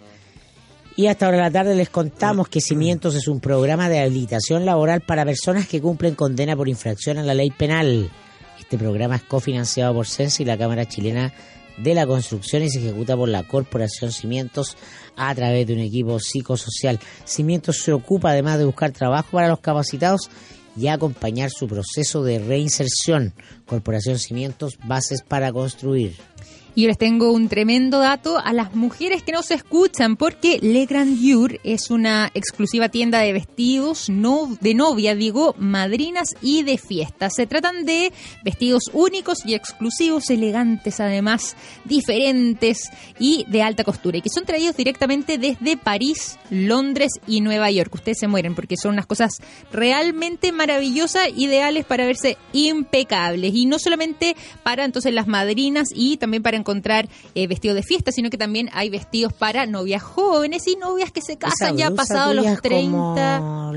Y 0.96 1.08
hasta 1.08 1.26
ahora 1.26 1.36
de 1.36 1.42
la 1.42 1.50
tarde 1.50 1.74
les 1.74 1.90
contamos 1.90 2.48
que 2.48 2.62
Cimientos 2.62 3.14
es 3.16 3.28
un 3.28 3.38
programa 3.38 3.90
de 3.90 4.00
habilitación 4.00 4.64
laboral 4.64 5.02
para 5.02 5.26
personas 5.26 5.68
que 5.68 5.82
cumplen 5.82 6.14
condena 6.14 6.56
por 6.56 6.70
infracción 6.70 7.18
a 7.18 7.22
la 7.22 7.34
ley 7.34 7.50
penal. 7.50 8.10
Este 8.58 8.78
programa 8.78 9.16
es 9.16 9.22
cofinanciado 9.24 9.92
por 9.92 10.06
CENSI 10.06 10.44
y 10.44 10.46
la 10.46 10.56
Cámara 10.56 10.88
Chilena 10.88 11.34
de 11.78 11.94
la 11.94 12.06
Construcción 12.06 12.62
y 12.62 12.70
se 12.70 12.78
ejecuta 12.78 13.16
por 13.16 13.28
la 13.28 13.42
Corporación 13.46 14.12
Cimientos 14.12 14.76
a 15.16 15.34
través 15.34 15.66
de 15.66 15.74
un 15.74 15.80
equipo 15.80 16.18
psicosocial. 16.18 17.00
Cimientos 17.24 17.78
se 17.82 17.92
ocupa 17.92 18.30
además 18.30 18.58
de 18.58 18.64
buscar 18.64 18.92
trabajo 18.92 19.32
para 19.32 19.48
los 19.48 19.60
capacitados 19.60 20.30
y 20.76 20.88
acompañar 20.88 21.50
su 21.50 21.66
proceso 21.66 22.22
de 22.24 22.38
reinserción. 22.38 23.34
Corporación 23.66 24.18
Cimientos, 24.18 24.78
bases 24.84 25.22
para 25.22 25.52
construir. 25.52 26.14
Y 26.76 26.86
les 26.86 26.98
tengo 26.98 27.32
un 27.32 27.48
tremendo 27.48 28.00
dato 28.00 28.38
a 28.38 28.52
las 28.52 28.74
mujeres 28.74 29.22
que 29.22 29.32
no 29.32 29.42
se 29.42 29.54
escuchan, 29.54 30.16
porque 30.16 30.58
Le 30.60 30.86
Grandeur 30.86 31.60
es 31.62 31.90
una 31.90 32.30
exclusiva 32.34 32.88
tienda 32.88 33.20
de 33.20 33.32
vestidos 33.32 34.08
no, 34.08 34.56
de 34.60 34.74
novia, 34.74 35.14
digo, 35.14 35.54
madrinas 35.58 36.28
y 36.42 36.62
de 36.62 36.78
fiestas. 36.78 37.34
Se 37.36 37.46
tratan 37.46 37.84
de 37.84 38.12
vestidos 38.44 38.90
únicos 38.92 39.46
y 39.46 39.54
exclusivos, 39.54 40.30
elegantes 40.30 41.00
además, 41.00 41.56
diferentes 41.84 42.90
y 43.18 43.44
de 43.48 43.62
alta 43.62 43.84
costura, 43.84 44.18
y 44.18 44.22
que 44.22 44.30
son 44.30 44.44
traídos 44.44 44.76
directamente 44.76 45.38
desde 45.38 45.76
París, 45.76 46.38
Londres 46.50 47.12
y 47.26 47.40
Nueva 47.40 47.70
York. 47.70 47.94
Ustedes 47.94 48.18
se 48.18 48.28
mueren 48.28 48.54
porque 48.54 48.76
son 48.76 48.94
unas 48.94 49.06
cosas 49.06 49.38
realmente 49.72 50.52
maravillosas, 50.52 51.28
ideales 51.36 51.84
para 51.84 52.06
verse 52.06 52.36
impecables. 52.52 53.54
Y 53.54 53.66
no 53.66 53.78
solamente 53.78 54.36
para 54.62 54.84
entonces 54.84 55.14
las 55.14 55.26
madrinas 55.26 55.88
y 55.94 56.16
también 56.16 56.42
para 56.42 56.56
encontrar 56.64 57.08
eh, 57.34 57.46
vestidos 57.46 57.76
de 57.76 57.82
fiesta, 57.82 58.10
sino 58.10 58.30
que 58.30 58.38
también 58.38 58.70
hay 58.72 58.88
vestidos 58.90 59.32
para 59.32 59.66
novias 59.66 60.02
jóvenes 60.02 60.66
y 60.66 60.76
novias 60.76 61.12
que 61.12 61.20
se 61.20 61.36
casan 61.36 61.76
ya 61.76 61.90
pasados 61.90 62.34
los 62.34 62.60
30. 62.62 63.72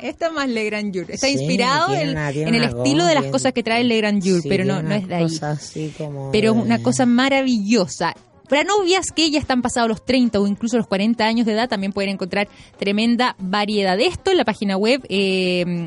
Esta 0.00 0.26
es 0.26 0.32
más 0.32 0.48
Le 0.48 0.64
Grand 0.66 0.94
Jour. 0.94 1.10
Está 1.10 1.26
Sí, 1.26 1.32
inspirado 1.34 1.94
en, 1.94 2.10
una- 2.10 2.30
tiene 2.32 2.48
en 2.50 2.54
el 2.56 2.64
estilo 2.64 3.04
de 3.06 3.14
las 3.14 3.24
cosa, 3.24 3.32
cosas 3.32 3.52
que 3.52 3.62
trae 3.62 3.84
Le 3.84 3.96
Grand 3.98 4.22
Jour, 4.22 4.42
Sí, 4.42 4.48
pero 4.48 4.64
no, 4.64 4.94
es 4.94 5.08
de 5.08 5.14
ahí. 5.14 5.22
cosa 5.24 5.50
así 5.52 5.92
como 5.96 6.30
Pero 6.30 6.50
es 6.50 6.56
de- 6.56 6.62
una 6.62 6.82
cosa 6.82 7.06
maravillosa. 7.06 8.14
Para 8.48 8.64
novias 8.64 9.06
que 9.14 9.30
ya 9.30 9.38
están 9.38 9.60
pasados 9.60 9.90
los 9.90 10.04
30 10.06 10.40
o 10.40 10.46
incluso 10.46 10.78
los 10.78 10.86
40 10.86 11.24
años 11.26 11.44
de 11.46 11.52
edad, 11.52 11.68
también 11.68 11.92
pueden 11.92 12.10
encontrar 12.12 12.48
tremenda 12.78 13.36
variedad 13.38 13.96
de 13.98 14.06
esto 14.06 14.30
en 14.30 14.38
la 14.38 14.44
página 14.46 14.76
web 14.78 15.04
eh, 15.10 15.86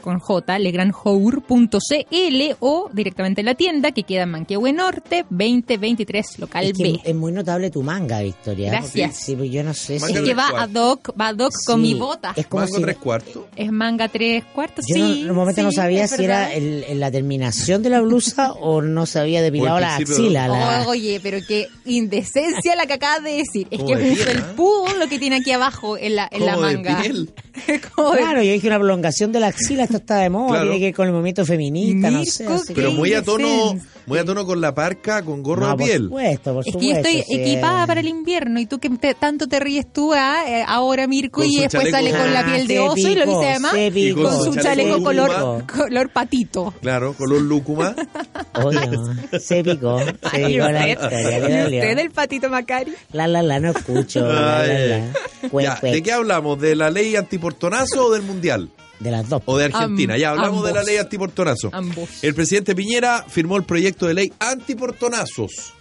con 0.00 0.18
J, 0.18 0.58
legranjour.cl 0.58 2.56
o 2.60 2.90
directamente 2.92 3.40
en 3.40 3.44
la 3.46 3.54
tienda 3.54 3.92
que 3.92 4.02
queda 4.04 4.22
en 4.22 4.30
Manquehue 4.30 4.72
Norte, 4.72 5.24
2023, 5.30 6.38
local 6.38 6.64
Es 6.64 6.72
que 6.72 6.82
B. 6.82 7.00
es 7.04 7.14
muy 7.14 7.32
notable 7.32 7.70
tu 7.70 7.82
manga, 7.82 8.20
Victoria. 8.20 8.70
Gracias. 8.70 9.16
Sí, 9.16 9.36
pues 9.36 9.50
yo 9.50 9.62
no 9.62 9.74
sé 9.74 9.98
si... 9.98 10.04
Manga 10.06 10.18
Es 10.20 10.24
que 10.24 10.34
va 10.34 10.50
cuarto. 10.50 10.80
ad 10.80 10.82
hoc, 10.90 11.20
va 11.20 11.28
ad 11.28 11.38
hoc 11.38 11.52
con 11.66 11.76
Sí, 11.76 11.82
mi 11.94 11.94
bota. 11.98 12.32
Es 12.36 12.46
como 12.46 12.62
Mango 12.64 12.76
si... 12.76 12.82
tres 12.82 12.96
cuartos. 12.98 13.44
Es 13.56 13.72
manga 13.72 14.08
tres 14.08 14.44
cuartos, 14.54 14.84
Yo 14.88 14.94
sí. 14.94 15.00
no- 15.00 15.14
en 15.14 15.30
un 15.30 15.36
momento 15.36 15.62
no 15.62 15.72
sabía 15.72 16.04
es 16.04 16.10
si 16.10 16.24
era 16.24 16.52
el- 16.52 16.84
la 17.00 17.10
terminación 17.10 17.82
de 17.82 17.90
la 17.90 18.00
blusa 18.00 18.52
o 18.60 18.82
no 18.82 19.06
se 19.06 19.18
había 19.20 19.42
depilado 19.42 19.80
la 19.80 19.96
de- 19.98 20.02
axila. 20.04 20.48
la- 20.48 20.84
Oye, 20.88 21.20
pero 21.22 21.38
qué 21.46 21.66
indecencia 21.84 22.74
la 22.76 22.86
que 22.86 22.94
acabas 22.94 23.22
de 23.24 23.32
decir. 23.36 23.66
Es 23.70 23.78
que 23.82 23.96
piel, 23.96 24.28
el 24.28 24.38
¿eh? 24.38 24.42
púa 24.56 24.94
lo 24.94 25.08
que 25.08 25.18
tiene 25.18 25.36
aquí 25.36 25.50
abajo 25.52 25.96
en 25.96 26.16
la, 26.16 26.28
en 26.30 26.44
la 26.46 26.56
de 26.56 26.60
manga. 26.60 27.00
piel. 27.02 27.30
Como 27.94 28.12
de- 28.12 28.18
Claro, 28.18 28.42
yo 28.42 28.52
dije 28.52 28.66
una 28.66 28.78
prolongación 28.78 29.32
de 29.32 29.40
la 29.40 29.48
axila, 29.48 29.86
esto 29.90 29.96
está 29.98 30.16
de 30.18 30.30
moda, 30.30 30.48
Claro. 30.50 30.64
tiene 30.64 30.78
que 30.78 30.84
ver 30.86 30.94
con 30.94 31.06
el 31.06 31.12
movimiento 31.12 31.44
feminista, 31.44 32.10
no 32.10 32.18
Mirko, 32.20 32.32
sé. 32.32 32.46
así 32.46 32.72
Pero 32.74 32.92
muy 32.92 33.12
a 33.14 33.22
tono, 33.22 33.78
muy 34.06 34.18
a 34.18 34.24
tono 34.24 34.46
con 34.46 34.60
la 34.60 34.74
parca, 34.74 35.22
con 35.22 35.42
gorro 35.42 35.66
No, 35.66 35.76
de 35.76 35.84
piel. 35.84 36.08
Por 36.08 36.20
supuesto, 36.20 36.54
por 36.54 36.60
Es 36.60 36.66
que 36.66 36.72
yo 36.72 36.78
supuesto. 36.94 37.08
estoy 37.08 37.22
sí. 37.36 37.40
equipada 37.42 37.86
para 37.86 38.00
el 38.00 38.08
invierno 38.08 38.60
y 38.60 38.66
tú 38.66 38.78
que 38.78 38.88
te- 38.90 39.14
tanto 39.14 39.46
te 39.48 39.60
ríes 39.60 39.92
tú 39.92 40.12
ah, 40.14 40.44
eh, 40.46 40.64
ahora, 40.66 41.06
Mirko, 41.06 41.40
Con 41.42 41.50
y 41.50 41.58
después 41.60 41.90
chaleco. 41.90 41.96
sale 41.96 42.10
con 42.24 42.32
la 42.34 42.40
Ah, 42.40 42.44
piel 42.54 42.66
de 42.66 42.74
se 42.74 42.80
oso 42.80 42.96
y 42.98 43.14
lo 43.14 43.26
dice 43.26 43.48
además 43.50 43.72
con 43.72 44.44
su 44.44 44.54
chaleco 44.54 44.62
chaleco 44.62 45.02
color, 45.02 45.64
color 45.66 46.10
patito. 46.10 46.74
Claro, 46.80 47.12
color 47.14 47.40
lúcuma. 47.42 47.94
Oye, 48.64 48.86
no, 48.88 49.14
se 49.38 49.62
picó, 49.62 49.98
se 50.00 50.14
Ay, 50.32 50.54
picó 50.54 50.68
la 50.68 50.78
usted, 50.80 50.88
historia, 50.90 51.20
¿Y 51.38 51.40
le 51.50 51.62
dolió. 51.62 51.80
usted 51.80 51.98
el 51.98 52.10
patito 52.10 52.48
Macari? 52.48 52.92
La, 53.12 53.26
la, 53.28 53.42
la, 53.42 53.60
no 53.60 53.70
escucho. 53.70 54.20
La, 54.26 54.66
la, 54.66 54.78
la. 54.86 55.12
Cuec, 55.50 55.64
Ya, 55.66 55.76
cuec. 55.80 55.92
¿De 55.92 56.02
qué 56.02 56.12
hablamos? 56.12 56.60
¿De 56.60 56.74
la 56.74 56.90
ley 56.90 57.16
antiportonazo 57.16 58.06
o 58.06 58.12
del 58.12 58.22
mundial? 58.22 58.70
De 59.00 59.10
las 59.10 59.28
dos. 59.28 59.42
¿O 59.46 59.56
de 59.58 59.64
Argentina? 59.64 60.14
Am- 60.14 60.20
ya 60.20 60.30
hablamos 60.30 60.64
de 60.64 60.72
la 60.74 60.82
ley 60.82 60.96
antiportonazo. 60.98 61.70
Ambos. 61.72 62.22
El 62.22 62.34
presidente 62.34 62.74
Piñera 62.74 63.24
firmó 63.28 63.56
el 63.56 63.64
proyecto 63.64 64.06
de 64.06 64.14
ley 64.14 64.32
antiportonazos. 64.38 65.72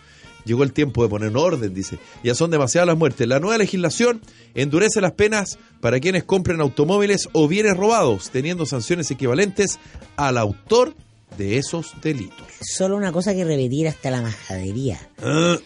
Llegó 0.45 0.63
el 0.63 0.71
tiempo 0.73 1.03
de 1.03 1.09
poner 1.09 1.29
un 1.29 1.37
orden, 1.37 1.73
dice. 1.73 1.99
Ya 2.23 2.33
son 2.33 2.49
demasiadas 2.49 2.87
las 2.87 2.97
muertes. 2.97 3.27
La 3.27 3.39
nueva 3.39 3.57
legislación 3.57 4.21
endurece 4.55 5.01
las 5.01 5.11
penas 5.11 5.59
para 5.81 5.99
quienes 5.99 6.23
compren 6.23 6.61
automóviles 6.61 7.27
o 7.33 7.47
bienes 7.47 7.75
robados, 7.77 8.29
teniendo 8.31 8.65
sanciones 8.65 9.11
equivalentes 9.11 9.79
al 10.15 10.37
autor 10.37 10.95
de 11.37 11.57
esos 11.57 11.93
delitos. 12.01 12.47
Solo 12.61 12.95
una 12.97 13.11
cosa 13.11 13.33
que 13.33 13.45
repetir 13.45 13.87
hasta 13.87 14.11
la 14.11 14.21
majadería. 14.21 14.99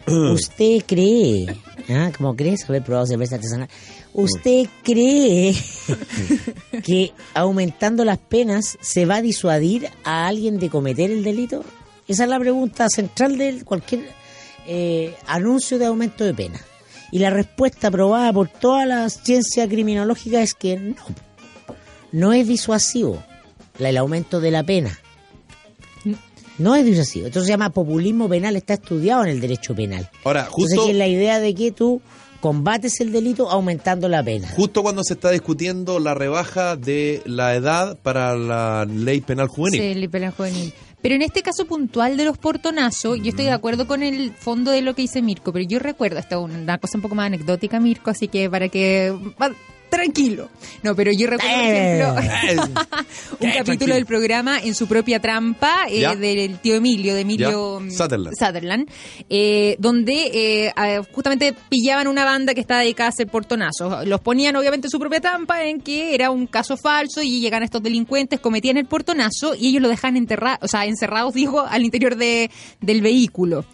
¿Usted 0.07 0.83
cree, 0.85 1.47
ah, 1.89 2.11
como 2.15 2.35
crees 2.35 2.69
haber 2.69 2.83
probado 2.83 3.07
cerveza 3.07 3.35
artesanal, 3.35 3.69
¿usted 4.13 4.67
cree 4.83 5.55
que 6.83 7.11
aumentando 7.33 8.05
las 8.05 8.19
penas 8.19 8.77
se 8.81 9.05
va 9.05 9.17
a 9.17 9.21
disuadir 9.21 9.89
a 10.03 10.27
alguien 10.27 10.59
de 10.59 10.69
cometer 10.69 11.11
el 11.11 11.23
delito? 11.23 11.63
Esa 12.07 12.23
es 12.23 12.29
la 12.29 12.39
pregunta 12.39 12.87
central 12.89 13.37
de 13.37 13.63
cualquier 13.63 14.01
eh, 14.67 15.15
anuncio 15.27 15.79
de 15.79 15.85
aumento 15.85 16.23
de 16.23 16.33
pena. 16.33 16.59
Y 17.11 17.19
la 17.19 17.29
respuesta 17.29 17.89
aprobada 17.89 18.33
por 18.33 18.49
toda 18.49 18.85
la 18.85 19.09
ciencia 19.09 19.67
criminológica 19.67 20.41
es 20.41 20.53
que 20.53 20.77
no. 20.77 21.03
No 22.11 22.33
es 22.33 22.47
disuasivo 22.47 23.23
el 23.79 23.97
aumento 23.97 24.39
de 24.39 24.51
la 24.51 24.63
pena. 24.63 24.99
No 26.57 26.75
es 26.75 26.85
disuasivo. 26.85 27.27
Entonces 27.27 27.47
se 27.47 27.53
llama 27.53 27.71
populismo 27.71 28.29
penal, 28.29 28.55
está 28.55 28.75
estudiado 28.75 29.23
en 29.23 29.29
el 29.29 29.41
derecho 29.41 29.75
penal. 29.75 30.09
Ahora, 30.23 30.41
Entonces 30.41 30.77
justo, 30.77 30.85
que 30.85 30.91
es 30.91 30.97
la 30.97 31.07
idea 31.07 31.39
de 31.39 31.53
que 31.55 31.71
tú 31.71 32.01
combates 32.39 32.99
el 32.99 33.13
delito 33.13 33.49
aumentando 33.49 34.09
la 34.09 34.21
pena. 34.21 34.49
justo 34.49 34.83
cuando 34.83 35.01
se 35.03 35.13
está 35.13 35.31
discutiendo 35.31 35.99
la 35.99 36.13
rebaja 36.13 36.75
de 36.75 37.21
la 37.25 37.55
edad 37.55 37.97
para 38.03 38.35
la 38.35 38.85
ley 38.85 39.21
penal 39.21 39.47
juvenil. 39.47 39.79
Sí, 39.79 39.87
el 39.87 40.09
penal 40.09 40.33
juvenil. 40.35 40.73
Pero 41.01 41.15
en 41.15 41.21
este 41.21 41.41
caso 41.41 41.65
puntual 41.65 42.17
de 42.17 42.25
los 42.25 42.37
portonazos, 42.37 43.17
yo 43.19 43.29
estoy 43.29 43.45
de 43.45 43.51
acuerdo 43.51 43.87
con 43.87 44.03
el 44.03 44.33
fondo 44.33 44.71
de 44.71 44.81
lo 44.81 44.93
que 44.93 45.03
dice 45.03 45.21
Mirko, 45.21 45.51
pero 45.51 45.65
yo 45.65 45.79
recuerdo, 45.79 46.19
esta 46.19 46.35
es 46.35 46.41
una 46.41 46.77
cosa 46.77 46.97
un 46.97 47.01
poco 47.01 47.15
más 47.15 47.27
anecdótica, 47.27 47.79
Mirko, 47.79 48.09
así 48.09 48.27
que 48.27 48.49
para 48.49 48.69
que... 48.69 49.13
tranquilo. 49.93 50.49
No, 50.83 50.95
pero 50.95 51.11
yo 51.11 51.27
recuerdo, 51.27 51.55
por 51.55 51.63
Eh. 51.65 51.99
ejemplo, 52.43 52.65
un 52.73 52.73
¿Qué? 53.39 53.47
capítulo 53.47 53.63
Tranquilo. 53.63 53.95
del 53.95 54.05
programa 54.05 54.59
en 54.59 54.75
su 54.75 54.87
propia 54.87 55.19
trampa 55.19 55.85
eh, 55.89 56.15
del 56.17 56.59
tío 56.59 56.75
Emilio, 56.75 57.13
de 57.15 57.21
Emilio 57.21 57.79
Ya. 57.79 57.85
mm, 57.85 57.91
Sutherland. 57.91 58.35
Sutherland, 58.37 58.89
eh, 59.29 59.75
donde 59.79 60.31
eh, 60.33 61.01
justamente 61.11 61.53
pillaban 61.69 62.07
una 62.07 62.25
banda 62.25 62.53
que 62.53 62.61
estaba 62.61 62.81
dedicada 62.81 63.07
a 63.07 63.09
hacer 63.09 63.27
portonazos. 63.27 64.05
Los 64.07 64.21
ponían 64.21 64.55
obviamente 64.55 64.87
en 64.87 64.91
su 64.91 64.99
propia 64.99 65.19
trampa 65.21 65.63
en 65.63 65.79
que 65.81 66.13
era 66.15 66.29
un 66.31 66.47
caso 66.47 66.75
falso 66.77 67.21
y 67.21 67.39
llegan 67.39 67.63
estos 67.63 67.81
delincuentes, 67.83 68.39
cometían 68.39 68.77
el 68.77 68.85
portonazo 68.85 69.55
y 69.55 69.69
ellos 69.69 69.81
lo 69.81 69.89
dejan 69.89 70.17
enterrados, 70.17 70.59
o 70.61 70.67
sea, 70.67 70.85
encerrados, 70.85 71.33
digo, 71.33 71.61
al 71.61 71.83
interior 71.83 72.15
de, 72.15 72.49
del 72.81 73.01
vehículo. 73.01 73.65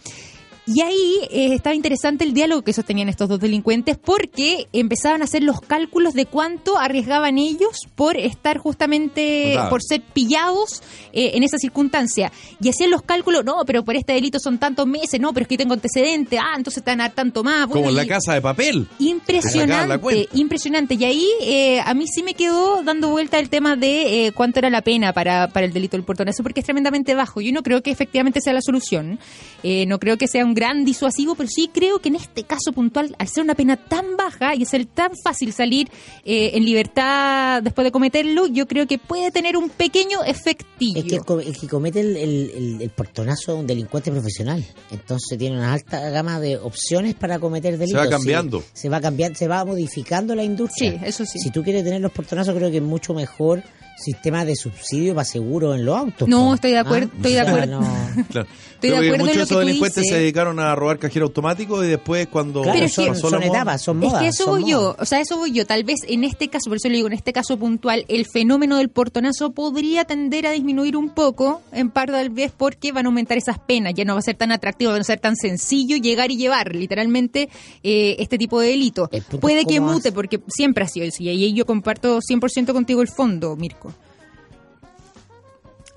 Y 0.72 0.82
ahí 0.82 1.14
eh, 1.30 1.54
estaba 1.54 1.74
interesante 1.74 2.22
el 2.22 2.32
diálogo 2.32 2.62
que 2.62 2.72
sostenían 2.72 3.08
estos 3.08 3.28
dos 3.28 3.40
delincuentes 3.40 3.98
porque 3.98 4.68
empezaban 4.72 5.20
a 5.20 5.24
hacer 5.24 5.42
los 5.42 5.60
cálculos 5.60 6.14
de 6.14 6.26
cuánto 6.26 6.78
arriesgaban 6.78 7.38
ellos 7.38 7.88
por 7.96 8.16
estar 8.16 8.58
justamente, 8.58 9.50
Claro. 9.54 9.70
por 9.70 9.82
ser 9.82 10.00
pillados 10.12 10.80
eh, 11.12 11.32
en 11.34 11.42
esa 11.42 11.58
circunstancia. 11.58 12.30
Y 12.62 12.68
hacían 12.68 12.90
los 12.90 13.02
cálculos, 13.02 13.44
no, 13.44 13.56
pero 13.66 13.84
por 13.84 13.96
este 13.96 14.12
delito 14.12 14.38
son 14.38 14.58
tantos 14.58 14.86
meses, 14.86 15.20
no, 15.20 15.32
pero 15.32 15.42
es 15.42 15.48
que 15.48 15.56
tengo 15.58 15.74
antecedentes, 15.74 16.38
ah, 16.40 16.54
entonces 16.56 16.84
te 16.84 16.90
van 16.92 17.00
a 17.00 17.04
dar 17.08 17.14
tanto 17.14 17.42
más. 17.42 17.66
Como 17.66 17.88
en 17.88 17.96
la 17.96 18.06
casa 18.06 18.34
de 18.34 18.40
papel. 18.40 18.86
Impresionante, 19.00 20.28
impresionante. 20.34 20.94
Y 20.94 21.04
ahí 21.04 21.26
eh, 21.42 21.80
a 21.84 21.94
mí 21.94 22.06
sí 22.06 22.22
me 22.22 22.34
quedó 22.34 22.82
dando 22.82 23.08
vuelta 23.08 23.38
el 23.38 23.48
tema 23.48 23.76
de 23.76 24.26
eh, 24.26 24.32
cuánto 24.32 24.58
era 24.60 24.70
la 24.70 24.82
pena 24.82 25.12
para, 25.12 25.48
para 25.48 25.66
el 25.66 25.72
delito 25.72 25.96
del 25.96 26.04
portonazo, 26.04 26.42
porque 26.42 26.60
es 26.60 26.66
tremendamente 26.66 27.14
bajo. 27.14 27.40
Yo 27.40 27.52
no 27.52 27.62
creo 27.62 27.82
que 27.82 27.90
efectivamente 27.90 28.40
sea 28.40 28.52
la 28.52 28.60
solución. 28.62 29.18
Eh, 29.62 29.86
no 29.86 29.98
creo 29.98 30.16
que 30.16 30.28
sea 30.28 30.44
un 30.44 30.54
gran 30.60 30.84
disuasivo, 30.84 31.34
pero 31.34 31.48
sí 31.48 31.70
creo 31.72 31.98
que 32.00 32.10
en 32.10 32.16
este 32.16 32.44
caso 32.44 32.72
puntual, 32.74 33.14
al 33.18 33.26
ser 33.28 33.42
una 33.44 33.54
pena 33.54 33.76
tan 33.76 34.16
baja 34.16 34.54
y 34.54 34.64
ser 34.66 34.84
tan 34.84 35.10
fácil 35.24 35.52
salir 35.52 35.88
eh, 36.24 36.50
en 36.54 36.64
libertad 36.64 37.62
después 37.62 37.84
de 37.84 37.90
cometerlo, 37.92 38.46
yo 38.46 38.66
creo 38.66 38.86
que 38.86 38.98
puede 38.98 39.30
tener 39.30 39.56
un 39.56 39.70
pequeño 39.70 40.22
efectillo. 40.24 40.98
Es 41.00 41.04
que 41.04 41.16
el, 41.16 41.46
el 41.48 41.58
que 41.58 41.66
comete 41.68 42.00
el, 42.00 42.16
el- 42.16 42.50
el- 42.50 42.82
el 42.82 42.90
portonazo 42.90 43.56
un 43.56 43.66
delincuente 43.66 44.10
profesional. 44.10 44.64
Entonces 44.90 45.38
tiene 45.38 45.56
una 45.56 45.72
alta 45.72 46.10
gama 46.10 46.38
de 46.40 46.56
opciones 46.58 47.14
para 47.14 47.38
cometer 47.38 47.78
delitos. 47.78 48.00
va 48.00 48.04
Sí, 48.04 48.10
cambiando. 48.10 48.62
se 48.72 48.88
va 48.88 49.00
cambiando, 49.00 49.38
se 49.38 49.48
va 49.48 49.64
modificando 49.64 50.34
la 50.34 50.44
industria. 50.44 50.92
Sí, 50.92 50.98
eso 51.04 51.24
sí. 51.24 51.38
Si 51.38 51.50
tú 51.50 51.62
quieres 51.62 51.84
tener 51.84 52.00
los 52.00 52.12
portonazos, 52.12 52.54
creo 52.54 52.70
que 52.70 52.76
es 52.78 52.82
mucho 52.82 53.14
mejor 53.14 53.62
sistema 54.00 54.44
de 54.44 54.56
subsidio 54.56 55.14
para 55.14 55.24
seguro 55.24 55.74
en 55.74 55.84
los 55.84 55.96
autos. 55.96 56.28
No, 56.28 56.46
po. 56.46 56.54
estoy 56.54 56.70
de 56.72 56.78
acuerdo- 56.78 57.10
¿Ah? 57.12 57.16
estoy 57.16 57.32
de 57.32 57.40
acuerdo. 57.40 57.80
no- 57.80 58.24
Claro. 58.30 58.48
Estoy 58.80 58.90
de 58.92 58.96
Creo 58.96 59.00
que 59.02 59.08
acuerdo 59.08 59.14
en 59.14 59.20
muchos 59.20 59.34
de 59.34 59.38
lo 59.38 59.42
esos 59.44 59.58
delincuentes 59.66 60.04
se 60.08 60.14
dedicaron 60.14 60.58
a 60.58 60.74
robar 60.74 60.98
cajero 60.98 61.26
automático 61.26 61.84
y 61.84 61.88
después 61.88 62.28
cuando 62.28 62.62
Claro, 62.62 62.74
Pero 62.74 62.86
es 62.86 62.92
que- 62.92 63.02
son, 63.04 63.08
pasó 63.08 63.28
son 63.30 63.42
etapas, 63.42 63.82
son 63.82 64.02
Es 64.02 64.08
modas. 64.08 64.22
que 64.22 64.28
eso 64.28 64.44
son 64.44 64.60
voy 64.62 64.70
yo, 64.70 64.96
o 64.98 65.04
sea, 65.04 65.20
eso 65.20 65.36
voy 65.36 65.52
yo. 65.52 65.66
Tal 65.66 65.84
vez 65.84 66.00
en 66.08 66.24
este 66.24 66.48
caso, 66.48 66.70
por 66.70 66.76
eso 66.78 66.88
le 66.88 66.94
digo, 66.94 67.06
en 67.08 67.12
este 67.12 67.32
caso 67.34 67.58
puntual, 67.58 68.06
el 68.08 68.24
fenómeno 68.26 68.78
del 68.78 68.88
portonazo 68.88 69.50
podría 69.52 70.04
tender 70.06 70.46
a 70.46 70.52
disminuir 70.52 70.96
un 70.96 71.10
poco, 71.10 71.60
en 71.72 71.90
parte 71.90 72.12
tal 72.12 72.30
vez 72.30 72.52
porque 72.56 72.90
van 72.92 73.04
a 73.04 73.08
aumentar 73.10 73.36
esas 73.36 73.58
penas, 73.58 73.92
ya 73.94 74.06
no 74.06 74.14
va 74.14 74.20
a 74.20 74.22
ser 74.22 74.36
tan 74.36 74.50
atractivo, 74.50 74.92
va 74.92 74.96
a 74.98 75.04
ser 75.04 75.20
tan 75.20 75.36
sencillo 75.36 75.98
llegar 75.98 76.30
y 76.30 76.38
llevar, 76.38 76.74
literalmente, 76.74 77.50
eh, 77.82 78.16
este 78.18 78.38
tipo 78.38 78.60
de 78.60 78.68
delito. 78.68 79.10
Puede 79.42 79.60
es 79.60 79.66
que 79.66 79.78
mute, 79.80 80.10
porque 80.10 80.40
siempre 80.48 80.84
ha 80.84 80.88
sido 80.88 81.06
así, 81.06 81.24
y 81.24 81.28
ahí 81.28 81.52
yo 81.52 81.66
comparto 81.66 82.20
100% 82.22 82.72
contigo 82.72 83.02
el 83.02 83.08
fondo, 83.08 83.56
Mirko. 83.56 83.89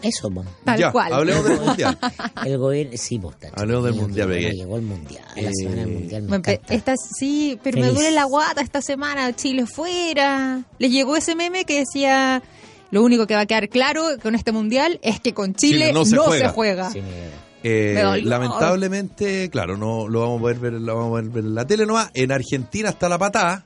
Eso, 0.03 0.29
po. 0.29 0.43
Tal 0.65 0.77
ya, 0.79 0.91
cual. 0.91 1.11
hablemos 1.13 1.43
del 1.45 1.59
mundial. 1.61 1.97
El 2.45 2.57
gobierno, 2.57 2.93
sí, 2.97 3.17
pues, 3.19 3.35
Hablemos 3.55 3.85
del 3.85 3.93
mundial, 3.95 4.29
Llegó 4.29 4.75
el 4.77 4.81
mundial, 4.83 5.23
la 5.35 5.41
Eh, 5.41 5.51
semana 5.53 5.77
del 5.77 5.87
mundial, 5.93 6.21
me 6.23 6.27
Bueno, 6.37 6.43
esta, 6.69 6.93
sí, 6.97 7.57
pero 7.63 7.79
me 7.79 7.87
duele 7.87 8.11
la 8.11 8.25
guata 8.25 8.61
esta 8.61 8.81
semana, 8.81 9.33
Chile 9.35 9.65
fuera. 9.65 10.61
Les 10.77 10.91
llegó 10.91 11.15
ese 11.15 11.35
meme 11.35 11.63
que 11.65 11.79
decía, 11.79 12.43
lo 12.91 13.01
único 13.01 13.25
que 13.27 13.33
va 13.35 13.41
a 13.41 13.45
quedar 13.45 13.69
claro 13.69 14.03
con 14.21 14.35
este 14.35 14.51
mundial 14.51 14.99
es 15.01 15.19
que 15.21 15.33
con 15.33 15.55
Chile, 15.55 15.87
Chile 15.87 15.93
no 15.93 16.05
se 16.05 16.17
juega. 16.17 16.49
juega. 16.49 16.91
Sí, 16.91 16.99
me- 17.01 17.43
Eh, 17.65 18.21
lamentablemente, 18.23 19.49
claro, 19.49 19.77
no 19.77 20.09
lo 20.09 20.19
vamos 20.19 20.37
a 20.39 20.41
poder 20.41 20.59
ver, 20.59 20.73
lo 20.73 20.95
vamos 20.97 21.07
a 21.07 21.09
poder 21.11 21.29
ver 21.29 21.45
en 21.45 21.55
la 21.55 21.65
tele 21.65 21.85
nomás. 21.85 22.11
En 22.13 22.31
Argentina 22.33 22.89
está 22.89 23.07
la 23.07 23.17
patada 23.17 23.63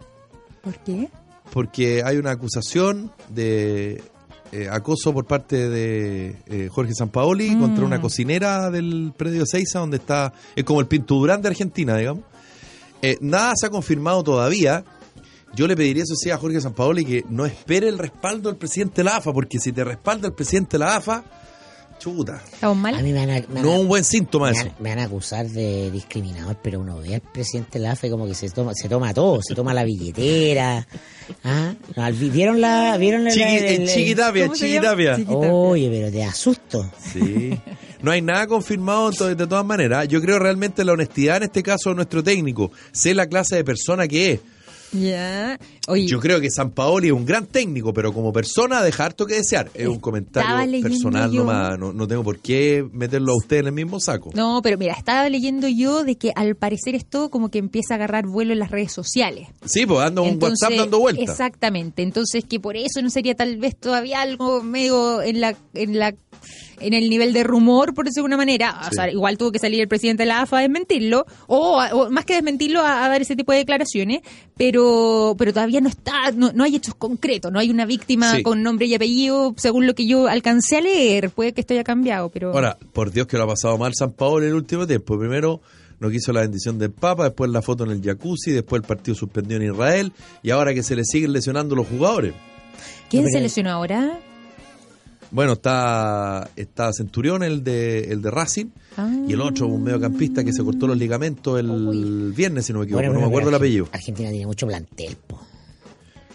¿Por 0.62 0.76
qué? 0.80 1.10
porque 1.52 2.04
hay 2.06 2.18
una 2.18 2.32
acusación 2.32 3.12
de 3.30 4.04
eh, 4.52 4.68
acoso 4.72 5.14
por 5.14 5.26
parte 5.26 5.70
de 5.70 6.36
eh, 6.48 6.70
Jorge 6.72 6.94
Sampaoli 6.94 7.52
Mm. 7.52 7.60
contra 7.60 7.86
una 7.86 8.02
cocinera 8.02 8.70
del 8.72 9.14
predio 9.16 9.46
Seiza, 9.46 9.80
donde 9.80 9.98
está, 9.98 10.34
es 10.56 10.64
como 10.64 10.80
el 10.80 10.88
Pinto 10.88 11.16
Durán 11.16 11.42
de 11.42 11.50
Argentina, 11.50 11.96
digamos. 11.98 12.24
Eh, 13.02 13.18
nada 13.22 13.54
se 13.56 13.68
ha 13.68 13.70
confirmado 13.70 14.24
todavía. 14.24 14.84
Yo 15.56 15.68
le 15.68 15.76
pediría 15.76 16.04
eso 16.04 16.16
sí 16.16 16.30
a 16.30 16.38
Jorge 16.38 16.62
Sampaoli 16.62 17.06
que 17.06 17.26
no 17.30 17.46
espere 17.46 17.88
el 17.88 17.98
respaldo 17.98 18.50
del 18.50 18.58
presidente 18.58 18.98
de 18.98 19.04
la 19.06 19.18
AFA, 19.18 19.34
porque 19.34 19.60
si 19.60 19.72
te 19.72 19.84
respalda 19.84 20.28
el 20.28 20.34
presidente 20.34 20.72
de 20.78 20.80
la 20.80 20.96
AFA, 20.98 21.24
chuta, 21.98 22.42
¿Estamos 22.52 22.78
A 22.78 22.82
mal? 22.82 23.04
mí 23.04 23.12
me 23.14 23.26
van 23.26 23.30
a, 23.30 23.34
me 23.48 23.54
van 23.56 23.64
no 23.64 23.72
a- 23.74 23.80
un 23.80 23.88
buen 23.88 24.04
síntoma 24.04 24.52
me 24.52 24.58
eso. 24.58 24.66
van, 24.66 24.76
me 24.80 24.90
van 24.90 25.00
a 25.00 25.04
acusar 25.04 25.48
de 25.50 25.90
discriminador, 25.92 26.58
pero 26.62 26.80
uno 26.80 26.98
ve 27.00 27.16
al 27.16 27.22
presidente 27.22 27.80
de 27.80 27.86
la 27.86 27.92
AFE 27.94 28.10
como 28.10 28.26
que 28.28 28.34
se 28.36 28.50
toma, 28.50 28.74
se 28.76 28.88
toma 28.90 29.14
todo, 29.14 29.40
se 29.42 29.56
toma 29.56 29.74
la 29.74 29.84
billetera. 29.84 30.88
¿Ah? 31.44 31.74
¿Vieron 32.14 32.62
la, 32.62 32.98
vieron 32.98 33.24
la, 33.24 33.32
Chiqui, 33.32 33.44
el- 33.44 33.64
el- 33.66 33.82
en 33.82 33.88
Chiquitapia, 33.88 35.20
Oye, 35.30 35.90
pero 35.90 36.12
te 36.12 36.24
asusto. 36.24 36.90
Sí. 37.14 37.58
No 38.02 38.12
hay 38.12 38.22
nada 38.22 38.46
confirmado 38.48 39.10
de 39.12 39.36
todas 39.48 39.66
maneras. 39.66 40.08
Yo 40.08 40.22
creo 40.22 40.38
realmente 40.40 40.84
en 40.84 40.88
la 40.88 40.94
honestidad 40.94 41.38
en 41.38 41.44
este 41.44 41.64
caso 41.64 41.90
de 41.90 41.96
nuestro 41.96 42.24
técnico. 42.24 42.72
Sé 42.92 43.14
la 43.16 43.26
clase 43.28 43.56
de 43.56 43.64
persona 43.64 44.08
que 44.08 44.34
es. 44.34 44.40
Ya. 44.92 45.60
Oye, 45.88 46.06
Yo 46.08 46.20
creo 46.20 46.40
que 46.40 46.50
San 46.50 46.72
Paoli 46.72 47.08
es 47.08 47.14
un 47.14 47.26
gran 47.26 47.46
técnico, 47.46 47.94
pero 47.94 48.14
como 48.14 48.32
persona 48.32 48.82
deja 48.82 49.06
harto 49.06 49.26
que 49.26 49.36
desear. 49.36 49.70
Es 49.74 49.88
un 49.88 50.00
comentario 50.00 50.82
personal 50.82 51.34
nomás. 51.34 51.78
No, 51.78 51.94
no 51.94 52.08
tengo 52.08 52.24
por 52.24 52.40
qué 52.40 52.86
meterlo 52.94 53.34
a 53.34 53.38
usted 53.38 53.58
en 53.58 53.68
el 53.68 53.72
mismo 53.74 54.00
saco. 54.00 54.32
no, 54.34 54.62
pero 54.64 54.78
mira, 54.78 54.94
estaba 54.94 55.28
leyendo 55.30 55.68
yo 55.68 56.04
de 56.04 56.16
que 56.18 56.32
al 56.36 56.56
parecer 56.56 56.96
esto 56.96 57.30
como 57.30 57.50
que 57.50 57.60
empieza 57.60 57.94
a 57.94 57.98
agarrar 57.98 58.26
vuelo 58.28 58.54
en 58.54 58.60
las 58.60 58.72
redes 58.72 58.92
sociales. 58.92 59.48
Sí, 59.66 59.86
pues 59.86 60.00
anda 60.00 60.22
un 60.22 60.30
Entonces, 60.30 60.60
WhatsApp 60.62 60.80
dando 60.80 61.00
vueltas. 61.00 61.30
Exactamente. 61.30 62.02
Entonces 62.02 62.46
que 62.46 62.60
por 62.60 62.78
eso 62.78 63.02
no 63.02 63.10
sería 63.10 63.36
tal 63.36 63.58
vez 63.58 63.76
todavía 63.76 64.22
algo 64.22 64.64
medio 64.64 65.22
en 65.22 65.42
la 65.42 65.56
en 65.74 66.00
la 66.00 66.14
en 66.80 66.94
el 66.94 67.10
nivel 67.10 67.34
de 67.34 67.44
rumor, 67.44 67.94
por 67.94 68.06
decirlo 68.06 68.28
de 68.28 68.34
alguna 68.34 68.38
manera. 68.38 68.80
O 68.82 68.84
Sí. 68.86 68.96
sea, 68.96 69.12
igual 69.12 69.38
tuvo 69.38 69.52
que 69.52 69.60
salir 69.60 69.82
el 69.82 69.88
presidente 69.88 70.24
de 70.24 70.28
la 70.28 70.42
AFA 70.42 70.60
a 70.60 70.62
desmentirlo, 70.62 71.26
o, 71.48 71.82
o 71.94 72.10
más 72.10 72.26
que 72.26 72.34
desmentirlo, 72.36 72.82
a, 72.82 73.06
a 73.06 73.10
dar 73.10 73.22
ese 73.22 73.36
tipo 73.36 73.52
de 73.52 73.60
declaraciones, 73.60 74.22
pero 74.58 75.36
pero 75.38 75.54
todavía 75.54 75.82
no 75.82 75.90
está, 75.90 76.32
no, 76.36 76.52
no 76.54 76.64
hay 76.64 76.76
hechos 76.76 76.96
concretos, 76.96 77.52
no 77.52 77.60
hay 77.60 77.70
una 77.70 77.86
víctima 77.86 78.36
Sí. 78.36 78.44
con 78.44 78.64
nombre 78.64 78.86
y 78.88 78.96
apellido, 78.96 79.54
según 79.58 79.86
lo 79.88 79.96
que 79.96 80.06
yo 80.08 80.28
alcancé 80.28 80.78
a 80.78 80.82
leer. 80.82 81.30
Puede 81.30 81.54
que 81.54 81.62
esto 81.62 81.74
haya 81.74 81.84
cambiado, 81.84 82.30
pero... 82.30 82.52
Ahora, 82.54 82.78
por 82.94 83.12
Dios 83.12 83.28
que 83.28 83.38
lo 83.38 83.44
ha 83.44 83.48
pasado 83.48 83.78
mal 83.78 83.94
San 83.96 84.12
Paolo 84.12 84.44
en 84.46 84.50
el 84.52 84.56
último 84.56 84.86
tiempo. 84.88 85.18
Primero 85.18 85.62
no 86.00 86.10
quiso 86.10 86.32
la 86.34 86.42
bendición 86.42 86.78
del 86.78 86.92
Papa, 86.92 87.24
después 87.26 87.50
la 87.52 87.62
foto 87.62 87.84
en 87.84 87.92
el 87.92 88.02
jacuzzi, 88.02 88.52
después 88.52 88.82
el 88.82 88.88
partido 88.88 89.16
suspendió 89.16 89.58
en 89.58 89.64
Israel 89.72 90.12
y 90.44 90.52
ahora 90.52 90.74
que 90.74 90.84
se 90.84 90.96
le 90.96 91.04
siguen 91.04 91.34
lesionando 91.34 91.76
los 91.76 91.88
jugadores. 91.88 92.34
¿Quién 93.10 93.24
No, 93.24 93.30
se 93.32 93.40
lesionó 93.40 93.72
ahora? 93.72 94.20
Bueno, 95.32 95.54
está, 95.54 96.50
está 96.56 96.92
Centurión, 96.94 97.44
el 97.44 97.64
de, 97.64 98.12
el 98.12 98.22
de 98.22 98.32
Racing, 98.32 98.68
Ah. 99.00 99.14
y 99.28 99.34
el 99.34 99.42
otro, 99.42 99.68
un 99.68 99.84
mediocampista 99.84 100.44
que 100.44 100.52
se 100.54 100.64
cortó 100.64 100.88
los 100.88 100.98
ligamentos 100.98 101.60
el 101.60 101.70
Uy. 101.70 102.32
viernes, 102.36 102.66
si 102.66 102.74
no 102.74 102.80
me 102.80 102.86
equivoco, 102.86 103.04
Bueno, 103.04 103.14
no 103.14 103.20
me 103.22 103.28
acuerdo 103.28 103.50
el 103.50 103.56
apellido. 103.56 103.88
Argentina 103.92 104.30
tiene 104.32 104.48
mucho 104.48 104.66
plantel, 104.66 105.16
po. 105.28 105.40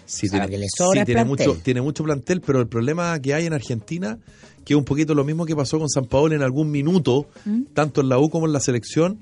Sí, 0.07 0.27
O 0.27 0.31
sea, 0.31 0.41
tiene, 0.41 0.45
lo 0.47 0.51
que 0.51 0.59
le 0.59 0.67
sobra 0.77 1.01
sí, 1.01 1.07
tiene 1.07 1.25
mucho, 1.25 1.57
tiene 1.63 1.81
mucho 1.81 2.05
plantel, 2.05 2.41
pero 2.41 2.61
el 2.61 2.69
problema 2.69 3.19
que 3.21 3.35
hay 3.35 3.47
en 3.47 3.53
Argentina, 3.55 4.19
que 4.65 4.75
es 4.75 4.79
un 4.79 4.85
poquito 4.85 5.15
lo 5.15 5.25
mismo 5.25 5.45
que 5.47 5.57
pasó 5.57 5.79
con 5.81 5.89
San 5.89 6.05
Paolo 6.05 6.35
en 6.37 6.43
algún 6.43 6.71
minuto, 6.71 7.27
¿Mm? 7.47 7.63
tanto 7.75 8.01
en 8.03 8.09
la 8.11 8.19
U 8.19 8.29
como 8.31 8.47
en 8.47 8.53
la 8.53 8.61
selección, 8.61 9.19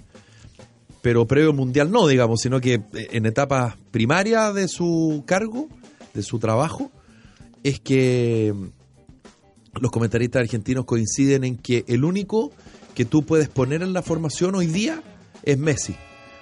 pero 1.00 1.26
previo 1.26 1.50
al 1.50 1.56
Mundial 1.56 1.90
no, 1.90 2.06
digamos, 2.08 2.40
sino 2.42 2.60
que 2.60 2.74
eh, 2.74 3.08
en 3.12 3.24
etapas 3.24 3.76
primarias 3.90 4.52
de 4.54 4.68
su 4.68 5.22
cargo, 5.26 5.68
de 6.12 6.22
su 6.22 6.38
trabajo, 6.38 6.90
es 7.62 7.80
que 7.80 8.52
los 9.80 9.90
comentaristas 9.90 10.40
argentinos 10.40 10.84
coinciden 10.84 11.44
en 11.44 11.56
que 11.56 11.84
el 11.88 12.04
único 12.04 12.50
que 12.94 13.04
tú 13.04 13.22
puedes 13.24 13.48
poner 13.48 13.82
en 13.82 13.92
la 13.92 14.02
formación 14.02 14.54
hoy 14.54 14.66
día 14.66 15.02
es 15.42 15.58
Messi. 15.58 15.94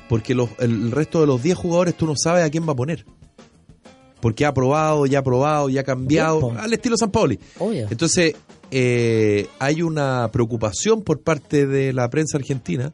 Porque 0.09 0.35
los- 0.35 0.49
el 0.59 0.91
resto 0.91 1.20
de 1.20 1.26
los 1.26 1.43
10 1.43 1.57
jugadores 1.59 1.95
tú 1.97 2.07
no 2.07 2.14
sabes 2.16 2.45
a 2.45 2.51
quién 2.51 2.66
va 2.66 2.72
a 2.72 2.76
poner. 2.76 3.05
Porque 4.20 4.45
ha 4.47 4.53
probado, 4.55 5.07
ya 5.07 5.20
ha 5.20 5.22
probado, 5.22 5.68
ya 5.68 5.83
ha 5.83 5.85
cambiado, 5.85 6.53
al 6.59 6.72
estilo 6.72 6.97
San 6.97 7.11
Paoli. 7.11 7.39
Obvio. 7.59 7.87
Entonces, 7.91 8.35
eh, 8.70 9.47
hay 9.61 9.83
una 9.83 10.31
preocupación 10.33 11.03
por 11.03 11.20
parte 11.20 11.66
de 11.66 11.93
la 11.93 12.09
prensa 12.11 12.39
argentina 12.39 12.93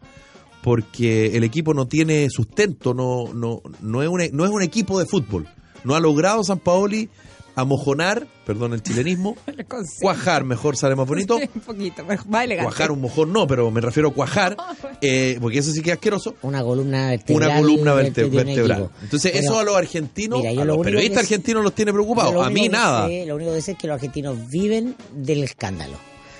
porque 0.62 1.36
el 1.36 1.44
equipo 1.44 1.72
no 1.74 1.86
tiene 1.86 2.28
sustento, 2.30 2.94
no, 2.94 3.32
no, 3.32 3.62
no, 3.80 4.02
es, 4.02 4.08
un, 4.08 4.20
no 4.32 4.44
es 4.44 4.50
un 4.50 4.62
equipo 4.62 4.98
de 4.98 5.06
fútbol. 5.06 5.46
No 5.84 5.94
ha 5.94 6.00
logrado 6.00 6.42
San 6.44 6.58
Paoli 6.58 7.08
amojonar, 7.56 8.26
perdón 8.46 8.72
el 8.74 8.82
chilenismo, 8.82 9.36
cuajar, 10.00 10.44
mejor 10.44 10.76
sale 10.76 10.94
más 10.96 11.06
bonito, 11.06 11.36
Un 11.54 11.60
poquito, 11.60 12.04
más 12.04 12.44
elegante. 12.44 12.64
cuajar 12.68 12.90
un 12.90 13.00
mojón 13.00 13.32
no, 13.32 13.46
pero 13.46 13.70
me 13.70 13.80
refiero 13.80 14.08
a 14.08 14.12
cuajar, 14.12 14.56
eh, 15.00 15.38
porque 15.40 15.58
eso 15.58 15.70
sí 15.72 15.80
que 15.82 15.90
es 15.90 15.94
asqueroso, 15.94 16.34
Una 16.42 16.62
columna 16.62 17.10
vertebral. 17.10 17.50
una 17.50 17.60
columna 17.60 17.94
verte- 17.94 18.28
vertebral. 18.30 18.90
Entonces 19.02 19.32
Pero 19.32 19.44
eso 19.44 19.58
a 19.58 19.64
los 19.64 19.76
argentinos, 19.76 20.40
mira, 20.40 20.50
a 20.50 20.64
lo 20.64 20.76
los 20.76 20.84
periodistas 20.84 21.22
argentinos 21.24 21.62
los 21.62 21.74
tiene 21.74 21.92
preocupados, 21.92 22.34
lo 22.34 22.42
a 22.42 22.50
mí 22.50 22.68
nada. 22.68 23.06
sé- 23.08 23.26
lo 23.26 23.36
único 23.36 23.52
que 23.52 23.60
sé 23.62 23.72
es 23.72 23.78
que 23.78 23.86
los 23.86 23.94
argentinos 23.94 24.36
viven 24.50 24.94
del 25.14 25.44
escándalo. 25.44 25.94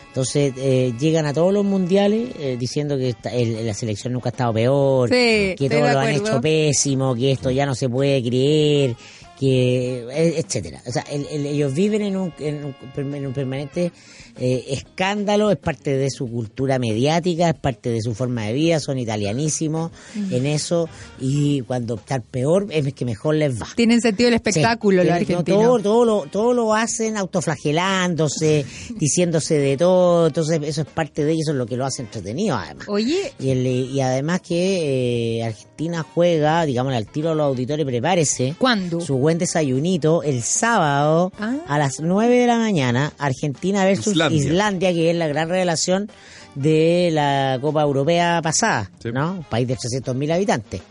Entonces 0.09 0.53
eh, 0.59 0.95
llegan 1.01 1.27
a 1.27 1.33
todos 1.35 1.53
los 1.53 1.65
mundiales 1.65 2.29
eh, 2.39 2.57
diciendo 2.57 2.97
que 2.97 3.09
esta- 3.09 3.31
el- 3.35 3.67
la 3.67 3.75
selección 3.75 4.13
nunca 4.13 4.29
ha 4.29 4.33
estado 4.33 4.53
peor, 4.53 5.09
Sí, 5.09 5.57
que 5.59 5.69
todo 5.69 5.81
lo 5.81 5.99
han 5.99 6.11
hecho 6.11 6.41
pésimo, 6.41 7.17
que 7.17 7.33
esto 7.33 7.51
ya 7.51 7.67
no 7.67 7.75
se 7.75 7.89
puede 7.89 8.23
creer, 8.23 8.95
que 9.39 10.07
eh, 10.11 10.35
etcétera. 10.39 10.81
O 10.87 10.93
sea, 10.93 11.03
el- 11.11 11.27
el- 11.31 11.47
ellos 11.47 11.75
viven 11.75 12.03
en 12.03 12.17
un, 12.17 12.33
en 12.39 12.65
un, 12.65 12.75
en 13.15 13.27
un 13.27 13.33
permanente 13.33 13.93
eh, 14.37 14.65
escándalo, 14.71 15.51
es 15.51 15.57
parte 15.59 15.97
de 15.97 16.11
su 16.11 16.29
cultura 16.29 16.79
mediática, 16.81 17.49
es 17.51 17.55
parte 17.55 17.91
de 17.91 18.01
su 18.03 18.15
forma 18.15 18.47
de 18.47 18.53
vida, 18.53 18.81
son 18.81 18.99
italianísimos 18.99 19.93
en 20.31 20.47
eso 20.47 20.89
y 21.21 21.61
cuando 21.63 21.95
estar 21.95 22.21
peor 22.23 22.67
es 22.71 22.93
que 22.95 23.05
mejor 23.05 23.37
les 23.37 23.61
va. 23.61 23.67
Tienen 23.77 24.01
sentido 24.01 24.29
el 24.29 24.35
espectáculo 24.35 25.03
Sí, 25.03 25.09
los 25.09 25.15
no, 25.15 25.21
argentinos. 25.21 25.45
todo, 25.45 25.79
todo, 25.81 26.05
lo, 26.05 26.21
todo 26.31 26.53
lo 26.55 26.75
hacen 26.75 27.17
autoflagelándose, 27.17 28.65
diciéndose 28.99 29.59
de 29.59 29.77
todo. 29.77 30.27
Entonces, 30.29 30.61
eso 30.65 30.83
es 30.83 30.87
parte 30.89 31.25
de 31.25 31.33
ellos, 31.33 31.43
eso 31.47 31.53
es 31.53 31.59
lo 31.59 31.67
que 31.67 31.77
lo 31.77 31.85
hace 31.85 32.03
entretenido, 32.03 32.57
además. 32.57 32.89
Oye, 32.89 33.33
Y, 33.39 33.51
el- 33.51 33.67
y 33.67 34.01
además 34.01 34.41
que 34.41 35.39
eh, 35.39 35.45
Argentina 35.45 36.05
juega, 36.15 36.65
digamos, 36.67 36.93
al 36.95 37.07
tiro 37.07 37.31
a 37.31 37.35
los 37.35 37.45
auditores, 37.47 37.85
prepárese. 37.87 38.55
¿cuándo? 38.59 39.01
Su 39.01 39.17
buen 39.25 39.39
desayunito 39.39 40.23
el 40.23 40.43
sábado 40.43 41.33
Ah. 41.41 41.57
a 41.67 41.79
las 41.79 41.99
9 42.01 42.39
de 42.39 42.47
la 42.47 42.59
mañana, 42.59 43.13
Argentina 43.19 43.83
versus 43.87 44.09
Islandia. 44.13 44.39
Islandia, 44.39 44.93
que 44.93 45.11
es 45.11 45.17
la 45.17 45.27
gran 45.29 45.49
revelación 45.49 46.11
de 46.55 47.09
la 47.11 47.59
Copa 47.61 47.81
Europea 47.81 48.41
pasada, 48.43 48.91
Sí. 49.03 49.09
¿no? 49.13 49.33
Un 49.39 49.45
país 49.45 49.67
de 49.67 49.77
300.000 49.77 50.31
habitantes. 50.31 50.83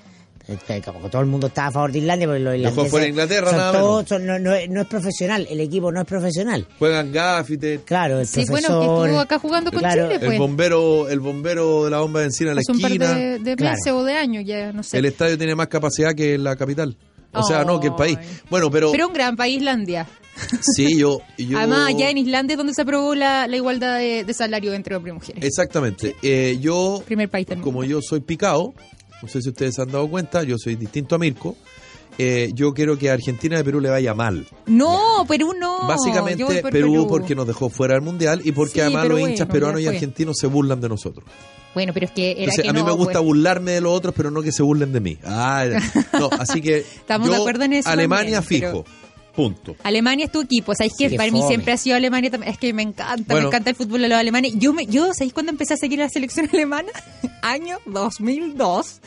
Este, 0.47 0.81
Como 0.81 1.01
que 1.03 1.09
todo 1.09 1.21
el 1.21 1.27
mundo 1.27 1.47
estaba 1.47 1.67
a 1.67 1.71
favor 1.71 1.91
de 1.91 1.99
Islandia, 1.99 2.27
pero 2.27 2.57
los 2.57 2.89
fuera 2.89 3.07
Inglaterra, 3.07 3.49
son 3.49 3.57
nada 3.59 3.71
todos- 3.71 3.97
menos. 3.97 4.09
son- 4.09 4.25
no, 4.25 4.39
no 4.39 4.53
es- 4.55 4.67
no 4.69 4.81
es 4.81 4.87
profesional, 4.87 5.47
el 5.49 5.59
equipo 5.61 5.89
no 5.91 6.01
es 6.01 6.07
profesional. 6.07 6.67
Juegan 6.79 7.11
gaffite, 7.13 7.81
Claro, 7.85 8.19
el 8.19 8.27
Sí, 8.27 8.43
bueno, 8.49 8.67
profesor... 8.67 8.81
que 9.03 9.03
estuvo 9.05 9.19
acá 9.21 9.39
jugando 9.39 9.71
con 9.71 9.79
Claro, 9.79 10.03
Chile, 10.07 10.15
el 10.15 10.25
pues. 10.25 10.39
bombero, 10.39 11.07
el 11.07 11.19
bombero 11.21 11.85
de 11.85 11.91
la 11.91 11.99
bomba 11.99 12.19
de 12.21 12.25
encina 12.25 12.49
en 12.49 12.55
la 12.55 12.61
Hace 12.61 12.71
un 12.73 12.81
par 12.81 12.91
esquina. 12.91 13.13
de, 13.13 13.55
Claro. 13.55 13.75
meses 13.77 13.93
o 13.93 14.03
de 14.03 14.13
años, 14.15 14.43
ya 14.45 14.73
no 14.73 14.81
sé. 14.83 14.97
El 14.97 15.05
estadio 15.05 15.37
tiene 15.37 15.53
más 15.55 15.67
capacidad 15.67 16.13
que 16.13 16.37
la 16.37 16.55
capital. 16.57 16.97
O 17.33 17.43
sea, 17.43 17.63
no, 17.65 17.79
que 17.79 17.87
el 17.87 17.95
país. 17.95 18.17
Bueno, 18.49 18.69
pero, 18.69 18.91
Pero 18.91 19.07
un 19.07 19.13
gran 19.13 19.35
país, 19.35 19.57
Islandia. 19.57 20.07
sí, 20.61 20.97
yo, 20.97 21.19
yo- 21.37 21.57
Además, 21.57 21.89
allá 21.89 22.09
en 22.09 22.17
Islandia 22.17 22.53
es 22.53 22.57
donde 22.57 22.73
se 22.73 22.81
aprobó 22.81 23.13
la, 23.15 23.47
la 23.47 23.55
igualdad 23.55 23.97
de, 23.99 24.23
de 24.23 24.33
salario 24.33 24.73
entre 24.73 24.95
hombres 24.95 25.11
y 25.11 25.15
mujeres. 25.15 25.43
Exactamente. 25.43 26.15
Eh, 26.23 26.57
yo, 26.59 27.03
Primer 27.05 27.29
país 27.29 27.45
del 27.47 27.61
como 27.61 27.83
yo 27.83 28.01
soy 28.01 28.19
picado, 28.21 28.73
no 29.21 29.27
sé 29.27 29.41
si 29.41 29.49
ustedes 29.49 29.75
se 29.75 29.81
han 29.81 29.91
dado 29.91 30.07
cuenta, 30.09 30.43
yo 30.43 30.57
soy 30.57 30.75
distinto 30.75 31.15
a 31.15 31.19
Mirko. 31.19 31.55
Eh, 32.17 32.49
yo 32.53 32.73
quiero 32.73 32.97
que 32.97 33.09
a 33.09 33.13
Argentina 33.13 33.57
y 33.57 33.59
a 33.59 33.63
Perú 33.63 33.79
le 33.79 33.89
vaya 33.89 34.13
mal. 34.13 34.45
No, 34.65 35.25
Perú 35.27 35.53
no. 35.59 35.87
Básicamente 35.87 36.63
Perú, 36.71 37.07
porque 37.07 37.35
nos 37.35 37.47
dejó 37.47 37.69
fuera 37.69 37.95
del 37.95 38.03
mundial 38.03 38.41
y 38.43 38.51
porque 38.51 38.73
Sí, 38.73 38.79
además 38.81 39.07
los 39.07 39.19
hinchas 39.19 39.47
peruanos 39.47 39.81
y 39.81 39.87
argentinos 39.87 40.37
se 40.39 40.47
burlan 40.47 40.79
de 40.81 40.89
nosotros. 40.89 41.25
Bueno, 41.73 41.91
pero 41.93 42.05
es 42.05 42.11
que 42.11 42.31
era 42.31 42.39
Entonces, 42.41 42.63
que 42.63 42.69
a 42.69 42.73
mí 42.73 42.79
no, 42.81 42.85
me 42.85 42.91
gusta 42.91 43.13
pues. 43.13 43.23
burlarme 43.25 43.71
de 43.71 43.81
los 43.81 43.93
otros, 43.93 44.13
pero 44.15 44.29
no 44.29 44.43
que 44.43 44.51
se 44.51 44.61
burlen 44.61 44.93
de 44.93 44.99
mí. 44.99 45.17
Ah, 45.25 45.65
no, 46.19 46.29
así 46.37 46.61
que 46.61 46.77
Estamos 46.97 47.27
yo, 47.27 47.33
de 47.33 47.39
acuerdo 47.39 47.63
en 47.63 47.73
eso 47.73 47.89
Alemania 47.89 48.41
también, 48.41 48.61
fijo. 48.71 48.85
Punto. 49.35 49.75
Alemania 49.81 50.25
es 50.25 50.31
tu 50.31 50.41
equipo, 50.41 50.75
¿sabéis 50.75 50.93
que 50.95 51.09
Sí, 51.09 51.17
para 51.17 51.31
mí 51.31 51.39
fome. 51.39 51.47
siempre 51.47 51.73
ha 51.73 51.77
sido 51.77 51.95
Alemania 51.95 52.29
también? 52.29 52.51
Es 52.53 52.59
que 52.59 52.71
me 52.71 52.83
encanta, 52.83 53.23
Bueno. 53.33 53.41
me 53.41 53.47
encanta 53.47 53.71
el 53.71 53.75
fútbol 53.75 54.01
de 54.03 54.09
los 54.09 54.19
alemanes. 54.19 54.53
Yo, 54.57 54.73
me, 54.73 54.85
yo 54.85 55.11
¿sabéis 55.15 55.33
cuándo 55.33 55.51
empecé 55.51 55.73
a 55.73 55.77
seguir 55.77 55.97
la 55.97 56.09
selección 56.09 56.47
alemana? 56.53 56.91
Año 57.41 57.79
2002, 57.87 58.99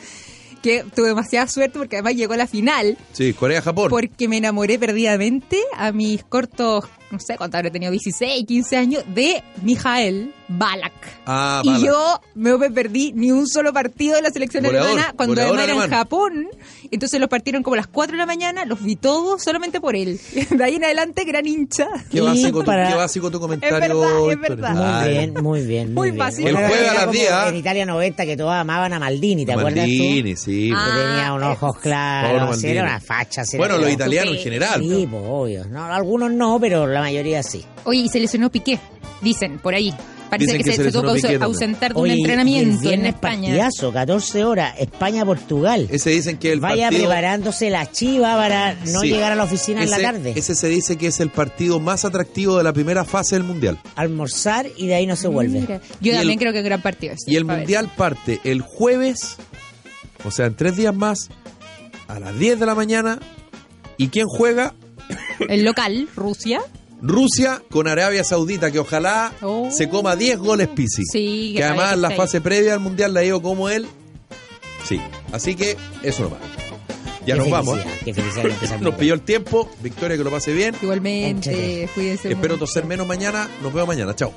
que 0.67 0.83
tuve 0.95 1.07
demasiada 1.07 1.47
suerte 1.47 1.77
porque 1.79 1.95
además 1.97 2.15
llegó 2.15 2.33
a 2.33 2.37
la 2.37 2.47
final, 2.47 2.97
Sí, 3.13 3.33
Corea-Japón. 3.33 3.89
porque 3.89 4.27
me 4.27 4.37
enamoré 4.37 4.77
perdidamente 4.77 5.57
a 5.75 5.91
mis 5.91 6.23
cortos, 6.23 6.85
no 7.11 7.19
sé 7.19 7.37
cuánto 7.37 7.57
habré 7.57 7.71
tenido, 7.71 7.91
16, 7.91 8.45
15 8.45 8.75
años, 8.77 9.03
de 9.13 9.43
Mijael 9.63 10.33
Balak. 10.49 10.93
Ah, 11.25 11.61
y 11.63 11.67
Balak. 11.69 11.83
yo 11.85 12.21
no 12.35 12.57
me 12.57 12.69
perdí 12.71 13.11
ni 13.13 13.31
un 13.31 13.47
solo 13.47 13.73
partido 13.73 14.15
de 14.15 14.21
la 14.21 14.29
selección 14.29 14.63
Goleador, 14.63 14.89
alemana 14.91 15.13
cuando 15.15 15.41
además 15.41 15.63
era 15.63 15.83
en. 15.83 15.89
Japón. 15.89 16.47
Entonces 16.89 17.19
los 17.19 17.27
partieron 17.27 17.63
como 17.63 17.73
a 17.73 17.77
las 17.77 17.87
4 17.87 18.13
de 18.13 18.17
la 18.17 18.25
mañana, 18.25 18.63
los 18.63 18.81
vi 18.81 18.95
todos 18.95 19.43
solamente 19.43 19.81
por 19.81 19.95
él. 19.97 20.19
De 20.49 20.63
ahí 20.63 20.75
en 20.75 20.85
adelante, 20.85 21.25
gran 21.25 21.45
hincha. 21.45 21.87
Qué 22.09 22.19
Y 22.19 22.21
básico, 22.21 22.59
tu, 22.59 22.65
para- 22.65 22.87
qué 22.89 22.95
básico 22.95 23.29
tu 23.29 23.39
comentario. 23.41 23.99
verdad, 23.99 24.31
es 24.31 24.39
verdad. 24.39 25.01
Muy 25.03 25.09
bien, 25.13 25.33
muy 25.43 25.61
bien. 25.65 25.93
Muy 25.93 26.07
bien. 26.11 26.17
básico. 26.19 26.47
El 26.47 26.55
jueves 26.55 26.89
a 26.89 26.93
las 26.93 26.99
como 27.01 27.11
10. 27.13 27.31
En 27.47 27.55
Italia 27.57 27.85
90 27.85 28.25
que 28.25 28.37
todos 28.37 28.53
amaban 28.53 28.93
a 28.93 28.99
Maldini, 28.99 29.45
¿te 29.45 29.51
acuerdas 29.51 29.75
Maldini, 29.85 30.33
tú? 30.35 30.41
sí. 30.41 30.71
Ah, 30.73 30.85
que 30.95 31.01
tenía 31.01 31.33
unos 31.33 31.51
ojos 31.57 31.75
Pablo 31.75 31.81
claros, 31.81 32.63
era 32.63 32.83
una 32.83 32.99
facha. 33.01 33.43
Bueno, 33.57 33.77
los 33.77 33.91
italianos 33.91 34.35
en 34.35 34.41
general. 34.41 34.81
Sí, 34.81 35.07
pues, 35.11 35.23
obvio. 35.27 35.65
No, 35.65 35.83
algunos 35.85 36.31
no, 36.31 36.57
pero 36.59 36.87
la 36.87 37.01
mayoría 37.01 37.43
sí. 37.43 37.65
Oye, 37.83 37.99
y 38.01 38.09
se 38.09 38.19
lesionó 38.21 38.49
Piqué, 38.49 38.79
dicen 39.21 39.59
por 39.59 39.73
ahí. 39.73 39.93
Parece 40.29 40.53
Dicen 40.53 40.57
que, 40.57 40.63
que 40.71 40.71
se, 40.71 40.83
se 40.83 40.91
se 40.91 40.91
tuvo 40.91 41.13
que 41.13 41.35
ausentar 41.43 41.93
de 41.93 41.99
un 42.01 42.09
entrenamiento 42.09 42.89
en 42.91 43.05
España. 43.05 43.47
partidazo, 43.49 43.93
14 43.93 44.43
horas, 44.43 44.73
España-Portugal. 44.77 45.87
Ese 45.89 46.09
dicen 46.09 46.37
que 46.37 46.51
el 46.51 46.59
Vaya 46.59 46.85
partido... 46.89 47.03
preparándose 47.05 47.69
la 47.69 47.89
chiva 47.91 48.35
para 48.35 48.73
no 48.85 49.01
Sí. 49.01 49.07
llegar 49.09 49.31
a 49.31 49.35
la 49.35 49.43
oficina 49.45 49.83
en 49.83 49.89
la 49.89 49.99
tarde. 49.99 50.33
Ese 50.35 50.53
se 50.55 50.67
dice 50.67 50.97
que 50.97 51.07
es 51.07 51.19
el 51.19 51.29
partido 51.29 51.79
más 51.79 52.05
atractivo 52.05 52.57
de 52.57 52.63
la 52.63 52.73
primera 52.73 53.05
fase 53.05 53.35
del 53.35 53.43
Mundial. 53.43 53.79
Almorzar 53.95 54.67
y 54.75 54.87
de 54.87 54.95
ahí 54.95 55.05
no 55.07 55.15
se 55.15 55.27
vuelve. 55.27 55.61
Mira, 55.61 55.81
Yo 56.01 56.11
Y 56.11 56.15
también 56.15 56.31
el- 56.31 56.39
creo 56.39 56.51
que 56.53 56.59
es 56.59 56.65
gran 56.65 56.81
partido 56.81 57.13
ese, 57.13 57.31
Y 57.31 57.35
el 57.35 57.43
ver. 57.45 57.57
Mundial 57.59 57.89
parte 57.95 58.39
el 58.43 58.61
jueves, 58.61 59.37
o 60.25 60.31
sea, 60.31 60.47
en 60.47 60.55
tres 60.55 60.75
días 60.75 60.93
más, 60.93 61.29
a 62.07 62.19
las 62.19 62.37
10 62.37 62.59
de 62.59 62.65
la 62.65 62.75
mañana. 62.75 63.19
¿Y 63.97 64.09
quién 64.09 64.27
juega? 64.27 64.73
El 65.47 65.63
local, 65.63 66.07
Rusia. 66.15 66.59
Rusia 67.01 67.61
con 67.69 67.87
Arabia 67.87 68.23
Saudita, 68.23 68.71
que 68.71 68.79
ojalá 68.79 69.33
Oh. 69.41 69.69
se 69.71 69.87
coma 69.89 70.15
10 70.15 70.39
goles 70.39 70.67
Pisi. 70.69 71.03
Sí, 71.05 71.53
que 71.55 71.63
además 71.63 71.93
en 71.93 72.01
la 72.01 72.11
fase 72.11 72.41
previa 72.41 72.73
al 72.73 72.79
Mundial 72.79 73.13
la 73.13 73.21
digo 73.21 73.41
como 73.41 73.69
él. 73.69 73.87
Sí, 74.83 74.99
así 75.31 75.55
que 75.55 75.77
eso 76.03 76.23
no 76.23 76.29
va. 76.31 76.37
Ya 77.25 77.33
Qué 77.35 77.39
nos 77.41 77.49
vamos. 77.49 77.77
felicidad, 77.79 77.97
¿eh? 77.97 78.01
Qué 78.05 78.13
Nos 78.67 78.71
mundial. 78.71 78.95
pilló 78.97 79.13
el 79.13 79.21
tiempo. 79.21 79.69
Victoria, 79.83 80.15
que 80.17 80.23
lo 80.23 80.31
pase 80.31 80.53
bien. 80.53 80.73
Igualmente, 80.81 81.51
Entrete. 81.51 81.89
cuídense 81.93 82.31
Espero 82.31 82.57
toser 82.57 82.85
menos 82.85 83.05
mañana. 83.05 83.49
Nos 83.61 83.73
vemos 83.73 83.87
mañana. 83.87 84.15
Chao. 84.15 84.33